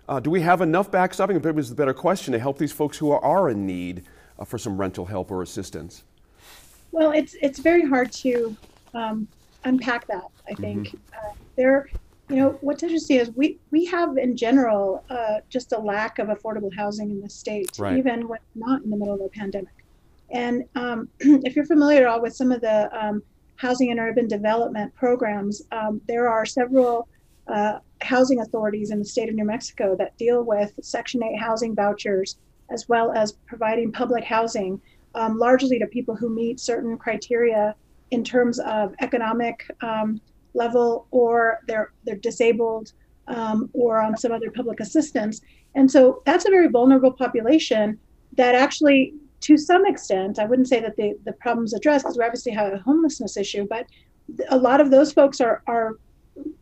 Uh, 0.09 0.21
do 0.21 0.31
we 0.31 0.41
have 0.43 0.61
enough 0.61 0.91
backstopping? 0.91 1.43
Maybe 1.43 1.59
is 1.59 1.71
the 1.71 1.75
better 1.75 1.95
question 1.95 2.33
to 2.33 2.39
help 2.39 2.59
these 2.59 2.73
folks 2.73 2.99
who 2.99 3.11
are, 3.11 3.49
in 3.49 3.67
need 3.67 4.05
uh, 4.39 4.45
for 4.45 4.59
some 4.59 4.77
rental 4.77 5.07
help 5.07 5.31
or 5.31 5.43
assistance. 5.43 6.05
Well, 6.93 7.13
it's 7.13 7.35
it's 7.41 7.59
very 7.59 7.85
hard 7.87 8.13
to 8.13 8.57
um, 8.93 9.27
unpack 9.65 10.07
that. 10.09 10.25
I 10.49 10.55
think 10.55 10.89
mm-hmm. 10.89 10.97
uh, 11.15 11.33
there, 11.57 11.89
you 12.29 12.37
know, 12.37 12.59
what's 12.61 12.83
interesting 12.83 13.19
is 13.19 13.31
we 13.31 13.59
we 13.71 13.87
have 13.87 14.19
in 14.19 14.37
general 14.37 15.03
uh, 15.09 15.41
just 15.49 15.73
a 15.73 15.79
lack 15.79 16.19
of 16.19 16.29
affordable 16.29 16.73
housing 16.77 17.11
in 17.11 17.21
the 17.21 17.31
state, 17.31 17.71
right. 17.79 17.97
even 17.97 18.29
when 18.29 18.39
not 18.55 18.83
in 18.83 18.91
the 18.91 18.97
middle 18.97 19.15
of 19.15 19.23
a 19.23 19.29
pandemic. 19.29 19.84
And 20.35 20.65
um, 20.75 21.09
if 21.21 21.57
you're 21.57 21.65
familiar 21.65 22.03
at 22.03 22.07
all 22.09 22.21
with 22.21 22.37
some 22.37 22.53
of 22.53 22.61
the 22.61 22.91
um, 22.93 23.23
housing 23.57 23.91
and 23.91 24.01
urban 24.01 24.29
development 24.29 24.95
programs, 24.95 25.63
um, 25.73 26.01
there 26.07 26.29
are 26.29 26.45
several 26.45 27.09
uh, 27.47 27.79
housing 28.03 28.41
authorities 28.41 28.91
in 28.91 28.99
the 28.99 29.05
state 29.05 29.29
of 29.29 29.35
New 29.35 29.45
Mexico 29.45 29.97
that 29.97 30.17
deal 30.19 30.43
with 30.43 30.73
Section 30.83 31.23
8 31.23 31.39
housing 31.39 31.75
vouchers, 31.75 32.37
as 32.71 32.89
well 32.89 33.13
as 33.13 33.33
providing 33.47 33.93
public 33.93 34.25
housing, 34.25 34.81
um, 35.15 35.39
largely 35.39 35.79
to 35.79 35.87
people 35.87 36.17
who 36.17 36.29
meet 36.29 36.59
certain 36.59 36.99
criteria 36.99 37.75
in 38.11 38.25
terms 38.25 38.59
of 38.61 38.95
economic 39.01 39.71
um, 39.83 40.21
level 40.55 41.07
or 41.11 41.61
they're, 41.69 41.93
they're 42.05 42.17
disabled 42.17 42.93
um, 43.29 43.71
or 43.73 44.01
on 44.01 44.17
some 44.17 44.33
other 44.33 44.51
public 44.51 44.81
assistance. 44.81 45.41
And 45.75 45.91
so 45.91 46.23
that's 46.27 46.45
a 46.45 46.51
very 46.51 46.69
vulnerable 46.69 47.13
population 47.13 47.99
that 48.37 48.55
actually 48.55 49.15
to 49.45 49.59
some 49.59 49.85
extent, 49.85 50.39
I 50.39 50.47
wouldn't 50.47 50.69
say 50.69 50.81
that 50.81 50.97
the, 50.97 51.13
the 51.27 51.35
problem's 51.35 51.75
addressed 51.75 52.05
because 52.05 52.17
we 52.17 52.25
obviously 52.25 52.53
have 52.53 52.73
a 52.73 52.79
homelessness 52.79 53.37
issue, 53.37 53.67
but 53.69 53.87
a 54.49 54.57
lot 54.57 54.81
of 54.81 54.91
those 54.91 55.13
folks 55.13 55.39
are, 55.39 55.63
are 55.67 55.99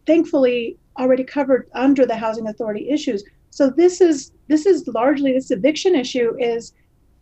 thankfully 0.04 0.76
already 0.98 1.22
covered 1.22 1.68
under 1.74 2.04
the 2.04 2.16
housing 2.16 2.48
authority 2.48 2.90
issues. 2.90 3.22
So 3.50 3.70
this 3.70 4.00
is 4.00 4.32
this 4.48 4.66
is 4.66 4.88
largely 4.88 5.32
this 5.32 5.52
eviction 5.52 5.94
issue 5.94 6.32
is 6.40 6.72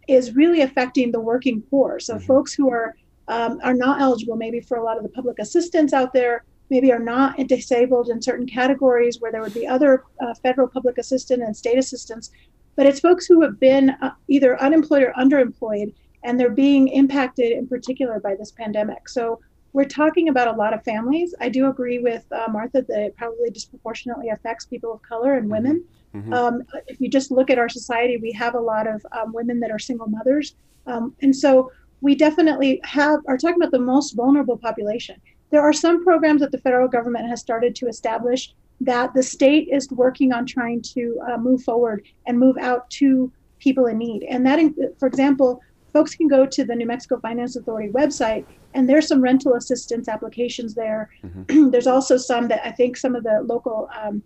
is 0.08 0.34
really 0.34 0.62
affecting 0.62 1.12
the 1.12 1.20
working 1.20 1.60
poor. 1.60 2.00
So 2.00 2.14
mm-hmm. 2.14 2.26
folks 2.26 2.54
who 2.54 2.70
are 2.70 2.94
um, 3.28 3.60
are 3.62 3.74
not 3.74 4.00
eligible 4.00 4.36
maybe 4.36 4.60
for 4.60 4.78
a 4.78 4.82
lot 4.82 4.96
of 4.96 5.02
the 5.02 5.10
public 5.10 5.38
assistance 5.40 5.92
out 5.92 6.14
there, 6.14 6.44
maybe 6.70 6.90
are 6.90 6.98
not 6.98 7.36
disabled 7.48 8.08
in 8.08 8.22
certain 8.22 8.46
categories 8.46 9.20
where 9.20 9.30
there 9.30 9.42
would 9.42 9.54
be 9.54 9.66
other 9.66 10.04
uh, 10.20 10.32
federal 10.42 10.68
public 10.68 10.96
assistance 10.96 11.42
and 11.44 11.54
state 11.54 11.78
assistance 11.78 12.30
but 12.76 12.86
it's 12.86 13.00
folks 13.00 13.26
who 13.26 13.42
have 13.42 13.58
been 13.60 13.90
uh, 14.02 14.12
either 14.28 14.60
unemployed 14.60 15.02
or 15.02 15.12
underemployed, 15.18 15.92
and 16.24 16.38
they're 16.38 16.50
being 16.50 16.88
impacted 16.88 17.52
in 17.52 17.66
particular 17.66 18.20
by 18.20 18.34
this 18.34 18.50
pandemic. 18.52 19.08
So 19.08 19.40
we're 19.72 19.84
talking 19.84 20.28
about 20.28 20.48
a 20.48 20.52
lot 20.52 20.74
of 20.74 20.82
families. 20.82 21.34
I 21.40 21.48
do 21.48 21.68
agree 21.68 21.98
with 21.98 22.24
uh, 22.32 22.48
Martha 22.50 22.82
that 22.82 23.00
it 23.00 23.16
probably 23.16 23.50
disproportionately 23.50 24.30
affects 24.30 24.66
people 24.66 24.92
of 24.92 25.02
color 25.02 25.34
and 25.34 25.48
women. 25.48 25.84
Mm-hmm. 26.14 26.32
Um, 26.32 26.62
if 26.88 27.00
you 27.00 27.08
just 27.08 27.30
look 27.30 27.50
at 27.50 27.58
our 27.58 27.68
society, 27.68 28.16
we 28.16 28.32
have 28.32 28.54
a 28.54 28.60
lot 28.60 28.86
of 28.88 29.04
um, 29.12 29.32
women 29.32 29.60
that 29.60 29.70
are 29.70 29.78
single 29.78 30.08
mothers, 30.08 30.56
um, 30.86 31.14
and 31.22 31.34
so 31.34 31.70
we 32.00 32.14
definitely 32.14 32.80
have 32.82 33.20
are 33.28 33.38
talking 33.38 33.56
about 33.56 33.70
the 33.70 33.78
most 33.78 34.14
vulnerable 34.14 34.56
population. 34.56 35.20
There 35.50 35.60
are 35.60 35.72
some 35.72 36.02
programs 36.02 36.40
that 36.40 36.52
the 36.52 36.58
federal 36.58 36.88
government 36.88 37.28
has 37.28 37.40
started 37.40 37.74
to 37.76 37.86
establish 37.86 38.54
that 38.80 39.12
the 39.14 39.22
state 39.22 39.68
is 39.70 39.90
working 39.90 40.32
on 40.32 40.46
trying 40.46 40.80
to 40.80 41.18
uh, 41.30 41.36
move 41.36 41.62
forward 41.62 42.04
and 42.26 42.38
move 42.38 42.56
out 42.58 42.88
to 42.90 43.30
people 43.58 43.86
in 43.86 43.98
need. 43.98 44.22
And 44.24 44.44
that, 44.46 44.58
for 44.98 45.06
example, 45.06 45.60
folks 45.92 46.14
can 46.14 46.28
go 46.28 46.46
to 46.46 46.64
the 46.64 46.74
New 46.74 46.86
Mexico 46.86 47.20
Finance 47.20 47.56
Authority 47.56 47.92
website, 47.92 48.46
and 48.74 48.88
there's 48.88 49.06
some 49.06 49.20
rental 49.20 49.54
assistance 49.54 50.08
applications 50.08 50.74
there. 50.74 51.10
Mm-hmm. 51.24 51.70
there's 51.70 51.86
also 51.86 52.16
some 52.16 52.48
that 52.48 52.66
I 52.66 52.70
think 52.70 52.96
some 52.96 53.14
of 53.14 53.22
the 53.22 53.42
local 53.44 53.88
um, 54.00 54.22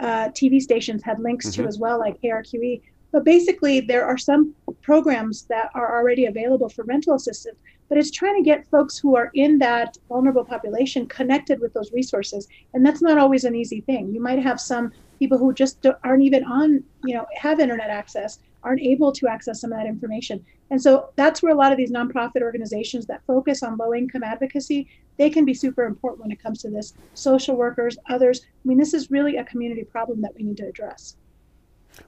uh, 0.00 0.28
TV 0.28 0.60
stations 0.60 1.02
had 1.02 1.18
links 1.20 1.48
mm-hmm. 1.48 1.62
to 1.62 1.68
as 1.68 1.78
well, 1.78 1.98
like 1.98 2.20
KRQE. 2.22 2.80
But 3.10 3.24
basically, 3.24 3.80
there 3.80 4.04
are 4.04 4.18
some 4.18 4.54
programs 4.82 5.42
that 5.44 5.70
are 5.74 5.98
already 5.98 6.26
available 6.26 6.68
for 6.68 6.84
rental 6.84 7.14
assistance 7.14 7.56
but 7.88 7.98
it's 7.98 8.10
trying 8.10 8.36
to 8.36 8.42
get 8.42 8.68
folks 8.70 8.98
who 8.98 9.16
are 9.16 9.30
in 9.34 9.58
that 9.58 9.96
vulnerable 10.08 10.44
population 10.44 11.06
connected 11.06 11.60
with 11.60 11.72
those 11.72 11.92
resources. 11.92 12.46
And 12.74 12.84
that's 12.84 13.02
not 13.02 13.18
always 13.18 13.44
an 13.44 13.54
easy 13.54 13.80
thing. 13.80 14.12
You 14.12 14.22
might 14.22 14.42
have 14.42 14.60
some 14.60 14.92
people 15.18 15.38
who 15.38 15.52
just 15.52 15.84
aren't 16.04 16.22
even 16.22 16.44
on 16.44 16.84
you 17.04 17.14
know 17.14 17.26
have 17.36 17.60
internet 17.60 17.90
access 17.90 18.38
aren't 18.62 18.80
able 18.80 19.12
to 19.12 19.28
access 19.28 19.60
some 19.60 19.72
of 19.72 19.78
that 19.78 19.86
information. 19.86 20.44
And 20.70 20.82
so 20.82 21.10
that's 21.16 21.42
where 21.42 21.52
a 21.52 21.56
lot 21.56 21.72
of 21.72 21.78
these 21.78 21.92
nonprofit 21.92 22.42
organizations 22.42 23.06
that 23.06 23.22
focus 23.26 23.62
on 23.62 23.76
low 23.76 23.94
income 23.94 24.22
advocacy 24.24 24.88
they 25.16 25.30
can 25.30 25.44
be 25.44 25.54
super 25.54 25.84
important 25.84 26.22
when 26.22 26.30
it 26.30 26.40
comes 26.40 26.62
to 26.62 26.70
this 26.70 26.94
social 27.14 27.56
workers 27.56 27.98
others. 28.08 28.42
I 28.44 28.68
mean 28.68 28.78
this 28.78 28.94
is 28.94 29.10
really 29.10 29.36
a 29.36 29.44
community 29.44 29.84
problem 29.84 30.20
that 30.22 30.34
we 30.36 30.44
need 30.44 30.56
to 30.58 30.68
address 30.68 31.16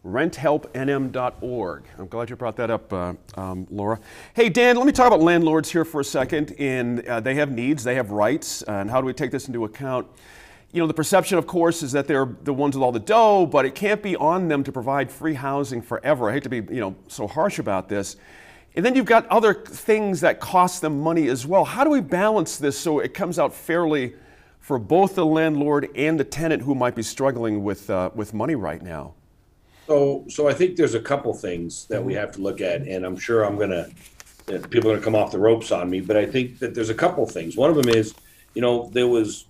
renthelpnm.org. 0.04 1.84
I'm 1.98 2.06
glad 2.08 2.30
you 2.30 2.36
brought 2.36 2.56
that 2.56 2.70
up, 2.70 2.92
uh, 2.92 3.14
um, 3.34 3.66
Laura. 3.70 4.00
Hey, 4.34 4.48
Dan, 4.48 4.76
let 4.76 4.86
me 4.86 4.92
talk 4.92 5.06
about 5.06 5.20
landlords 5.20 5.70
here 5.70 5.84
for 5.84 6.00
a 6.00 6.04
second. 6.04 6.54
And 6.58 7.06
uh, 7.06 7.20
they 7.20 7.34
have 7.34 7.50
needs, 7.50 7.84
they 7.84 7.94
have 7.94 8.10
rights, 8.10 8.62
uh, 8.66 8.72
and 8.72 8.90
how 8.90 9.00
do 9.00 9.06
we 9.06 9.12
take 9.12 9.30
this 9.30 9.48
into 9.48 9.64
account? 9.64 10.06
You 10.72 10.80
know, 10.80 10.86
the 10.86 10.94
perception, 10.94 11.36
of 11.36 11.46
course, 11.46 11.82
is 11.82 11.92
that 11.92 12.06
they're 12.06 12.28
the 12.44 12.54
ones 12.54 12.76
with 12.76 12.82
all 12.82 12.92
the 12.92 13.00
dough, 13.00 13.44
but 13.46 13.64
it 13.64 13.74
can't 13.74 14.02
be 14.02 14.14
on 14.16 14.48
them 14.48 14.62
to 14.64 14.72
provide 14.72 15.10
free 15.10 15.34
housing 15.34 15.82
forever. 15.82 16.30
I 16.30 16.34
hate 16.34 16.44
to 16.44 16.48
be, 16.48 16.58
you 16.72 16.80
know, 16.80 16.94
so 17.08 17.26
harsh 17.26 17.58
about 17.58 17.88
this. 17.88 18.16
And 18.76 18.86
then 18.86 18.94
you've 18.94 19.06
got 19.06 19.26
other 19.26 19.52
things 19.52 20.20
that 20.20 20.38
cost 20.38 20.80
them 20.80 21.00
money 21.00 21.28
as 21.28 21.44
well. 21.44 21.64
How 21.64 21.82
do 21.82 21.90
we 21.90 22.00
balance 22.00 22.56
this 22.56 22.78
so 22.78 23.00
it 23.00 23.14
comes 23.14 23.38
out 23.38 23.52
fairly 23.52 24.14
for 24.60 24.78
both 24.78 25.16
the 25.16 25.26
landlord 25.26 25.88
and 25.96 26.20
the 26.20 26.24
tenant 26.24 26.62
who 26.62 26.76
might 26.76 26.94
be 26.94 27.02
struggling 27.02 27.64
with, 27.64 27.90
uh, 27.90 28.10
with 28.14 28.32
money 28.32 28.54
right 28.54 28.80
now? 28.80 29.14
So, 29.90 30.24
so 30.28 30.46
I 30.46 30.54
think 30.54 30.76
there's 30.76 30.94
a 30.94 31.00
couple 31.00 31.34
things 31.34 31.86
that 31.86 32.04
we 32.04 32.14
have 32.14 32.30
to 32.32 32.40
look 32.40 32.60
at, 32.60 32.82
and 32.82 33.04
I'm 33.04 33.16
sure 33.16 33.42
I'm 33.42 33.58
gonna, 33.58 33.88
people 34.46 34.88
are 34.88 34.94
gonna 34.94 35.00
come 35.00 35.16
off 35.16 35.32
the 35.32 35.40
ropes 35.40 35.72
on 35.72 35.90
me, 35.90 36.00
but 36.00 36.16
I 36.16 36.26
think 36.26 36.60
that 36.60 36.76
there's 36.76 36.90
a 36.90 36.94
couple 36.94 37.26
things. 37.26 37.56
One 37.56 37.70
of 37.70 37.76
them 37.76 37.88
is, 37.88 38.14
you 38.54 38.62
know, 38.62 38.88
there 38.92 39.08
was 39.08 39.46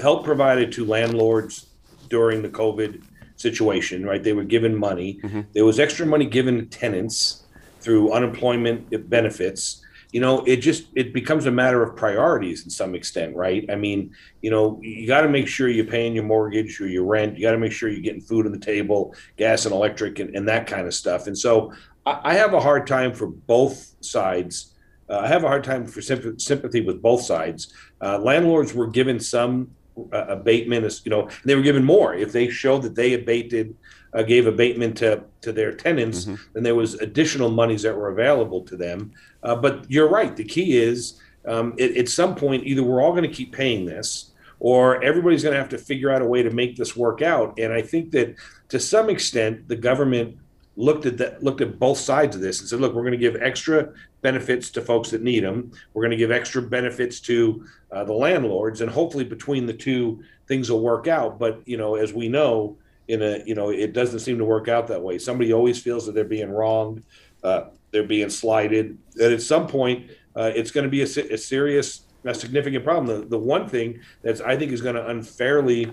help 0.00 0.24
provided 0.24 0.72
to 0.72 0.86
landlords 0.86 1.66
during 2.08 2.40
the 2.40 2.48
COVID 2.48 3.02
situation, 3.36 4.06
right? 4.06 4.22
They 4.22 4.32
were 4.32 4.44
given 4.44 4.74
money. 4.74 5.20
Mm-hmm. 5.22 5.42
There 5.52 5.66
was 5.66 5.78
extra 5.78 6.06
money 6.06 6.24
given 6.24 6.56
to 6.56 6.64
tenants 6.64 7.42
through 7.80 8.14
unemployment 8.14 9.10
benefits 9.10 9.84
you 10.12 10.20
know 10.20 10.42
it 10.44 10.56
just 10.56 10.88
it 10.94 11.12
becomes 11.12 11.46
a 11.46 11.50
matter 11.50 11.82
of 11.82 11.96
priorities 11.96 12.64
in 12.64 12.70
some 12.70 12.94
extent 12.94 13.34
right? 13.36 13.64
I 13.70 13.76
mean 13.76 14.14
you 14.42 14.50
know 14.50 14.78
you 14.82 15.06
got 15.06 15.22
to 15.22 15.28
make 15.28 15.48
sure 15.48 15.68
you're 15.68 15.84
paying 15.84 16.14
your 16.14 16.24
mortgage 16.24 16.80
or 16.80 16.88
your 16.88 17.04
rent. 17.04 17.36
You 17.36 17.42
got 17.42 17.52
to 17.52 17.58
make 17.58 17.72
sure 17.72 17.88
you're 17.88 18.00
getting 18.00 18.20
food 18.20 18.46
on 18.46 18.52
the 18.52 18.58
table 18.58 19.14
gas 19.36 19.66
and 19.66 19.74
electric 19.74 20.18
and, 20.18 20.34
and 20.34 20.48
that 20.48 20.66
kind 20.66 20.86
of 20.86 20.94
stuff. 20.94 21.26
And 21.26 21.38
so 21.38 21.72
I, 22.06 22.20
I 22.24 22.34
have 22.34 22.54
a 22.54 22.60
hard 22.60 22.86
time 22.86 23.12
for 23.12 23.26
both 23.26 23.94
sides. 24.00 24.74
Uh, 25.08 25.18
i 25.18 25.26
have 25.26 25.42
a 25.42 25.48
hard 25.48 25.64
time 25.64 25.86
for 25.86 26.00
sympathy 26.00 26.80
with 26.80 27.02
both 27.02 27.22
sides. 27.22 27.72
Uh, 28.00 28.18
landlords 28.18 28.72
were 28.72 28.86
given 28.86 29.18
some 29.18 29.68
uh, 30.12 30.26
abatement 30.28 30.84
as 30.84 31.04
you 31.04 31.10
know 31.10 31.28
they 31.44 31.54
were 31.54 31.62
given 31.62 31.84
more. 31.84 32.14
If 32.14 32.32
they 32.32 32.48
showed 32.48 32.82
that 32.82 32.94
they 32.94 33.14
abated 33.14 33.76
uh, 34.14 34.22
gave 34.22 34.46
abatement 34.46 34.96
to, 34.98 35.22
to 35.40 35.52
their 35.52 35.72
tenants, 35.72 36.24
mm-hmm. 36.24 36.34
then 36.52 36.62
there 36.62 36.74
was 36.74 36.94
additional 36.94 37.50
monies 37.50 37.82
that 37.82 37.96
were 37.96 38.10
available 38.10 38.62
to 38.62 38.76
them. 38.76 39.12
Uh, 39.42 39.54
but 39.54 39.88
you're 39.90 40.08
right. 40.08 40.36
The 40.36 40.44
key 40.44 40.76
is 40.76 41.20
um, 41.46 41.74
it, 41.78 41.96
at 41.96 42.08
some 42.08 42.34
point, 42.34 42.64
either 42.64 42.82
we're 42.82 43.02
all 43.02 43.12
going 43.12 43.28
to 43.28 43.34
keep 43.34 43.52
paying 43.52 43.86
this, 43.86 44.32
or 44.58 45.02
everybody's 45.02 45.42
going 45.42 45.54
to 45.54 45.58
have 45.58 45.70
to 45.70 45.78
figure 45.78 46.10
out 46.10 46.22
a 46.22 46.26
way 46.26 46.42
to 46.42 46.50
make 46.50 46.76
this 46.76 46.94
work 46.94 47.22
out. 47.22 47.58
And 47.58 47.72
I 47.72 47.80
think 47.82 48.10
that 48.10 48.36
to 48.68 48.78
some 48.78 49.08
extent, 49.08 49.68
the 49.68 49.76
government 49.76 50.36
looked 50.76 51.06
at 51.06 51.16
that, 51.18 51.42
looked 51.42 51.60
at 51.60 51.78
both 51.78 51.98
sides 51.98 52.36
of 52.36 52.42
this 52.42 52.60
and 52.60 52.68
said, 52.68 52.80
look, 52.80 52.94
we're 52.94 53.02
going 53.02 53.12
to 53.12 53.18
give 53.18 53.40
extra 53.40 53.92
benefits 54.22 54.70
to 54.70 54.82
folks 54.82 55.10
that 55.10 55.22
need 55.22 55.44
them. 55.44 55.72
We're 55.94 56.02
going 56.02 56.10
to 56.10 56.16
give 56.16 56.30
extra 56.30 56.60
benefits 56.62 57.20
to 57.20 57.64
uh, 57.90 58.04
the 58.04 58.12
landlords, 58.12 58.80
and 58.80 58.90
hopefully 58.90 59.24
between 59.24 59.66
the 59.66 59.72
two, 59.72 60.22
things 60.46 60.70
will 60.70 60.80
work 60.80 61.08
out. 61.08 61.38
But 61.38 61.60
you 61.66 61.76
know, 61.76 61.94
as 61.94 62.12
we 62.12 62.28
know, 62.28 62.76
in 63.10 63.22
a 63.22 63.42
you 63.44 63.54
know 63.54 63.70
it 63.70 63.92
doesn't 63.92 64.20
seem 64.20 64.38
to 64.38 64.44
work 64.44 64.68
out 64.68 64.86
that 64.86 65.02
way 65.02 65.18
somebody 65.18 65.52
always 65.52 65.80
feels 65.80 66.06
that 66.06 66.14
they're 66.14 66.24
being 66.24 66.50
wronged 66.50 67.02
uh, 67.42 67.64
they're 67.90 68.04
being 68.04 68.30
slighted 68.30 68.96
that 69.14 69.32
at 69.32 69.42
some 69.42 69.66
point 69.66 70.10
uh, 70.36 70.52
it's 70.54 70.70
going 70.70 70.84
to 70.84 70.90
be 70.90 71.00
a, 71.00 71.34
a, 71.34 71.36
serious 71.36 72.02
a 72.24 72.34
significant 72.34 72.84
problem 72.84 73.06
the, 73.06 73.26
the 73.26 73.38
one 73.38 73.68
thing 73.68 73.98
that's 74.22 74.40
i 74.40 74.56
think 74.56 74.70
is 74.70 74.80
going 74.80 74.94
to 74.94 75.06
unfairly 75.08 75.92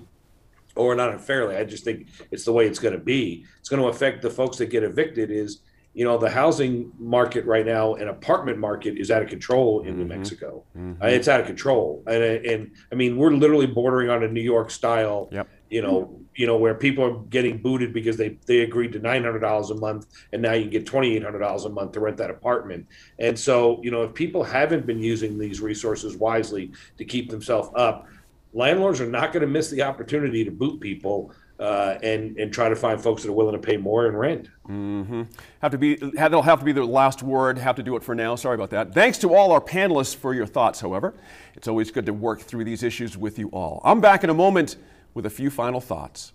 or 0.76 0.94
not 0.94 1.10
unfairly 1.10 1.56
i 1.56 1.64
just 1.64 1.84
think 1.84 2.08
it's 2.32 2.46
the 2.46 2.54
way 2.54 2.68
it's 2.68 2.80
going 2.80 2.94
to 2.94 3.00
be 3.00 3.44
it's 3.60 3.70
going 3.70 3.82
to 3.82 3.88
affect 3.88 4.22
the 4.22 4.30
folks 4.30 4.58
that 4.58 4.68
get 4.68 4.84
evicted 4.84 5.32
is 5.32 5.62
you 5.94 6.04
know 6.04 6.20
the 6.20 6.30
housing 6.30 6.92
market 7.00 7.44
right 7.46 7.66
now 7.66 7.96
and 7.96 8.08
apartment 8.10 8.60
market 8.60 8.96
is 8.98 9.10
out 9.10 9.24
of 9.24 9.30
control 9.30 9.82
in 9.82 9.88
mm-hmm. 9.88 10.00
new 10.00 10.06
mexico 10.06 10.64
mm-hmm. 10.78 11.02
Uh, 11.02 11.08
it's 11.08 11.28
out 11.28 11.40
of 11.40 11.48
control 11.48 12.04
and, 12.06 12.24
and 12.24 12.72
i 12.92 12.96
mean 12.96 13.18
we're 13.18 13.32
literally 13.32 13.66
bordering 13.66 14.10
on 14.10 14.22
a 14.24 14.28
new 14.28 14.42
york 14.42 14.70
style 14.70 15.28
yep. 15.32 15.48
you 15.70 15.82
know 15.82 16.20
you 16.38 16.46
know, 16.46 16.56
where 16.56 16.76
people 16.76 17.04
are 17.04 17.18
getting 17.30 17.58
booted 17.58 17.92
because 17.92 18.16
they 18.16 18.38
they 18.46 18.60
agreed 18.60 18.94
to 18.94 19.00
nine 19.00 19.24
hundred 19.24 19.40
dollars 19.40 19.72
a 19.72 19.76
month, 19.76 20.06
and 20.32 20.42
now 20.42 20.54
you 20.54 20.62
can 20.62 20.70
get 20.70 20.86
twenty 20.86 21.16
eight 21.16 21.24
hundred 21.24 21.40
dollars 21.40 21.66
a 21.66 21.70
month 21.70 21.92
to 21.94 22.00
rent 22.00 22.16
that 22.18 22.30
apartment. 22.30 22.86
And 23.20 23.38
so, 23.38 23.82
you 23.84 23.92
know, 23.92 24.04
if 24.04 24.14
people 24.14 24.44
haven't 24.44 24.86
been 24.86 25.00
using 25.00 25.38
these 25.38 25.60
resources 25.60 26.16
wisely 26.16 26.72
to 26.98 27.04
keep 27.04 27.30
themselves 27.30 27.70
up, 27.76 28.08
landlords 28.54 29.02
are 29.02 29.08
not 29.08 29.34
going 29.34 29.42
to 29.42 29.48
miss 29.48 29.70
the 29.70 29.82
opportunity 29.82 30.46
to 30.46 30.52
boot 30.52 30.80
people 30.80 31.32
uh, 31.60 31.98
and 32.04 32.38
and 32.38 32.54
try 32.54 32.70
to 32.70 32.76
find 32.76 33.02
folks 33.02 33.24
that 33.24 33.30
are 33.30 33.34
willing 33.34 33.60
to 33.60 33.68
pay 33.68 33.78
more 33.78 34.08
in 34.08 34.16
rent. 34.16 34.48
Mm-hmm. 34.70 35.24
Have 35.64 35.72
to 35.72 35.78
be 35.80 35.96
that'll 35.96 36.44
have 36.44 36.60
to 36.60 36.66
be 36.66 36.72
the 36.72 36.86
last 36.86 37.24
word. 37.24 37.58
Have 37.58 37.78
to 37.78 37.84
do 37.84 37.96
it 37.96 38.04
for 38.04 38.14
now. 38.14 38.36
Sorry 38.36 38.54
about 38.54 38.70
that. 38.70 38.94
Thanks 38.94 39.18
to 39.20 39.34
all 39.34 39.52
our 39.52 39.62
panelists 39.62 40.16
for 40.16 40.36
your 40.36 40.46
thoughts. 40.46 40.82
However, 40.82 41.16
it's 41.56 41.68
always 41.68 41.90
good 41.90 42.06
to 42.06 42.14
work 42.14 42.42
through 42.42 42.64
these 42.64 42.84
issues 42.84 43.18
with 43.18 43.40
you 43.40 43.48
all. 43.50 43.82
I'm 43.84 44.02
back 44.02 44.24
in 44.24 44.30
a 44.30 44.36
moment 44.36 44.76
with 45.18 45.26
a 45.26 45.30
few 45.32 45.50
final 45.50 45.82
thoughts. 45.82 46.32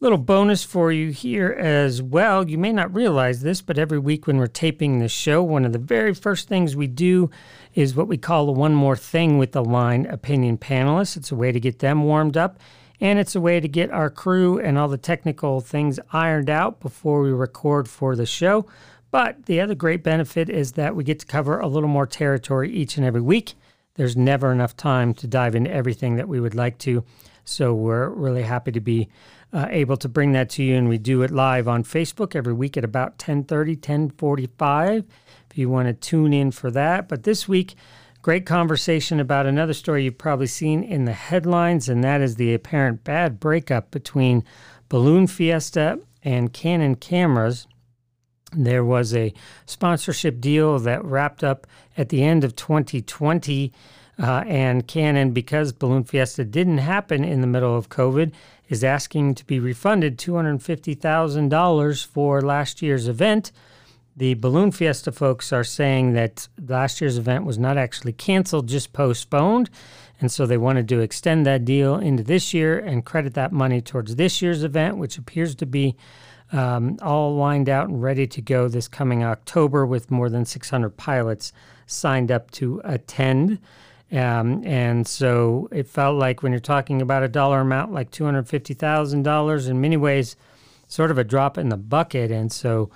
Little 0.00 0.16
bonus 0.16 0.64
for 0.64 0.90
you 0.90 1.10
here 1.10 1.50
as 1.50 2.00
well. 2.00 2.48
You 2.48 2.56
may 2.56 2.72
not 2.72 2.94
realize 2.94 3.42
this, 3.42 3.60
but 3.60 3.76
every 3.76 3.98
week 3.98 4.26
when 4.26 4.38
we're 4.38 4.46
taping 4.46 4.98
the 4.98 5.08
show, 5.08 5.42
one 5.42 5.66
of 5.66 5.74
the 5.74 5.78
very 5.78 6.14
first 6.14 6.48
things 6.48 6.74
we 6.74 6.86
do 6.86 7.30
is 7.74 7.94
what 7.94 8.08
we 8.08 8.16
call 8.16 8.46
the 8.46 8.52
one 8.52 8.74
more 8.74 8.96
thing 8.96 9.36
with 9.36 9.52
the 9.52 9.62
line 9.62 10.06
opinion 10.06 10.56
panelists. 10.56 11.18
It's 11.18 11.30
a 11.30 11.36
way 11.36 11.52
to 11.52 11.60
get 11.60 11.80
them 11.80 12.04
warmed 12.04 12.38
up, 12.38 12.58
and 13.02 13.18
it's 13.18 13.34
a 13.34 13.40
way 13.40 13.60
to 13.60 13.68
get 13.68 13.90
our 13.90 14.08
crew 14.08 14.58
and 14.58 14.78
all 14.78 14.88
the 14.88 14.96
technical 14.96 15.60
things 15.60 16.00
ironed 16.10 16.48
out 16.48 16.80
before 16.80 17.20
we 17.20 17.30
record 17.30 17.86
for 17.86 18.16
the 18.16 18.24
show. 18.24 18.64
But 19.10 19.44
the 19.44 19.60
other 19.60 19.74
great 19.74 20.02
benefit 20.02 20.48
is 20.48 20.72
that 20.72 20.96
we 20.96 21.04
get 21.04 21.18
to 21.18 21.26
cover 21.26 21.60
a 21.60 21.68
little 21.68 21.90
more 21.90 22.06
territory 22.06 22.72
each 22.72 22.96
and 22.96 23.04
every 23.04 23.20
week. 23.20 23.52
There's 23.94 24.16
never 24.16 24.52
enough 24.52 24.76
time 24.76 25.14
to 25.14 25.26
dive 25.26 25.54
into 25.54 25.70
everything 25.70 26.16
that 26.16 26.28
we 26.28 26.40
would 26.40 26.54
like 26.54 26.78
to. 26.78 27.04
So 27.44 27.74
we're 27.74 28.08
really 28.08 28.42
happy 28.42 28.72
to 28.72 28.80
be 28.80 29.08
uh, 29.52 29.66
able 29.70 29.96
to 29.96 30.08
bring 30.08 30.32
that 30.32 30.50
to 30.50 30.62
you, 30.62 30.76
and 30.76 30.88
we 30.88 30.98
do 30.98 31.22
it 31.22 31.30
live 31.30 31.66
on 31.66 31.82
Facebook 31.82 32.36
every 32.36 32.52
week 32.52 32.76
at 32.76 32.84
about 32.84 33.18
10:30, 33.18 33.76
10:45. 33.76 35.04
If 35.50 35.58
you 35.58 35.68
want 35.68 35.88
to 35.88 35.94
tune 35.94 36.32
in 36.32 36.52
for 36.52 36.70
that, 36.70 37.08
but 37.08 37.24
this 37.24 37.48
week, 37.48 37.74
great 38.22 38.46
conversation 38.46 39.18
about 39.18 39.46
another 39.46 39.72
story 39.72 40.04
you've 40.04 40.18
probably 40.18 40.46
seen 40.46 40.84
in 40.84 41.04
the 41.04 41.12
headlines, 41.12 41.88
and 41.88 42.04
that 42.04 42.20
is 42.20 42.36
the 42.36 42.54
apparent 42.54 43.02
bad 43.02 43.40
breakup 43.40 43.90
between 43.90 44.44
Balloon 44.88 45.26
Fiesta 45.26 45.98
and 46.22 46.52
Canon 46.52 46.94
cameras. 46.94 47.66
There 48.52 48.84
was 48.84 49.14
a 49.14 49.32
sponsorship 49.66 50.40
deal 50.40 50.78
that 50.80 51.04
wrapped 51.04 51.44
up 51.44 51.66
at 51.96 52.08
the 52.08 52.22
end 52.22 52.44
of 52.44 52.56
2020. 52.56 53.72
Uh, 54.18 54.44
and 54.46 54.86
Canon, 54.86 55.30
because 55.30 55.72
Balloon 55.72 56.04
Fiesta 56.04 56.44
didn't 56.44 56.78
happen 56.78 57.24
in 57.24 57.40
the 57.40 57.46
middle 57.46 57.74
of 57.74 57.88
COVID, 57.88 58.32
is 58.68 58.84
asking 58.84 59.34
to 59.36 59.46
be 59.46 59.58
refunded 59.58 60.18
$250,000 60.18 62.06
for 62.06 62.42
last 62.42 62.82
year's 62.82 63.08
event. 63.08 63.50
The 64.16 64.34
Balloon 64.34 64.72
Fiesta 64.72 65.12
folks 65.12 65.52
are 65.52 65.64
saying 65.64 66.12
that 66.12 66.48
last 66.68 67.00
year's 67.00 67.16
event 67.16 67.46
was 67.46 67.58
not 67.58 67.78
actually 67.78 68.12
canceled, 68.12 68.68
just 68.68 68.92
postponed. 68.92 69.70
And 70.20 70.30
so 70.30 70.44
they 70.44 70.58
wanted 70.58 70.88
to 70.90 71.00
extend 71.00 71.46
that 71.46 71.64
deal 71.64 71.96
into 71.96 72.22
this 72.22 72.52
year 72.52 72.78
and 72.78 73.04
credit 73.04 73.32
that 73.34 73.52
money 73.52 73.80
towards 73.80 74.16
this 74.16 74.42
year's 74.42 74.62
event, 74.62 74.98
which 74.98 75.16
appears 75.16 75.54
to 75.54 75.66
be 75.66 75.96
um, 76.52 76.98
all 77.02 77.36
lined 77.36 77.68
out 77.68 77.88
and 77.88 78.02
ready 78.02 78.26
to 78.26 78.40
go 78.40 78.68
this 78.68 78.88
coming 78.88 79.22
October 79.22 79.86
with 79.86 80.10
more 80.10 80.28
than 80.28 80.44
600 80.44 80.96
pilots 80.96 81.52
signed 81.86 82.30
up 82.30 82.50
to 82.52 82.80
attend. 82.84 83.58
Um, 84.12 84.64
and 84.64 85.06
so 85.06 85.68
it 85.70 85.86
felt 85.86 86.16
like 86.16 86.42
when 86.42 86.52
you're 86.52 86.60
talking 86.60 87.00
about 87.00 87.22
a 87.22 87.28
dollar 87.28 87.60
amount 87.60 87.92
like 87.92 88.10
$250,000, 88.10 89.68
in 89.68 89.80
many 89.80 89.96
ways, 89.96 90.36
sort 90.88 91.10
of 91.10 91.18
a 91.18 91.24
drop 91.24 91.56
in 91.56 91.68
the 91.68 91.76
bucket. 91.76 92.30
And 92.30 92.50
so, 92.50 92.90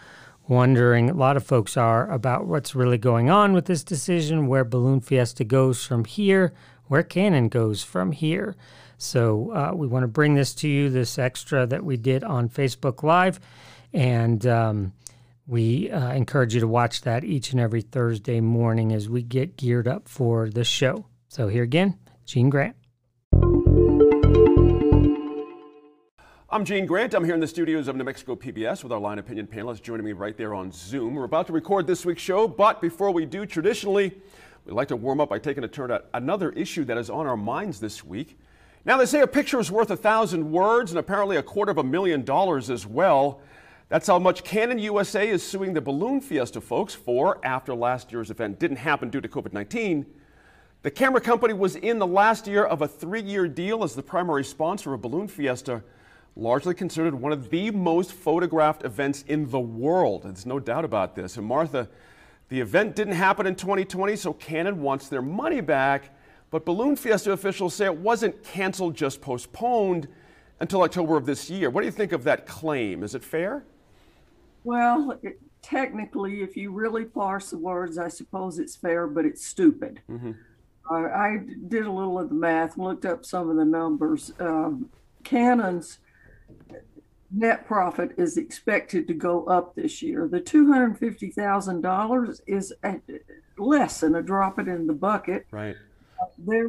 wondering, 0.49 1.09
a 1.09 1.15
lot 1.15 1.37
of 1.37 1.47
folks 1.47 1.77
are 1.77 2.11
about 2.11 2.47
what's 2.47 2.75
really 2.75 2.99
going 2.99 3.31
on 3.31 3.53
with 3.53 3.67
this 3.67 3.85
decision, 3.85 4.49
where 4.49 4.65
Balloon 4.65 5.01
Fiesta 5.01 5.45
goes 5.45 5.85
from 5.85 6.05
here, 6.05 6.53
where 6.89 7.05
Canon 7.05 7.49
goes 7.49 7.83
from 7.85 8.13
here. 8.13 8.57
So, 9.05 9.53
uh, 9.53 9.73
we 9.75 9.87
want 9.87 10.03
to 10.05 10.09
bring 10.09 10.35
this 10.35 10.55
to 10.57 10.69
you, 10.69 10.89
this 10.89 11.19
extra 11.19 11.67
that 11.67 11.85
we 11.85 11.99
did 11.99 12.25
on 12.25 12.49
Facebook 12.49 13.03
Live. 13.03 13.39
And, 13.93 14.45
um, 14.47 14.93
we 15.47 15.91
uh, 15.91 16.13
encourage 16.13 16.55
you 16.55 16.61
to 16.61 16.67
watch 16.67 17.03
that 17.03 17.23
each 17.23 17.53
and 17.53 17.61
every 17.61 17.83
Thursday 17.83 18.41
morning 18.41 18.95
as 18.95 19.11
we 19.11 19.23
get 19.23 19.59
geared 19.59 19.87
up 19.87 20.09
for 20.09 20.49
the 20.49 20.65
show. 20.65 21.05
So, 21.29 21.49
here 21.49 21.63
again, 21.63 21.99
Gene 22.25 22.49
Grant. 22.49 22.77
I'm 26.49 26.65
Gene 26.65 26.87
Grant. 26.87 27.13
I'm 27.13 27.25
here 27.25 27.35
in 27.35 27.41
the 27.41 27.47
studios 27.47 27.89
of 27.89 27.97
New 27.97 28.05
Mexico 28.05 28.35
PBS 28.35 28.83
with 28.83 28.93
our 28.93 29.01
line 29.01 29.19
opinion 29.19 29.47
panelists 29.47 29.83
joining 29.83 30.07
me 30.07 30.13
right 30.13 30.37
there 30.37 30.55
on 30.55 30.73
Zoom. 30.73 31.15
We're 31.15 31.25
about 31.25 31.47
to 31.49 31.53
record 31.53 31.87
this 31.87 32.07
week's 32.07 32.23
show, 32.23 32.49
but 32.49 32.81
before 32.81 33.11
we 33.11 33.27
do, 33.27 33.45
traditionally, 33.45 34.15
we'd 34.65 34.73
like 34.73 34.89
to 34.89 34.97
warm 34.97 35.21
up 35.21 35.29
by 35.29 35.39
taking 35.39 35.63
a 35.63 35.69
turn 35.69 35.91
at 35.91 36.09
another 36.15 36.53
issue 36.53 36.85
that 36.85 36.97
is 36.97 37.11
on 37.11 37.27
our 37.27 37.37
minds 37.37 37.81
this 37.81 38.03
week. 38.03 38.39
Now, 38.87 38.99
they 38.99 39.07
say 39.07 39.21
a 39.21 39.27
picture 39.27 39.59
is 39.59 39.71
worth 39.71 39.91
a 39.91 39.97
thousand 39.97 40.51
words 40.51 40.91
and 40.91 40.99
apparently 40.99 41.37
a 41.37 41.43
quarter 41.43 41.71
of 41.71 41.79
a 41.79 41.85
million 41.85 42.23
dollars 42.23 42.69
as 42.69 42.87
well. 42.87 43.41
That's 43.89 44.07
how 44.07 44.19
much 44.19 44.45
Canon 44.45 44.79
USA 44.79 45.29
is 45.29 45.43
suing 45.43 45.73
the 45.73 45.81
Balloon 45.81 46.21
Fiesta 46.21 46.61
folks 46.61 46.95
for 46.95 47.39
after 47.45 47.75
last 47.75 48.13
year's 48.13 48.31
event 48.31 48.59
didn't 48.59 48.77
happen 48.79 49.09
due 49.09 49.23
to 49.23 49.29
COVID 49.29 49.53
19. 49.53 50.05
The 50.83 50.91
camera 50.91 51.23
company 51.23 51.55
was 51.55 51.77
in 51.77 51.99
the 51.99 52.07
last 52.07 52.47
year 52.47 52.65
of 52.65 52.83
a 52.83 52.89
three 52.89 53.23
year 53.23 53.49
deal 53.49 53.85
as 53.85 53.95
the 53.95 54.03
primary 54.03 54.45
sponsor 54.45 54.93
of 54.93 55.01
Balloon 55.01 55.29
Fiesta, 55.29 55.83
largely 56.37 56.75
considered 56.75 57.15
one 57.15 57.33
of 57.33 57.49
the 57.49 57.71
most 57.71 58.13
photographed 58.13 58.85
events 58.85 59.25
in 59.29 59.51
the 59.51 59.61
world. 59.61 60.25
There's 60.25 60.45
no 60.45 60.61
doubt 60.61 60.85
about 60.85 61.15
this. 61.15 61.39
And 61.39 61.47
Martha, 61.47 61.89
the 62.51 62.61
event 62.61 62.97
didn't 62.97 63.15
happen 63.15 63.47
in 63.47 63.55
2020, 63.55 64.15
so 64.17 64.35
Canon 64.35 64.83
wants 64.83 65.09
their 65.09 65.23
money 65.23 65.63
back. 65.63 66.14
But 66.55 66.65
Balloon 66.65 66.95
Fiesta 66.95 67.33
officials 67.33 67.75
say 67.75 67.87
it 67.87 67.97
wasn't 67.97 68.45
canceled, 68.45 68.95
just 68.95 69.21
postponed 69.21 70.07
until 70.61 70.83
October 70.83 71.17
of 71.17 71.27
this 71.27 71.51
year. 71.51 71.69
What 71.69 71.81
do 71.81 71.87
you 71.87 71.91
think 71.91 72.13
of 72.13 72.23
that 72.23 72.47
claim? 72.47 73.03
Is 73.03 73.17
it 73.17 73.25
fair? 73.25 73.65
Well, 74.63 75.19
it, 75.25 75.41
technically, 75.63 76.43
if 76.43 76.57
you 76.57 76.71
really 76.71 77.07
parse 77.07 77.51
the 77.51 77.59
words, 77.59 77.99
I 77.99 78.07
suppose 78.07 78.61
it's 78.61 78.77
fair, 78.77 79.09
but 79.09 79.25
it's 79.25 79.45
stupid. 79.45 80.01
Mm-hmm. 80.09 80.31
Uh, 80.89 80.95
I 80.95 81.41
did 81.67 81.87
a 81.87 81.91
little 81.91 82.21
of 82.21 82.29
the 82.29 82.37
math, 82.37 82.79
looked 82.79 83.05
up 83.05 83.25
some 83.25 83.51
of 83.51 83.57
the 83.57 83.65
numbers. 83.65 84.33
Um, 84.39 84.91
Canon's 85.25 85.99
net 87.33 87.67
profit 87.67 88.13
is 88.17 88.37
expected 88.37 89.09
to 89.09 89.15
go 89.15 89.45
up 89.47 89.75
this 89.75 90.03
year. 90.03 90.29
The 90.29 90.41
$250,000 90.41 92.41
is 92.47 92.73
less 93.59 93.99
than 93.99 94.15
a 94.15 94.23
drop 94.23 94.61
it 94.61 94.69
in 94.69 94.87
the 94.87 94.95
bucket. 94.95 95.49
Right. 95.51 95.75
Their 96.39 96.69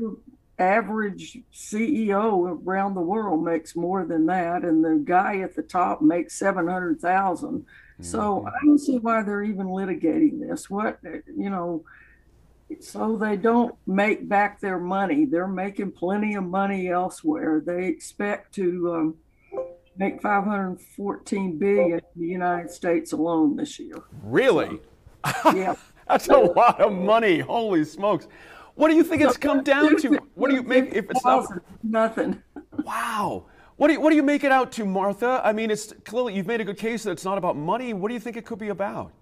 average 0.57 1.39
CEO 1.53 2.59
around 2.65 2.95
the 2.95 3.01
world 3.01 3.43
makes 3.43 3.75
more 3.75 4.05
than 4.05 4.25
that, 4.27 4.63
and 4.63 4.83
the 4.83 5.01
guy 5.03 5.39
at 5.39 5.55
the 5.55 5.63
top 5.63 6.01
makes 6.01 6.35
700,000. 6.35 7.65
So 8.01 8.19
mm-hmm. 8.19 8.47
I 8.47 8.51
don't 8.63 8.79
see 8.79 8.97
why 8.97 9.23
they're 9.23 9.43
even 9.43 9.67
litigating 9.67 10.47
this. 10.47 10.69
What, 10.69 10.99
you 11.03 11.49
know, 11.49 11.83
so 12.79 13.15
they 13.15 13.37
don't 13.37 13.75
make 13.87 14.27
back 14.27 14.59
their 14.59 14.79
money. 14.79 15.25
They're 15.25 15.47
making 15.47 15.91
plenty 15.91 16.35
of 16.35 16.43
money 16.43 16.89
elsewhere. 16.89 17.61
They 17.65 17.85
expect 17.87 18.53
to 18.55 18.93
um, 18.93 19.15
make 19.97 20.21
514 20.21 21.57
billion 21.57 21.99
in 21.99 22.21
the 22.21 22.27
United 22.27 22.71
States 22.71 23.13
alone 23.13 23.55
this 23.55 23.79
year. 23.79 23.97
Really? 24.23 24.79
So, 25.43 25.55
yeah. 25.55 25.75
That's 26.07 26.27
a 26.27 26.37
lot 26.37 26.79
of 26.81 26.93
money. 26.93 27.39
Holy 27.39 27.83
smokes. 27.83 28.27
What 28.75 28.89
do 28.89 28.95
you 28.95 29.03
think 29.03 29.21
it's 29.21 29.37
come 29.37 29.63
down 29.63 29.97
to? 30.01 30.19
What 30.35 30.49
do 30.49 30.55
you 30.55 30.63
make 30.63 30.93
if 30.93 31.09
it's 31.09 31.25
not 31.25 31.47
nothing? 31.83 32.41
Wow. 32.83 33.45
What 33.77 33.87
do 33.87 33.93
you, 33.93 34.01
what 34.01 34.09
do 34.09 34.17
you 34.17 34.21
make 34.21 34.43
it 34.43 34.51
out 34.51 34.71
to, 34.73 34.85
Martha? 34.85 35.41
I 35.43 35.53
mean, 35.53 35.71
it's 35.71 35.93
clearly 36.03 36.35
you've 36.35 36.45
made 36.45 36.59
a 36.59 36.65
good 36.65 36.77
case 36.77 37.03
that 37.03 37.11
it's 37.11 37.23
not 37.23 37.37
about 37.37 37.55
money. 37.55 37.93
What 37.93 38.09
do 38.09 38.13
you 38.13 38.19
think 38.19 38.35
it 38.35 38.45
could 38.45 38.59
be 38.59 38.67
about? 38.67 39.13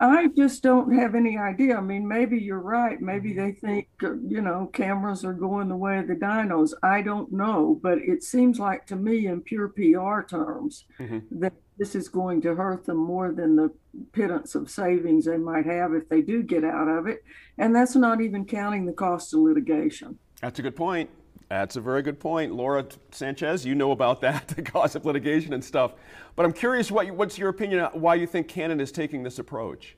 I 0.00 0.28
just 0.28 0.62
don't 0.62 0.94
have 0.94 1.14
any 1.14 1.36
idea. 1.36 1.76
I 1.76 1.82
mean, 1.82 2.08
maybe 2.08 2.38
you're 2.38 2.58
right. 2.58 2.98
Maybe 3.00 3.34
they 3.34 3.52
think, 3.52 3.86
uh, 4.02 4.14
you 4.26 4.40
know, 4.40 4.70
cameras 4.72 5.26
are 5.26 5.34
going 5.34 5.68
the 5.68 5.76
way 5.76 5.98
of 5.98 6.08
the 6.08 6.14
dinos. 6.14 6.72
I 6.82 7.02
don't 7.02 7.30
know. 7.30 7.78
But 7.82 7.98
it 7.98 8.22
seems 8.22 8.58
like 8.58 8.86
to 8.86 8.96
me, 8.96 9.26
in 9.26 9.42
pure 9.42 9.68
PR 9.68 10.22
terms, 10.22 10.86
mm-hmm. 10.98 11.18
that 11.40 11.52
this 11.78 11.94
is 11.94 12.08
going 12.08 12.40
to 12.42 12.54
hurt 12.54 12.86
them 12.86 12.96
more 12.96 13.30
than 13.32 13.56
the 13.56 13.70
pittance 14.12 14.54
of 14.54 14.70
savings 14.70 15.26
they 15.26 15.36
might 15.36 15.66
have 15.66 15.92
if 15.92 16.08
they 16.08 16.22
do 16.22 16.42
get 16.42 16.64
out 16.64 16.88
of 16.88 17.06
it. 17.06 17.22
And 17.58 17.76
that's 17.76 17.94
not 17.94 18.22
even 18.22 18.46
counting 18.46 18.86
the 18.86 18.92
cost 18.94 19.34
of 19.34 19.40
litigation. 19.40 20.18
That's 20.40 20.58
a 20.58 20.62
good 20.62 20.76
point. 20.76 21.10
That's 21.50 21.74
a 21.74 21.80
very 21.80 22.00
good 22.02 22.20
point. 22.20 22.54
Laura 22.54 22.86
Sanchez, 23.10 23.66
you 23.66 23.74
know 23.74 23.90
about 23.90 24.20
that, 24.20 24.46
the 24.56 24.62
cost 24.62 24.94
of 24.94 25.04
litigation 25.04 25.52
and 25.52 25.62
stuff. 25.62 25.94
But 26.36 26.46
I'm 26.46 26.52
curious, 26.52 26.92
what, 26.92 27.10
what's 27.10 27.36
your 27.36 27.48
opinion 27.48 27.80
on 27.80 28.00
why 28.00 28.14
you 28.14 28.26
think 28.26 28.46
Canon 28.46 28.80
is 28.80 28.92
taking 28.92 29.24
this 29.24 29.40
approach? 29.40 29.96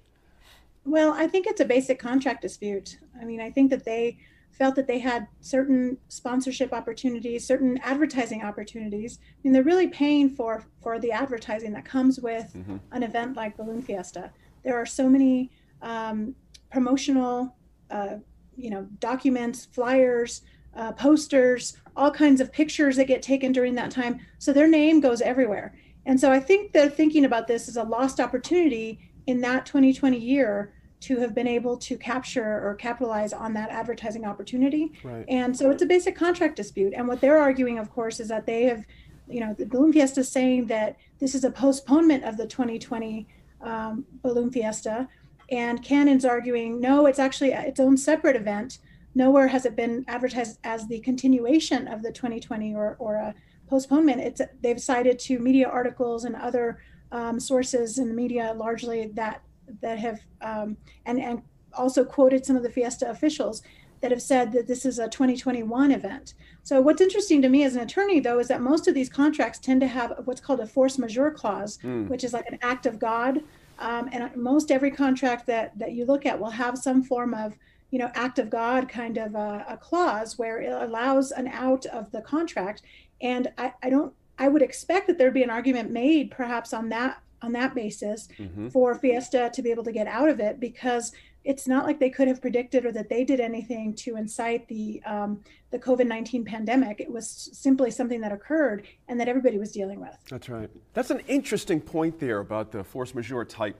Well, 0.87 1.13
I 1.13 1.27
think 1.27 1.47
it's 1.47 1.61
a 1.61 1.67
basic 1.67 1.99
contract 1.99 2.41
dispute. 2.41 2.99
I 3.21 3.27
mean, 3.27 3.41
I 3.41 3.51
think 3.51 3.71
that 3.71 3.85
they 3.85 4.19
felt 4.51 4.75
that 4.77 4.87
they 4.87 4.99
had 4.99 5.29
certain 5.41 5.99
sponsorship 6.09 6.73
opportunities, 6.73 7.47
certain 7.47 7.79
advertising 7.85 8.43
opportunities. 8.43 9.19
I 9.23 9.37
mean, 9.45 9.53
they're 9.53 9.63
really 9.63 9.89
paying 9.89 10.31
for 10.31 10.65
for 10.83 10.99
the 10.99 11.13
advertising 11.13 11.73
that 11.73 11.85
comes 11.85 12.19
with 12.19 12.53
mm-hmm. 12.55 12.77
an 12.93 13.03
event 13.03 13.37
like 13.37 13.57
Balloon 13.57 13.83
Fiesta. 13.83 14.31
There 14.65 14.77
are 14.77 14.87
so 14.87 15.09
many 15.09 15.51
um, 15.83 16.35
promotional, 16.71 17.55
uh, 17.91 18.17
you 18.57 18.71
know, 18.71 18.87
documents, 18.99 19.67
flyers, 19.67 20.43
uh, 20.77 20.93
posters, 20.93 21.77
all 21.97 22.11
kinds 22.11 22.41
of 22.41 22.53
pictures 22.53 22.97
that 22.97 23.07
get 23.07 23.23
taken 23.23 23.53
during 23.53 23.75
that 23.75 23.91
time. 23.91 24.21
So 24.39 24.53
their 24.53 24.69
name 24.69 25.01
goes 25.01 25.21
everywhere. 25.21 25.75
And 26.07 26.19
so 26.19 26.33
I 26.33 26.41
think 26.41 26.73
they're 26.73 26.91
thinking 26.91 27.25
about 27.25 27.47
this 27.47 27.69
as 27.69 27.77
a 27.77 27.83
lost 27.83 28.21
opportunity 28.21 28.99
in 29.27 29.41
that 29.43 29.67
2020 29.67 30.19
year 30.19 30.73
to 31.01 31.19
have 31.19 31.35
been 31.35 31.49
able 31.49 31.77
to 31.77 31.97
capture 31.97 32.67
or 32.67 32.75
capitalize 32.77 33.33
on 33.33 33.53
that 33.55 33.71
advertising 33.71 34.25
opportunity. 34.25 34.93
Right. 35.03 35.25
And 35.29 35.57
so 35.57 35.71
it's 35.71 35.83
a 35.83 35.87
basic 35.87 36.17
contract 36.17 36.57
dispute. 36.57 36.93
And 36.97 37.09
what 37.09 37.21
they're 37.21 37.39
arguing, 37.39 37.79
of 37.79 37.91
course, 37.91 38.21
is 38.21 38.29
that 38.29 38.47
they 38.47 38.65
have, 38.65 38.85
you 39.29 39.41
know, 39.41 39.55
the 39.59 39.67
Balloon 39.67 39.93
Fiesta 39.93 40.21
is 40.21 40.29
saying 40.29 40.67
that 40.67 40.97
this 41.19 41.35
is 41.35 41.43
a 41.43 41.51
postponement 41.51 42.25
of 42.25 42.37
the 42.37 42.47
2020 42.47 43.27
um, 43.63 44.05
Balloon 44.23 44.51
Fiesta. 44.51 45.09
And 45.51 45.83
Canon's 45.83 46.25
arguing, 46.25 46.81
no, 46.81 47.07
it's 47.07 47.19
actually 47.19 47.51
its 47.51 47.81
own 47.81 47.97
separate 47.97 48.37
event. 48.37 48.79
Nowhere 49.15 49.49
has 49.49 49.67
it 49.67 49.77
been 49.77 50.05
advertised 50.09 50.59
as 50.65 50.87
the 50.87 51.01
continuation 51.01 51.87
of 51.89 52.03
the 52.03 52.13
2020 52.13 52.75
or, 52.75 52.97
or 52.99 53.17
a 53.17 53.35
postponement. 53.69 54.21
It's 54.21 54.41
they've 54.63 54.81
cited 54.81 55.19
to 55.21 55.39
media 55.39 55.69
articles 55.69 56.25
and 56.25 56.37
other 56.37 56.83
um, 57.11 57.39
sources 57.39 57.99
in 57.99 58.09
the 58.09 58.15
media 58.15 58.55
largely 58.57 59.09
that 59.15 59.43
that 59.81 59.99
have 59.99 60.21
um, 60.41 60.77
and 61.07 61.21
and 61.21 61.43
also 61.75 62.05
quoted 62.05 62.45
some 62.45 62.57
of 62.57 62.63
the 62.63 62.71
Fiesta 62.71 63.09
officials 63.09 63.63
that 64.03 64.11
have 64.11 64.21
said 64.21 64.53
that 64.53 64.67
this 64.67 64.85
is 64.85 64.99
a 64.99 65.09
2021 65.09 65.93
event. 65.93 66.35
So 66.65 66.81
what's 66.81 67.01
interesting 67.01 67.41
to 67.43 67.49
me 67.49 67.63
as 67.65 67.77
an 67.77 67.83
attorney 67.83 68.21
though 68.21 68.41
is 68.41 68.49
that 68.49 68.61
most 68.61 68.89
of 68.89 68.95
these 68.95 69.09
contracts 69.09 69.59
tend 69.59 69.81
to 69.81 69.87
have 69.87 70.13
what's 70.25 70.41
called 70.41 70.61
a 70.61 70.67
force 70.67 70.99
majeure 70.99 71.31
clause, 71.31 71.79
mm. 71.79 72.09
which 72.09 72.25
is 72.25 72.33
like 72.33 72.47
an 72.49 72.59
act 72.63 72.87
of 72.87 72.99
God. 72.99 73.43
Um, 73.79 74.09
and 74.13 74.35
most 74.37 74.71
every 74.71 74.91
contract 74.91 75.47
that 75.47 75.79
that 75.79 75.93
you 75.93 76.05
look 76.05 76.27
at 76.27 76.39
will 76.39 76.51
have 76.51 76.77
some 76.77 77.03
form 77.03 77.33
of 77.33 77.57
you 77.93 77.99
know 77.99 78.11
act 78.15 78.41
of 78.41 78.51
God 78.51 78.89
kind 78.89 79.19
of 79.19 79.37
a, 79.37 79.65
a 79.69 79.77
clause 79.77 80.37
where 80.39 80.61
it 80.61 80.73
allows 80.73 81.31
an 81.31 81.47
out 81.47 81.87
of 81.87 82.11
the 82.11 82.23
contract. 82.23 82.83
And 83.21 83.53
I, 83.57 83.75
I 83.83 83.91
don't 83.91 84.13
I 84.39 84.49
would 84.49 84.63
expect 84.63 85.07
that 85.07 85.19
there'd 85.19 85.35
be 85.35 85.45
an 85.45 85.51
argument 85.51 85.93
made 85.93 86.33
perhaps 86.33 86.73
on 86.73 86.89
that 86.89 87.23
on 87.43 87.53
that 87.53 87.75
basis 87.75 88.29
mm-hmm. 88.39 88.69
for 88.69 88.95
Fiesta 88.95 89.51
to 89.53 89.63
be 89.63 89.71
able 89.71 89.85
to 89.85 89.93
get 89.93 90.07
out 90.07 90.29
of 90.29 90.41
it 90.41 90.59
because 90.59 91.13
it's 91.45 91.67
not 91.67 91.85
like 91.85 91.99
they 91.99 92.09
could 92.09 92.29
have 92.29 92.41
predicted 92.41 92.87
or 92.87 92.93
that 92.93 93.09
they 93.09 93.25
did 93.25 93.41
anything 93.41 93.93
to 93.95 94.17
incite 94.17 94.67
the 94.69 95.03
um, 95.05 95.43
the 95.71 95.79
COVID 95.79 96.07
nineteen 96.07 96.47
pandemic. 96.47 96.99
It 96.99 97.11
was 97.11 97.51
simply 97.53 97.91
something 97.91 98.23
that 98.23 98.33
occurred 98.33 98.87
and 99.09 99.21
that 99.21 99.29
everybody 99.29 99.59
was 99.59 99.71
dealing 99.71 100.01
with. 100.01 100.17
That's 100.31 100.49
right. 100.49 100.71
That's 100.95 101.11
an 101.11 101.21
interesting 101.29 101.81
point 101.81 102.19
there 102.19 102.39
about 102.39 102.73
the 102.73 102.83
force 102.83 103.15
majeure 103.15 103.45
type 103.45 103.77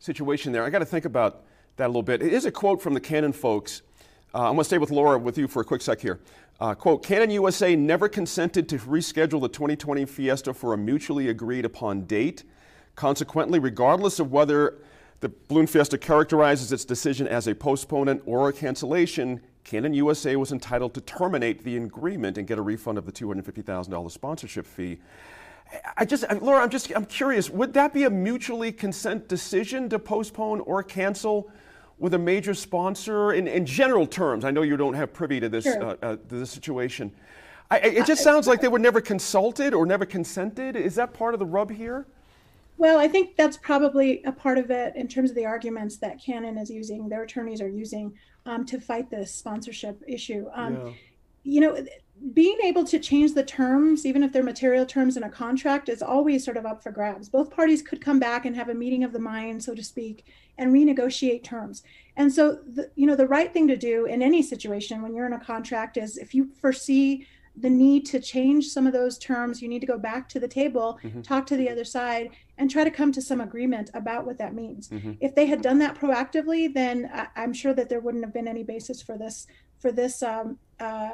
situation. 0.00 0.52
There, 0.52 0.64
I 0.64 0.70
got 0.70 0.80
to 0.80 0.84
think 0.84 1.06
about 1.06 1.44
that 1.76 1.86
a 1.86 1.88
little 1.88 2.02
bit. 2.02 2.22
It 2.22 2.32
is 2.32 2.44
a 2.44 2.52
quote 2.52 2.80
from 2.80 2.94
the 2.94 3.00
Canon 3.00 3.32
folks. 3.32 3.82
Uh, 4.34 4.48
I'm 4.48 4.54
going 4.54 4.58
to 4.58 4.64
stay 4.64 4.78
with 4.78 4.90
Laura 4.90 5.18
with 5.18 5.38
you 5.38 5.48
for 5.48 5.62
a 5.62 5.64
quick 5.64 5.82
sec 5.82 6.00
here. 6.00 6.20
Uh, 6.60 6.74
quote, 6.74 7.02
Canon 7.02 7.30
USA 7.30 7.74
never 7.74 8.08
consented 8.08 8.68
to 8.68 8.78
reschedule 8.78 9.40
the 9.40 9.48
2020 9.48 10.04
Fiesta 10.04 10.54
for 10.54 10.72
a 10.72 10.76
mutually 10.76 11.28
agreed 11.28 11.64
upon 11.64 12.04
date. 12.04 12.44
Consequently, 12.94 13.58
regardless 13.58 14.20
of 14.20 14.30
whether 14.30 14.78
the 15.20 15.30
Balloon 15.48 15.66
Fiesta 15.66 15.98
characterizes 15.98 16.70
its 16.70 16.84
decision 16.84 17.26
as 17.26 17.48
a 17.48 17.54
postponement 17.54 18.22
or 18.24 18.48
a 18.48 18.52
cancellation, 18.52 19.40
Canon 19.64 19.94
USA 19.94 20.36
was 20.36 20.52
entitled 20.52 20.94
to 20.94 21.00
terminate 21.00 21.64
the 21.64 21.76
agreement 21.76 22.38
and 22.38 22.46
get 22.46 22.58
a 22.58 22.62
refund 22.62 22.98
of 22.98 23.06
the 23.06 23.12
$250,000 23.12 24.10
sponsorship 24.10 24.66
fee. 24.66 24.98
I 25.96 26.04
just, 26.04 26.24
Laura, 26.40 26.62
I'm 26.62 26.70
just, 26.70 26.92
I'm 26.94 27.06
curious, 27.06 27.50
would 27.50 27.72
that 27.72 27.92
be 27.92 28.04
a 28.04 28.10
mutually 28.10 28.70
consent 28.70 29.28
decision 29.28 29.88
to 29.88 29.98
postpone 29.98 30.60
or 30.60 30.82
cancel 30.82 31.50
with 31.98 32.14
a 32.14 32.18
major 32.18 32.54
sponsor 32.54 33.32
in, 33.32 33.46
in 33.46 33.66
general 33.66 34.06
terms? 34.06 34.44
I 34.44 34.50
know 34.50 34.62
you 34.62 34.76
don't 34.76 34.94
have 34.94 35.12
privy 35.12 35.40
to 35.40 35.48
this, 35.48 35.64
sure. 35.64 35.82
uh, 35.82 35.96
uh, 36.02 36.16
to 36.16 36.34
this 36.34 36.50
situation. 36.50 37.12
I, 37.70 37.78
it 37.78 38.06
just 38.06 38.22
sounds 38.22 38.46
like 38.46 38.60
they 38.60 38.68
were 38.68 38.78
never 38.78 39.00
consulted 39.00 39.72
or 39.74 39.86
never 39.86 40.04
consented. 40.04 40.76
Is 40.76 40.94
that 40.96 41.14
part 41.14 41.34
of 41.34 41.40
the 41.40 41.46
rub 41.46 41.70
here? 41.70 42.06
Well, 42.76 42.98
I 42.98 43.08
think 43.08 43.36
that's 43.36 43.56
probably 43.56 44.22
a 44.24 44.32
part 44.32 44.58
of 44.58 44.70
it 44.70 44.96
in 44.96 45.08
terms 45.08 45.30
of 45.30 45.36
the 45.36 45.46
arguments 45.46 45.96
that 45.98 46.22
Canon 46.22 46.58
is 46.58 46.70
using, 46.70 47.08
their 47.08 47.22
attorneys 47.22 47.60
are 47.60 47.68
using 47.68 48.12
um, 48.46 48.66
to 48.66 48.80
fight 48.80 49.10
this 49.10 49.32
sponsorship 49.32 50.02
issue. 50.06 50.46
Um, 50.54 50.74
yeah. 50.74 50.92
You 51.44 51.60
know, 51.60 51.86
being 52.32 52.58
able 52.62 52.84
to 52.84 52.98
change 52.98 53.34
the 53.34 53.44
terms, 53.44 54.06
even 54.06 54.22
if 54.22 54.32
they're 54.32 54.42
material 54.42 54.86
terms 54.86 55.16
in 55.16 55.24
a 55.24 55.30
contract, 55.30 55.88
is 55.88 56.02
always 56.02 56.44
sort 56.44 56.56
of 56.56 56.64
up 56.64 56.82
for 56.82 56.92
grabs. 56.92 57.28
Both 57.28 57.50
parties 57.50 57.82
could 57.82 58.00
come 58.00 58.18
back 58.18 58.46
and 58.46 58.54
have 58.54 58.68
a 58.68 58.74
meeting 58.74 59.04
of 59.04 59.12
the 59.12 59.18
mind, 59.18 59.62
so 59.62 59.74
to 59.74 59.82
speak, 59.82 60.24
and 60.56 60.72
renegotiate 60.72 61.42
terms. 61.42 61.82
And 62.16 62.32
so, 62.32 62.60
the, 62.66 62.90
you 62.94 63.06
know, 63.06 63.16
the 63.16 63.26
right 63.26 63.52
thing 63.52 63.66
to 63.68 63.76
do 63.76 64.06
in 64.06 64.22
any 64.22 64.42
situation 64.42 65.02
when 65.02 65.14
you're 65.14 65.26
in 65.26 65.32
a 65.32 65.44
contract 65.44 65.96
is 65.96 66.16
if 66.16 66.34
you 66.34 66.50
foresee 66.60 67.26
the 67.56 67.70
need 67.70 68.04
to 68.06 68.20
change 68.20 68.66
some 68.68 68.86
of 68.86 68.92
those 68.92 69.18
terms, 69.18 69.62
you 69.62 69.68
need 69.68 69.80
to 69.80 69.86
go 69.86 69.98
back 69.98 70.28
to 70.28 70.40
the 70.40 70.48
table, 70.48 70.98
mm-hmm. 71.02 71.20
talk 71.22 71.46
to 71.46 71.56
the 71.56 71.68
other 71.68 71.84
side, 71.84 72.30
and 72.58 72.70
try 72.70 72.82
to 72.84 72.90
come 72.90 73.12
to 73.12 73.22
some 73.22 73.40
agreement 73.40 73.90
about 73.94 74.24
what 74.24 74.38
that 74.38 74.54
means. 74.54 74.88
Mm-hmm. 74.88 75.12
If 75.20 75.34
they 75.34 75.46
had 75.46 75.62
done 75.62 75.78
that 75.78 75.96
proactively, 75.96 76.72
then 76.72 77.10
I- 77.12 77.42
am 77.42 77.52
sure 77.52 77.74
that 77.74 77.88
there 77.88 78.00
wouldn't 78.00 78.24
have 78.24 78.32
been 78.32 78.48
any 78.48 78.64
basis 78.64 79.02
for 79.02 79.18
this 79.18 79.46
for 79.78 79.92
this 79.92 80.22
um, 80.22 80.58
uh, 80.80 81.10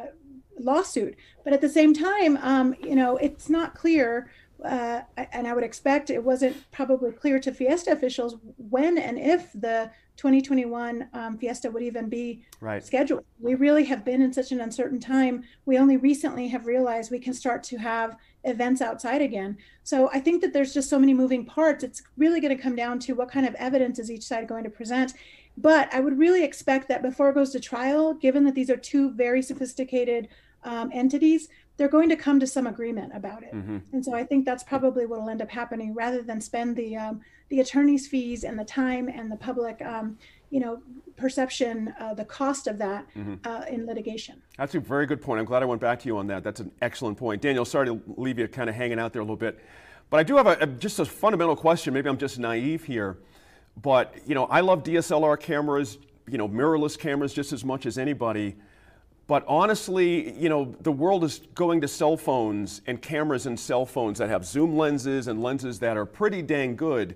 lawsuit. 0.65 1.17
But 1.45 1.53
at 1.53 1.61
the 1.61 1.69
same 1.69 1.95
time, 1.95 2.37
um, 2.39 2.75
you 2.83 2.95
know, 2.95 3.17
it's 3.17 3.49
not 3.49 3.75
clear 3.75 4.31
uh, 4.65 5.03
and 5.33 5.47
I 5.47 5.55
would 5.55 5.65
expect 5.65 6.11
it 6.11 6.23
wasn't 6.23 6.71
probably 6.71 7.13
clear 7.13 7.39
to 7.41 7.53
Fiesta 7.53 7.93
officials 7.93 8.37
when 8.57 8.99
and 8.99 9.19
if 9.19 9.53
the 9.55 9.91
2021 10.17 11.09
um, 11.15 11.39
Fiesta 11.39 11.71
would 11.71 11.83
even 11.83 12.09
be 12.09 12.43
right. 12.61 12.85
scheduled. 12.85 13.25
We 13.39 13.55
really 13.55 13.85
have 13.85 14.05
been 14.05 14.21
in 14.21 14.33
such 14.33 14.53
an 14.53 14.61
uncertain 14.61 15.01
time. 15.01 15.45
We 15.65 15.79
only 15.79 15.97
recently 15.97 16.49
have 16.49 16.67
realized 16.67 17.11
we 17.11 17.19
can 17.19 17.33
start 17.33 17.63
to 17.65 17.79
have 17.79 18.17
events 18.45 18.83
outside 18.83 19.23
again. 19.23 19.57
So 19.83 20.11
I 20.13 20.21
think 20.21 20.43
that 20.43 20.53
there's 20.53 20.75
just 20.75 20.91
so 20.91 20.99
many 20.99 21.15
moving 21.15 21.47
parts. 21.47 21.83
It's 21.83 22.03
really 22.19 22.41
going 22.41 22.55
to 22.55 22.63
come 22.63 22.77
down 22.77 22.99
to 23.01 23.15
what 23.15 23.31
kind 23.31 23.47
of 23.47 23.55
evidence 23.55 23.99
is 23.99 24.11
each 24.11 24.25
side 24.25 24.47
going 24.47 24.65
to 24.65 24.71
present. 24.71 25.15
But 25.57 25.93
I 25.93 26.01
would 26.01 26.19
really 26.19 26.45
expect 26.45 26.89
that 26.89 27.03
before 27.03 27.31
it 27.31 27.35
goes 27.35 27.51
to 27.53 27.61
trial, 27.61 28.15
given 28.15 28.45
that 28.45 28.55
these 28.55 28.71
are 28.71 28.77
two 28.77 29.13
very 29.13 29.43
sophisticated 29.43 30.29
um, 30.65 30.91
entities, 30.93 31.49
they're 31.77 31.89
going 31.89 32.09
to 32.11 32.17
come 32.17 32.39
to 32.41 32.47
some 32.47 32.67
agreement 32.67 33.13
about 33.15 33.43
it. 33.43 33.55
Mm-hmm. 33.55 33.79
And 33.93 34.05
so 34.05 34.15
I 34.15 34.25
think 34.25 34.45
that's 34.45 34.63
probably 34.63 35.07
what 35.07 35.21
will 35.21 35.31
end 35.31 35.41
up 35.41 35.51
happening 35.51 35.95
rather 35.95 36.23
than 36.23 36.41
spend 36.41 36.77
the 36.77 36.97
um, 36.97 37.21
the 37.51 37.61
attorney's 37.61 38.07
fees 38.07 38.45
and 38.45 38.59
the 38.59 38.65
time 38.65 39.09
and 39.09 39.31
the 39.31 39.37
public 39.37 39.83
um, 39.83 40.17
you 40.51 40.61
know 40.61 40.83
perception 41.17 41.95
uh, 42.01 42.15
the 42.15 42.25
cost 42.25 42.67
of 42.67 42.79
that 42.79 43.07
mm-hmm. 43.15 43.35
uh, 43.45 43.65
in 43.69 43.87
litigation 43.87 44.41
that's 44.57 44.75
a 44.75 44.81
very 44.81 45.07
good 45.07 45.21
point 45.21 45.39
i'm 45.39 45.45
glad 45.45 45.63
i 45.63 45.67
went 45.67 45.81
back 45.81 45.99
to 46.01 46.07
you 46.07 46.17
on 46.17 46.27
that 46.27 46.43
that's 46.43 46.61
an 46.61 46.71
excellent 46.81 47.17
point 47.17 47.41
daniel 47.43 47.65
sorry 47.65 47.87
to 47.87 48.01
leave 48.17 48.39
you 48.39 48.49
kind 48.49 48.69
of 48.69 48.75
hanging 48.75 48.99
out 48.99 49.13
there 49.13 49.21
a 49.21 49.25
little 49.25 49.37
bit 49.37 49.61
but 50.09 50.19
i 50.19 50.23
do 50.23 50.37
have 50.37 50.47
a, 50.47 50.57
a, 50.61 50.67
just 50.67 50.99
a 50.99 51.05
fundamental 51.05 51.57
question 51.57 51.93
maybe 51.93 52.09
i'm 52.09 52.19
just 52.19 52.39
naive 52.39 52.85
here 52.85 53.19
but 53.81 54.15
you 54.27 54.35
know 54.35 54.45
i 54.47 54.61
love 54.61 54.83
dslr 54.83 55.39
cameras 55.39 55.99
you 56.29 56.39
know 56.39 56.49
mirrorless 56.49 56.99
cameras 56.99 57.33
just 57.33 57.53
as 57.53 57.65
much 57.65 57.87
as 57.87 57.99
anybody 57.99 58.57
but 59.31 59.45
honestly, 59.47 60.33
you 60.33 60.49
know, 60.49 60.75
the 60.81 60.91
world 60.91 61.23
is 61.23 61.43
going 61.55 61.81
to 61.83 61.87
cell 61.87 62.17
phones 62.17 62.83
and 62.89 63.01
cameras 63.01 63.47
and 63.47 63.61
cell 63.61 63.87
phones 63.87 64.19
that 64.19 64.29
have 64.29 64.45
zoom 64.45 64.77
lenses 64.77 65.29
and 65.29 65.41
lenses 65.41 65.79
that 65.79 65.97
are 65.97 66.05
pretty 66.05 66.43
dang 66.43 66.75
good 66.75 67.15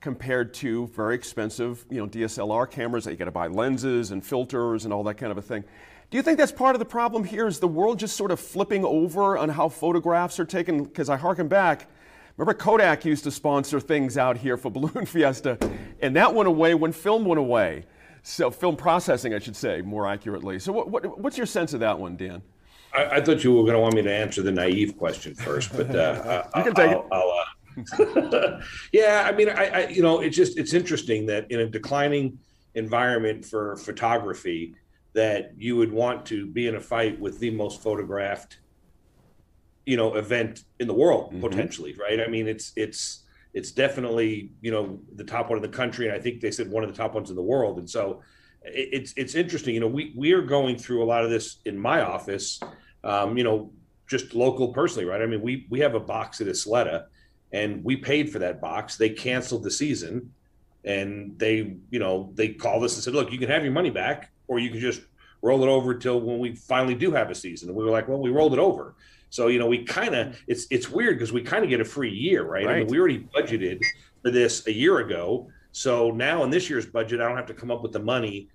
compared 0.00 0.54
to 0.54 0.86
very 0.94 1.16
expensive, 1.16 1.84
you 1.90 1.96
know, 1.96 2.06
DSLR 2.06 2.70
cameras 2.70 3.02
that 3.02 3.10
you 3.10 3.16
got 3.16 3.24
to 3.24 3.32
buy 3.32 3.48
lenses 3.48 4.12
and 4.12 4.24
filters 4.24 4.84
and 4.84 4.94
all 4.94 5.02
that 5.02 5.14
kind 5.14 5.32
of 5.32 5.38
a 5.38 5.42
thing. 5.42 5.64
Do 6.08 6.16
you 6.16 6.22
think 6.22 6.38
that's 6.38 6.52
part 6.52 6.76
of 6.76 6.78
the 6.78 6.84
problem 6.84 7.24
here? 7.24 7.48
Is 7.48 7.58
the 7.58 7.66
world 7.66 7.98
just 7.98 8.16
sort 8.16 8.30
of 8.30 8.38
flipping 8.38 8.84
over 8.84 9.36
on 9.36 9.48
how 9.48 9.68
photographs 9.68 10.38
are 10.38 10.44
taken? 10.44 10.84
Because 10.84 11.08
I 11.08 11.16
harken 11.16 11.48
back, 11.48 11.88
remember 12.36 12.54
Kodak 12.54 13.04
used 13.04 13.24
to 13.24 13.32
sponsor 13.32 13.80
things 13.80 14.16
out 14.16 14.36
here 14.36 14.56
for 14.56 14.70
Balloon 14.76 15.04
Fiesta, 15.04 15.58
and 16.00 16.14
that 16.14 16.32
went 16.32 16.46
away 16.46 16.74
when 16.74 16.92
film 16.92 17.24
went 17.24 17.40
away. 17.40 17.86
So 18.28 18.50
film 18.50 18.74
processing, 18.74 19.34
I 19.34 19.38
should 19.38 19.54
say, 19.54 19.82
more 19.82 20.08
accurately. 20.08 20.58
So 20.58 20.72
what, 20.72 20.90
what 20.90 21.16
what's 21.16 21.36
your 21.36 21.46
sense 21.46 21.74
of 21.74 21.80
that 21.80 21.96
one, 21.96 22.16
Dan? 22.16 22.42
I, 22.92 23.04
I 23.04 23.20
thought 23.20 23.44
you 23.44 23.52
were 23.52 23.62
going 23.62 23.74
to 23.74 23.78
want 23.78 23.94
me 23.94 24.02
to 24.02 24.12
answer 24.12 24.42
the 24.42 24.50
naive 24.50 24.98
question 24.98 25.32
first, 25.32 25.72
but 25.76 25.94
uh, 25.94 26.42
you 26.56 26.64
can 26.64 26.74
take 26.74 26.90
I'll, 26.90 27.00
it. 27.00 27.06
I'll, 27.12 28.34
uh, 28.40 28.60
yeah, 28.92 29.28
I 29.30 29.32
mean, 29.32 29.48
I, 29.48 29.66
I, 29.66 29.86
you 29.86 30.02
know, 30.02 30.18
it's 30.20 30.36
just 30.36 30.58
it's 30.58 30.74
interesting 30.74 31.24
that 31.26 31.48
in 31.52 31.60
a 31.60 31.66
declining 31.66 32.36
environment 32.74 33.44
for 33.44 33.76
photography, 33.76 34.74
that 35.12 35.52
you 35.56 35.76
would 35.76 35.92
want 35.92 36.26
to 36.26 36.46
be 36.46 36.66
in 36.66 36.74
a 36.74 36.80
fight 36.80 37.20
with 37.20 37.38
the 37.38 37.50
most 37.50 37.80
photographed, 37.80 38.58
you 39.84 39.96
know, 39.96 40.16
event 40.16 40.64
in 40.80 40.88
the 40.88 40.94
world 40.94 41.30
mm-hmm. 41.30 41.42
potentially, 41.42 41.94
right? 41.94 42.20
I 42.20 42.26
mean, 42.26 42.48
it's 42.48 42.72
it's 42.74 43.22
it's 43.56 43.72
definitely 43.72 44.50
you 44.60 44.70
know 44.70 45.00
the 45.14 45.24
top 45.24 45.48
one 45.48 45.56
in 45.56 45.62
the 45.62 45.76
country, 45.76 46.06
and 46.06 46.14
I 46.14 46.20
think 46.20 46.42
they 46.42 46.50
said 46.50 46.70
one 46.70 46.84
of 46.84 46.90
the 46.90 46.96
top 46.96 47.14
ones 47.14 47.30
in 47.30 47.36
the 47.36 47.42
world. 47.42 47.78
And 47.78 47.88
so 47.88 48.22
it's 48.62 49.14
it's 49.16 49.34
interesting. 49.34 49.72
You 49.72 49.80
know, 49.80 49.88
we 49.88 50.12
we 50.14 50.32
are 50.32 50.42
going 50.42 50.76
through 50.76 51.02
a 51.02 51.06
lot 51.06 51.24
of 51.24 51.30
this 51.30 51.56
in 51.64 51.78
my 51.78 52.02
office. 52.02 52.60
Um, 53.02 53.38
you 53.38 53.44
know, 53.44 53.72
just 54.06 54.34
local 54.34 54.74
personally, 54.74 55.06
right? 55.06 55.22
I 55.22 55.26
mean, 55.26 55.40
we 55.40 55.66
we 55.70 55.80
have 55.80 55.94
a 55.94 56.00
box 56.00 56.42
at 56.42 56.48
Isleta, 56.48 57.06
and 57.50 57.82
we 57.82 57.96
paid 57.96 58.30
for 58.30 58.40
that 58.40 58.60
box. 58.60 58.98
They 58.98 59.08
canceled 59.08 59.62
the 59.62 59.70
season, 59.70 60.34
and 60.84 61.38
they 61.38 61.78
you 61.88 61.98
know 61.98 62.32
they 62.34 62.50
called 62.50 62.84
us 62.84 62.94
and 62.94 63.02
said, 63.02 63.14
look, 63.14 63.32
you 63.32 63.38
can 63.38 63.48
have 63.48 63.64
your 63.64 63.72
money 63.72 63.90
back, 63.90 64.32
or 64.48 64.58
you 64.58 64.68
can 64.68 64.80
just 64.80 65.00
roll 65.40 65.62
it 65.62 65.68
over 65.68 65.94
till 65.94 66.20
when 66.20 66.38
we 66.40 66.54
finally 66.54 66.94
do 66.94 67.10
have 67.12 67.30
a 67.30 67.34
season. 67.34 67.70
And 67.70 67.78
we 67.78 67.84
were 67.84 67.90
like, 67.90 68.06
well, 68.06 68.20
we 68.20 68.28
rolled 68.28 68.52
it 68.52 68.58
over. 68.58 68.96
So 69.30 69.48
you 69.48 69.58
know, 69.58 69.66
we 69.66 69.84
kind 69.84 70.14
of 70.14 70.38
it's 70.46 70.66
it's 70.70 70.88
weird 70.88 71.18
because 71.18 71.32
we 71.32 71.42
kind 71.42 71.64
of 71.64 71.70
get 71.70 71.80
a 71.80 71.84
free 71.84 72.12
year, 72.12 72.44
right? 72.44 72.64
right? 72.64 72.76
I 72.76 72.78
mean, 72.80 72.88
we 72.88 72.98
already 72.98 73.26
budgeted 73.34 73.82
for 74.22 74.30
this 74.30 74.66
a 74.66 74.72
year 74.72 74.98
ago, 74.98 75.48
so 75.72 76.10
now 76.10 76.42
in 76.42 76.50
this 76.50 76.70
year's 76.70 76.86
budget, 76.86 77.20
I 77.20 77.28
don't 77.28 77.36
have 77.36 77.46
to 77.46 77.54
come 77.54 77.70
up 77.70 77.82
with 77.82 77.92
the 77.92 78.00
money 78.00 78.48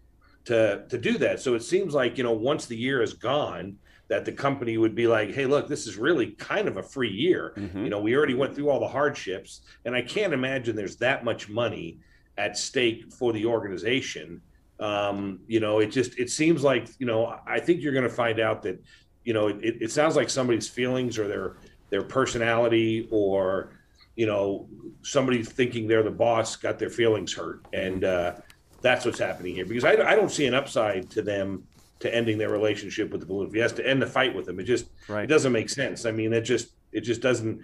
to 0.46 0.86
to 0.90 0.98
do 0.98 1.18
that. 1.20 1.40
So 1.40 1.54
it 1.54 1.64
seems 1.64 1.94
like 1.94 2.18
you 2.18 2.24
know 2.24 2.32
once 2.32 2.66
the 2.66 2.76
year 2.76 3.02
is 3.02 3.14
gone, 3.14 3.78
that 4.08 4.26
the 4.26 4.32
company 4.32 4.78
would 4.78 4.96
be 4.96 5.08
like, 5.08 5.34
hey, 5.34 5.46
look, 5.46 5.68
this 5.68 5.88
is 5.88 5.98
really 5.98 6.32
kind 6.32 6.68
of 6.68 6.78
a 6.78 6.84
free 6.84 7.10
year. 7.10 7.54
Mm-hmm. 7.56 7.84
You 7.86 7.90
know, 7.90 8.00
we 8.00 8.16
already 8.16 8.34
went 8.34 8.54
through 8.54 8.70
all 8.70 8.80
the 8.80 8.88
hardships, 8.88 9.62
and 9.86 9.96
I 9.96 10.02
can't 10.02 10.34
imagine 10.34 10.76
there's 10.76 10.98
that 10.98 11.24
much 11.24 11.48
money 11.48 12.00
at 12.38 12.58
stake 12.58 13.14
for 13.14 13.32
the 13.32 13.46
organization. 13.46 14.42
Um, 14.80 15.40
you 15.48 15.60
know, 15.60 15.80
it 15.80 15.92
just 15.92 16.20
it 16.20 16.30
seems 16.30 16.64
like 16.64 16.90
you 16.98 17.06
know 17.06 17.38
I 17.46 17.60
think 17.60 17.82
you're 17.82 17.94
going 17.94 18.10
to 18.10 18.10
find 18.10 18.40
out 18.40 18.64
that 18.64 18.84
you 19.24 19.34
know, 19.34 19.48
it, 19.48 19.78
it 19.82 19.92
sounds 19.92 20.16
like 20.16 20.30
somebody's 20.30 20.68
feelings 20.68 21.18
or 21.18 21.28
their 21.28 21.58
their 21.90 22.04
personality 22.04 23.08
or 23.12 23.74
you 24.16 24.26
know 24.26 24.68
somebody 25.04 25.44
thinking 25.44 25.88
they're 25.88 26.04
the 26.04 26.12
boss 26.12 26.56
got 26.56 26.80
their 26.80 26.90
feelings 26.90 27.34
hurt. 27.34 27.66
And 27.74 28.04
uh, 28.04 28.36
that's 28.82 29.06
what's 29.06 29.20
happening 29.20 29.56
here. 29.56 29.66
Because 29.66 29.84
I, 29.84 29.92
I 29.94 30.16
don't 30.16 30.32
see 30.32 30.46
an 30.46 30.54
upside 30.54 31.10
to 31.12 31.22
them 31.22 31.64
to 32.00 32.14
ending 32.14 32.38
their 32.38 32.50
relationship 32.50 33.12
with 33.12 33.22
the 33.22 33.28
Balloon 33.28 33.52
Fiesta 33.52 33.84
to 33.84 33.90
end 33.90 34.02
the 34.02 34.08
fight 34.08 34.36
with 34.36 34.46
them. 34.46 34.60
It 34.60 34.64
just 34.64 34.88
right. 35.08 35.24
it 35.24 35.28
doesn't 35.28 35.52
make 35.52 35.70
sense. 35.70 36.06
I 36.06 36.12
mean 36.12 36.34
it 36.34 36.42
just 36.42 36.70
it 36.92 37.02
just 37.02 37.22
doesn't 37.22 37.62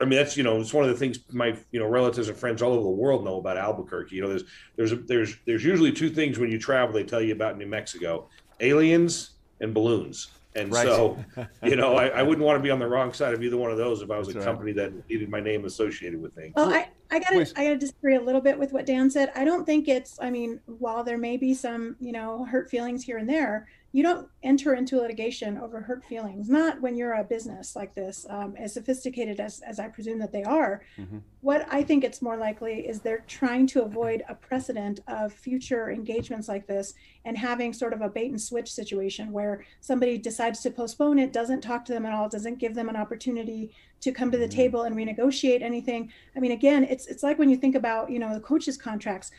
I 0.00 0.04
mean, 0.04 0.16
that's 0.16 0.36
you 0.36 0.44
know, 0.44 0.60
it's 0.60 0.72
one 0.72 0.84
of 0.84 0.90
the 0.90 0.96
things 0.96 1.18
my 1.32 1.56
you 1.72 1.80
know 1.80 1.86
relatives 1.86 2.28
and 2.28 2.38
friends 2.38 2.62
all 2.62 2.72
over 2.72 2.82
the 2.82 2.88
world 2.88 3.24
know 3.24 3.38
about 3.38 3.56
Albuquerque. 3.56 4.14
You 4.14 4.22
know, 4.22 4.28
there's 4.28 4.44
there's 4.76 4.92
there's 5.06 5.36
there's 5.44 5.64
usually 5.64 5.92
two 5.92 6.10
things 6.10 6.38
when 6.38 6.50
you 6.50 6.58
travel 6.58 6.94
they 6.94 7.02
tell 7.02 7.20
you 7.20 7.32
about 7.32 7.58
New 7.58 7.66
Mexico: 7.66 8.28
aliens 8.60 9.37
and 9.60 9.74
balloons. 9.74 10.28
And 10.54 10.72
right. 10.72 10.86
so, 10.86 11.22
you 11.62 11.76
know, 11.76 11.96
I, 11.96 12.08
I, 12.08 12.22
wouldn't 12.22 12.44
want 12.44 12.58
to 12.58 12.62
be 12.62 12.70
on 12.70 12.78
the 12.78 12.86
wrong 12.86 13.12
side 13.12 13.34
of 13.34 13.42
either 13.42 13.56
one 13.56 13.70
of 13.70 13.76
those 13.76 14.02
if 14.02 14.10
I 14.10 14.18
was 14.18 14.28
That's 14.28 14.44
a 14.44 14.44
company 14.44 14.72
that 14.72 14.92
needed 15.08 15.28
my 15.28 15.40
name 15.40 15.64
associated 15.66 16.20
with 16.20 16.34
things. 16.34 16.54
Well, 16.56 16.72
I, 16.72 16.88
I 17.10 17.18
gotta 17.20 17.34
Please. 17.34 17.52
I 17.56 17.64
gotta 17.64 17.76
disagree 17.76 18.16
a 18.16 18.20
little 18.20 18.40
bit 18.40 18.58
with 18.58 18.72
what 18.72 18.86
Dan 18.86 19.10
said. 19.10 19.30
I 19.34 19.44
don't 19.44 19.64
think 19.64 19.88
it's 19.88 20.18
I 20.20 20.30
mean, 20.30 20.60
while 20.66 21.04
there 21.04 21.18
may 21.18 21.36
be 21.36 21.54
some, 21.54 21.96
you 22.00 22.12
know, 22.12 22.44
hurt 22.44 22.70
feelings 22.70 23.04
here 23.04 23.18
and 23.18 23.28
there, 23.28 23.68
you 23.92 24.02
don't 24.02 24.28
enter 24.42 24.74
into 24.74 24.98
litigation 24.98 25.56
over 25.58 25.80
hurt 25.80 26.04
feelings 26.04 26.48
not 26.48 26.80
when 26.80 26.96
you're 26.96 27.14
a 27.14 27.24
business 27.24 27.74
like 27.74 27.94
this 27.94 28.26
um, 28.28 28.54
as 28.58 28.74
sophisticated 28.74 29.40
as, 29.40 29.60
as 29.60 29.78
i 29.80 29.88
presume 29.88 30.18
that 30.18 30.30
they 30.30 30.42
are 30.42 30.82
mm-hmm. 30.98 31.18
what 31.40 31.66
i 31.70 31.82
think 31.82 32.04
it's 32.04 32.20
more 32.20 32.36
likely 32.36 32.86
is 32.86 33.00
they're 33.00 33.24
trying 33.26 33.66
to 33.66 33.82
avoid 33.82 34.22
a 34.28 34.34
precedent 34.34 35.00
of 35.08 35.32
future 35.32 35.90
engagements 35.90 36.48
like 36.48 36.66
this 36.66 36.94
and 37.24 37.36
having 37.36 37.72
sort 37.72 37.92
of 37.92 38.02
a 38.02 38.08
bait 38.08 38.30
and 38.30 38.40
switch 38.40 38.70
situation 38.70 39.32
where 39.32 39.64
somebody 39.80 40.18
decides 40.18 40.60
to 40.60 40.70
postpone 40.70 41.18
it 41.18 41.32
doesn't 41.32 41.60
talk 41.60 41.84
to 41.84 41.92
them 41.92 42.04
at 42.04 42.12
all 42.12 42.28
doesn't 42.28 42.58
give 42.58 42.74
them 42.74 42.88
an 42.88 42.96
opportunity 42.96 43.72
to 44.00 44.12
come 44.12 44.30
to 44.30 44.38
the 44.38 44.44
mm-hmm. 44.44 44.56
table 44.56 44.82
and 44.82 44.96
renegotiate 44.96 45.62
anything 45.62 46.12
i 46.36 46.40
mean 46.40 46.52
again 46.52 46.84
it's 46.84 47.06
it's 47.06 47.22
like 47.22 47.38
when 47.38 47.48
you 47.48 47.56
think 47.56 47.74
about 47.74 48.10
you 48.10 48.18
know 48.18 48.34
the 48.34 48.40
coaches 48.40 48.76
contracts 48.76 49.30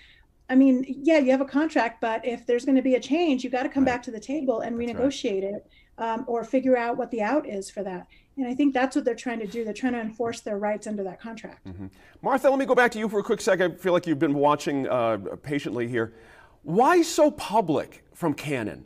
I 0.50 0.56
mean, 0.56 0.84
yeah, 0.88 1.20
you 1.20 1.32
have 1.32 1.42
a 1.42 1.46
contract, 1.46 2.02
but 2.02 2.26
if 2.26 2.46
there's 2.48 2.66
going 2.66 2.76
to 2.76 2.82
be 2.82 2.96
a 2.96 3.00
change, 3.00 3.44
you 3.44 3.50
got 3.50 3.64
to 3.64 3.70
come 3.70 3.86
right. 3.86 3.94
back 3.94 4.04
to 4.04 4.12
the 4.12 4.20
table 4.20 4.62
and 4.62 4.76
renegotiate 4.76 5.44
right. 5.44 5.56
it 5.56 5.68
um, 6.00 6.26
or 6.28 6.44
figure 6.44 6.76
out 6.76 6.98
what 6.98 7.12
the 7.12 7.22
out 7.22 7.48
is 7.48 7.70
for 7.70 7.84
that. 7.84 8.08
And 8.38 8.48
I 8.48 8.56
think 8.56 8.74
that's 8.74 8.96
what 8.96 9.06
they're 9.06 9.16
trying 9.16 9.40
to 9.40 9.48
do. 9.48 9.64
They're 9.64 9.74
trying 9.74 9.94
to 9.94 10.00
enforce 10.00 10.40
their 10.42 10.58
rights 10.58 10.88
under 10.88 11.04
that 11.04 11.20
contract. 11.22 11.68
Mm-hmm. 11.68 11.88
Martha, 12.22 12.50
let 12.50 12.58
me 12.58 12.66
go 12.66 12.74
back 12.74 12.92
to 12.92 13.00
you 13.00 13.10
for 13.10 13.20
a 13.20 13.24
quick 13.24 13.42
second. 13.42 13.74
I 13.74 13.76
feel 13.76 13.94
like 13.94 14.08
you've 14.08 14.18
been 14.20 14.34
watching 14.34 14.88
uh, 14.88 15.18
patiently 15.44 15.88
here. 15.88 16.14
Why 16.64 17.02
so 17.02 17.32
public 17.32 18.04
from 18.14 18.34
Canon? 18.34 18.86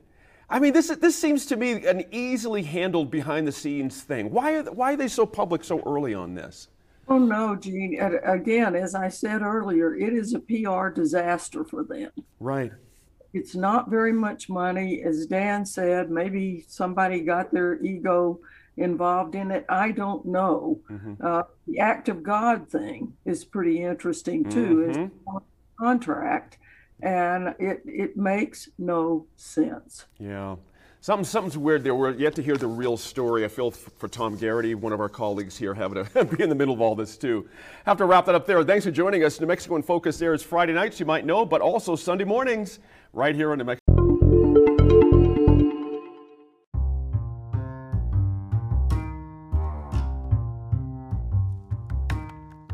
I 0.49 0.59
mean, 0.59 0.73
this, 0.73 0.87
this 0.87 1.17
seems 1.17 1.45
to 1.47 1.55
me 1.55 1.85
an 1.85 2.03
easily 2.11 2.63
handled 2.63 3.09
behind 3.09 3.47
the 3.47 3.51
scenes 3.51 4.01
thing. 4.01 4.31
Why 4.31 4.55
are, 4.55 4.63
why 4.63 4.93
are 4.93 4.97
they 4.97 5.07
so 5.07 5.25
public 5.25 5.63
so 5.63 5.81
early 5.85 6.13
on 6.13 6.33
this? 6.35 6.67
Oh, 7.07 7.17
no, 7.17 7.55
Gene. 7.55 7.99
Again, 7.99 8.75
as 8.75 8.95
I 8.95 9.09
said 9.09 9.41
earlier, 9.41 9.95
it 9.95 10.13
is 10.13 10.33
a 10.33 10.39
PR 10.39 10.89
disaster 10.89 11.63
for 11.63 11.83
them. 11.83 12.11
Right. 12.39 12.71
It's 13.33 13.55
not 13.55 13.89
very 13.89 14.13
much 14.13 14.49
money. 14.49 15.01
As 15.03 15.25
Dan 15.25 15.65
said, 15.65 16.11
maybe 16.11 16.63
somebody 16.67 17.21
got 17.21 17.51
their 17.51 17.81
ego 17.83 18.39
involved 18.77 19.35
in 19.35 19.51
it. 19.51 19.65
I 19.69 19.91
don't 19.91 20.25
know. 20.25 20.79
Mm-hmm. 20.89 21.13
Uh, 21.23 21.43
the 21.67 21.79
act 21.79 22.09
of 22.09 22.23
God 22.23 22.69
thing 22.69 23.13
is 23.25 23.43
pretty 23.43 23.83
interesting 23.83 24.43
too. 24.45 24.87
Mm-hmm. 24.87 25.03
Is 25.03 25.41
contract, 25.79 26.57
and 27.01 27.55
it 27.59 27.81
it 27.85 28.17
makes 28.17 28.69
no 28.77 29.25
sense. 29.35 30.05
Yeah. 30.19 30.55
Something, 31.03 31.25
something's 31.25 31.57
weird 31.57 31.83
there. 31.83 31.93
We're 31.93 32.11
yet 32.11 32.33
to 32.35 32.41
hear 32.41 32.55
the 32.55 32.65
real 32.65 32.95
story. 32.95 33.43
I 33.43 33.49
feel 33.49 33.71
for 33.71 34.07
Tom 34.07 34.37
Garrity, 34.37 34.73
one 34.73 34.93
of 34.93 35.01
our 35.01 35.09
colleagues 35.09 35.57
here, 35.57 35.73
having 35.73 36.01
to 36.01 36.23
be 36.37 36.41
in 36.41 36.47
the 36.47 36.55
middle 36.55 36.73
of 36.73 36.79
all 36.79 36.95
this 36.95 37.17
too. 37.17 37.45
Have 37.85 37.97
to 37.97 38.05
wrap 38.05 38.25
that 38.27 38.35
up 38.35 38.47
there. 38.47 38.63
Thanks 38.63 38.85
for 38.85 38.91
joining 38.91 39.25
us. 39.25 39.37
New 39.41 39.47
Mexico 39.47 39.75
in 39.75 39.83
Focus 39.83 40.21
is 40.21 40.43
Friday 40.43 40.71
nights, 40.71 41.01
you 41.01 41.05
might 41.05 41.25
know, 41.25 41.45
but 41.45 41.59
also 41.59 41.97
Sunday 41.97 42.23
mornings 42.23 42.79
right 43.11 43.35
here 43.35 43.51
on 43.51 43.57
New 43.57 43.65
Mexico. 43.65 43.82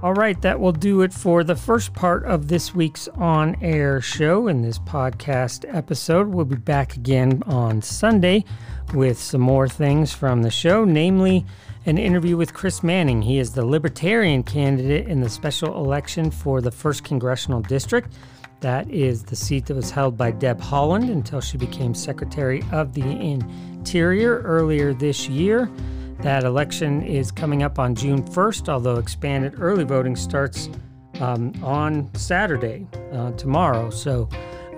All 0.10 0.16
right, 0.16 0.42
that 0.42 0.60
will 0.60 0.72
do 0.72 1.04
it 1.04 1.14
for 1.14 1.44
the 1.44 1.56
first 1.56 1.94
part 1.94 2.26
of 2.26 2.48
this 2.48 2.74
week's 2.74 3.08
on 3.10 3.56
air 3.62 4.02
show 4.02 4.48
in 4.48 4.64
this 4.64 4.80
podcast 4.80 5.72
episode. 5.72 6.30
We'll 6.30 6.46
be 6.46 6.56
back 6.56 6.96
again 6.96 7.44
on 7.46 7.84
Sunday 7.84 8.44
with 8.92 9.22
some 9.22 9.42
more 9.42 9.68
things 9.68 10.12
from 10.12 10.42
the 10.42 10.50
show, 10.50 10.84
namely 10.84 11.46
an 11.86 12.00
interview 12.00 12.38
with 12.38 12.56
Chris 12.56 12.82
Manning. 12.82 13.22
He 13.22 13.38
is 13.38 13.54
the 13.54 13.64
Libertarian 13.64 14.42
candidate 14.42 15.08
in 15.08 15.22
the 15.22 15.30
special 15.30 15.76
election 15.76 16.32
for 16.32 16.60
the 16.60 16.72
1st 16.72 17.04
Congressional 17.04 17.62
District. 17.62 18.12
That 18.62 18.90
is 18.90 19.24
the 19.24 19.36
seat 19.36 19.68
that 19.68 19.76
was 19.76 19.92
held 19.92 20.18
by 20.18 20.32
Deb 20.32 20.60
Haaland 20.60 21.12
until 21.12 21.40
she 21.40 21.60
became 21.60 21.94
Secretary 21.94 22.64
of 22.72 22.96
the 22.96 23.04
Interior 23.04 24.40
earlier 24.40 24.92
this 24.92 25.30
year. 25.30 25.70
That 26.22 26.44
election 26.44 27.02
is 27.02 27.32
coming 27.32 27.64
up 27.64 27.80
on 27.80 27.96
June 27.96 28.24
1st, 28.24 28.68
although 28.68 28.98
expanded 28.98 29.56
early 29.58 29.86
voting 29.86 30.18
starts 30.18 30.70
um, 31.22 31.54
on 31.64 32.14
Saturday, 32.14 32.88
uh, 33.14 33.32
tomorrow. 33.32 33.90
So 33.90 34.28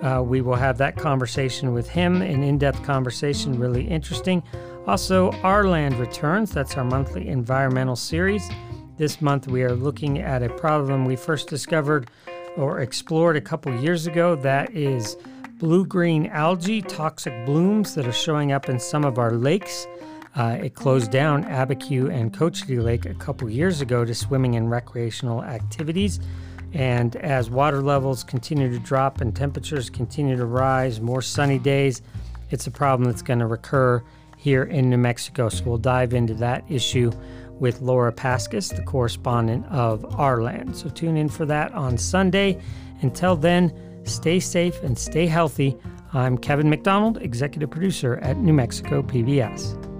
uh, 0.02 0.22
we 0.22 0.40
will 0.40 0.54
have 0.54 0.78
that 0.78 0.96
conversation 0.96 1.72
with 1.72 1.88
him, 1.88 2.22
an 2.22 2.42
in 2.42 2.58
depth 2.58 2.82
conversation, 2.84 3.58
really 3.58 3.86
interesting. 3.86 4.42
Also, 4.86 5.32
Our 5.42 5.66
Land 5.66 5.96
Returns, 5.98 6.52
that's 6.52 6.76
our 6.76 6.84
monthly 6.84 7.28
environmental 7.28 7.96
series. 7.96 8.48
This 8.96 9.20
month 9.20 9.48
we 9.48 9.62
are 9.62 9.74
looking 9.74 10.18
at 10.18 10.42
a 10.42 10.48
problem 10.48 11.04
we 11.04 11.16
first 11.16 11.48
discovered 11.48 12.10
or 12.56 12.80
explored 12.80 13.36
a 13.36 13.40
couple 13.40 13.74
years 13.80 14.06
ago 14.06 14.36
that 14.36 14.74
is 14.74 15.16
blue 15.58 15.86
green 15.86 16.26
algae, 16.26 16.82
toxic 16.82 17.46
blooms 17.46 17.94
that 17.94 18.06
are 18.06 18.12
showing 18.12 18.50
up 18.50 18.68
in 18.68 18.78
some 18.78 19.04
of 19.04 19.18
our 19.18 19.32
lakes. 19.32 19.86
Uh, 20.34 20.56
it 20.62 20.74
closed 20.74 21.10
down 21.10 21.44
Abiquiu 21.44 22.10
and 22.12 22.32
Cochiti 22.32 22.82
Lake 22.82 23.04
a 23.04 23.14
couple 23.14 23.50
years 23.50 23.80
ago 23.80 24.04
to 24.04 24.14
swimming 24.14 24.56
and 24.56 24.70
recreational 24.70 25.42
activities. 25.42 26.20
And 26.72 27.16
as 27.16 27.50
water 27.50 27.82
levels 27.82 28.24
continue 28.24 28.70
to 28.70 28.78
drop 28.78 29.20
and 29.20 29.36
temperatures 29.36 29.90
continue 29.90 30.36
to 30.36 30.46
rise, 30.46 31.00
more 31.00 31.20
sunny 31.20 31.58
days, 31.58 32.00
it's 32.50 32.66
a 32.66 32.70
problem 32.70 33.10
that's 33.10 33.22
going 33.22 33.40
to 33.40 33.46
recur 33.46 34.02
here 34.38 34.64
in 34.64 34.88
New 34.88 34.96
Mexico. 34.96 35.48
So 35.50 35.64
we'll 35.64 35.78
dive 35.78 36.14
into 36.14 36.34
that 36.34 36.64
issue 36.68 37.12
with 37.60 37.82
Laura 37.82 38.12
Paskus, 38.12 38.74
the 38.74 38.82
correspondent 38.82 39.66
of 39.66 40.18
Our 40.18 40.42
Land. 40.42 40.76
So 40.76 40.88
tune 40.88 41.16
in 41.16 41.28
for 41.28 41.44
that 41.46 41.72
on 41.72 41.98
Sunday. 41.98 42.60
Until 43.02 43.36
then, 43.36 43.72
stay 44.04 44.40
safe 44.40 44.82
and 44.82 44.98
stay 44.98 45.26
healthy. 45.26 45.76
I'm 46.14 46.38
Kevin 46.38 46.70
McDonald, 46.70 47.18
executive 47.18 47.70
producer 47.70 48.16
at 48.22 48.38
New 48.38 48.52
Mexico 48.52 49.02
PBS. 49.02 49.91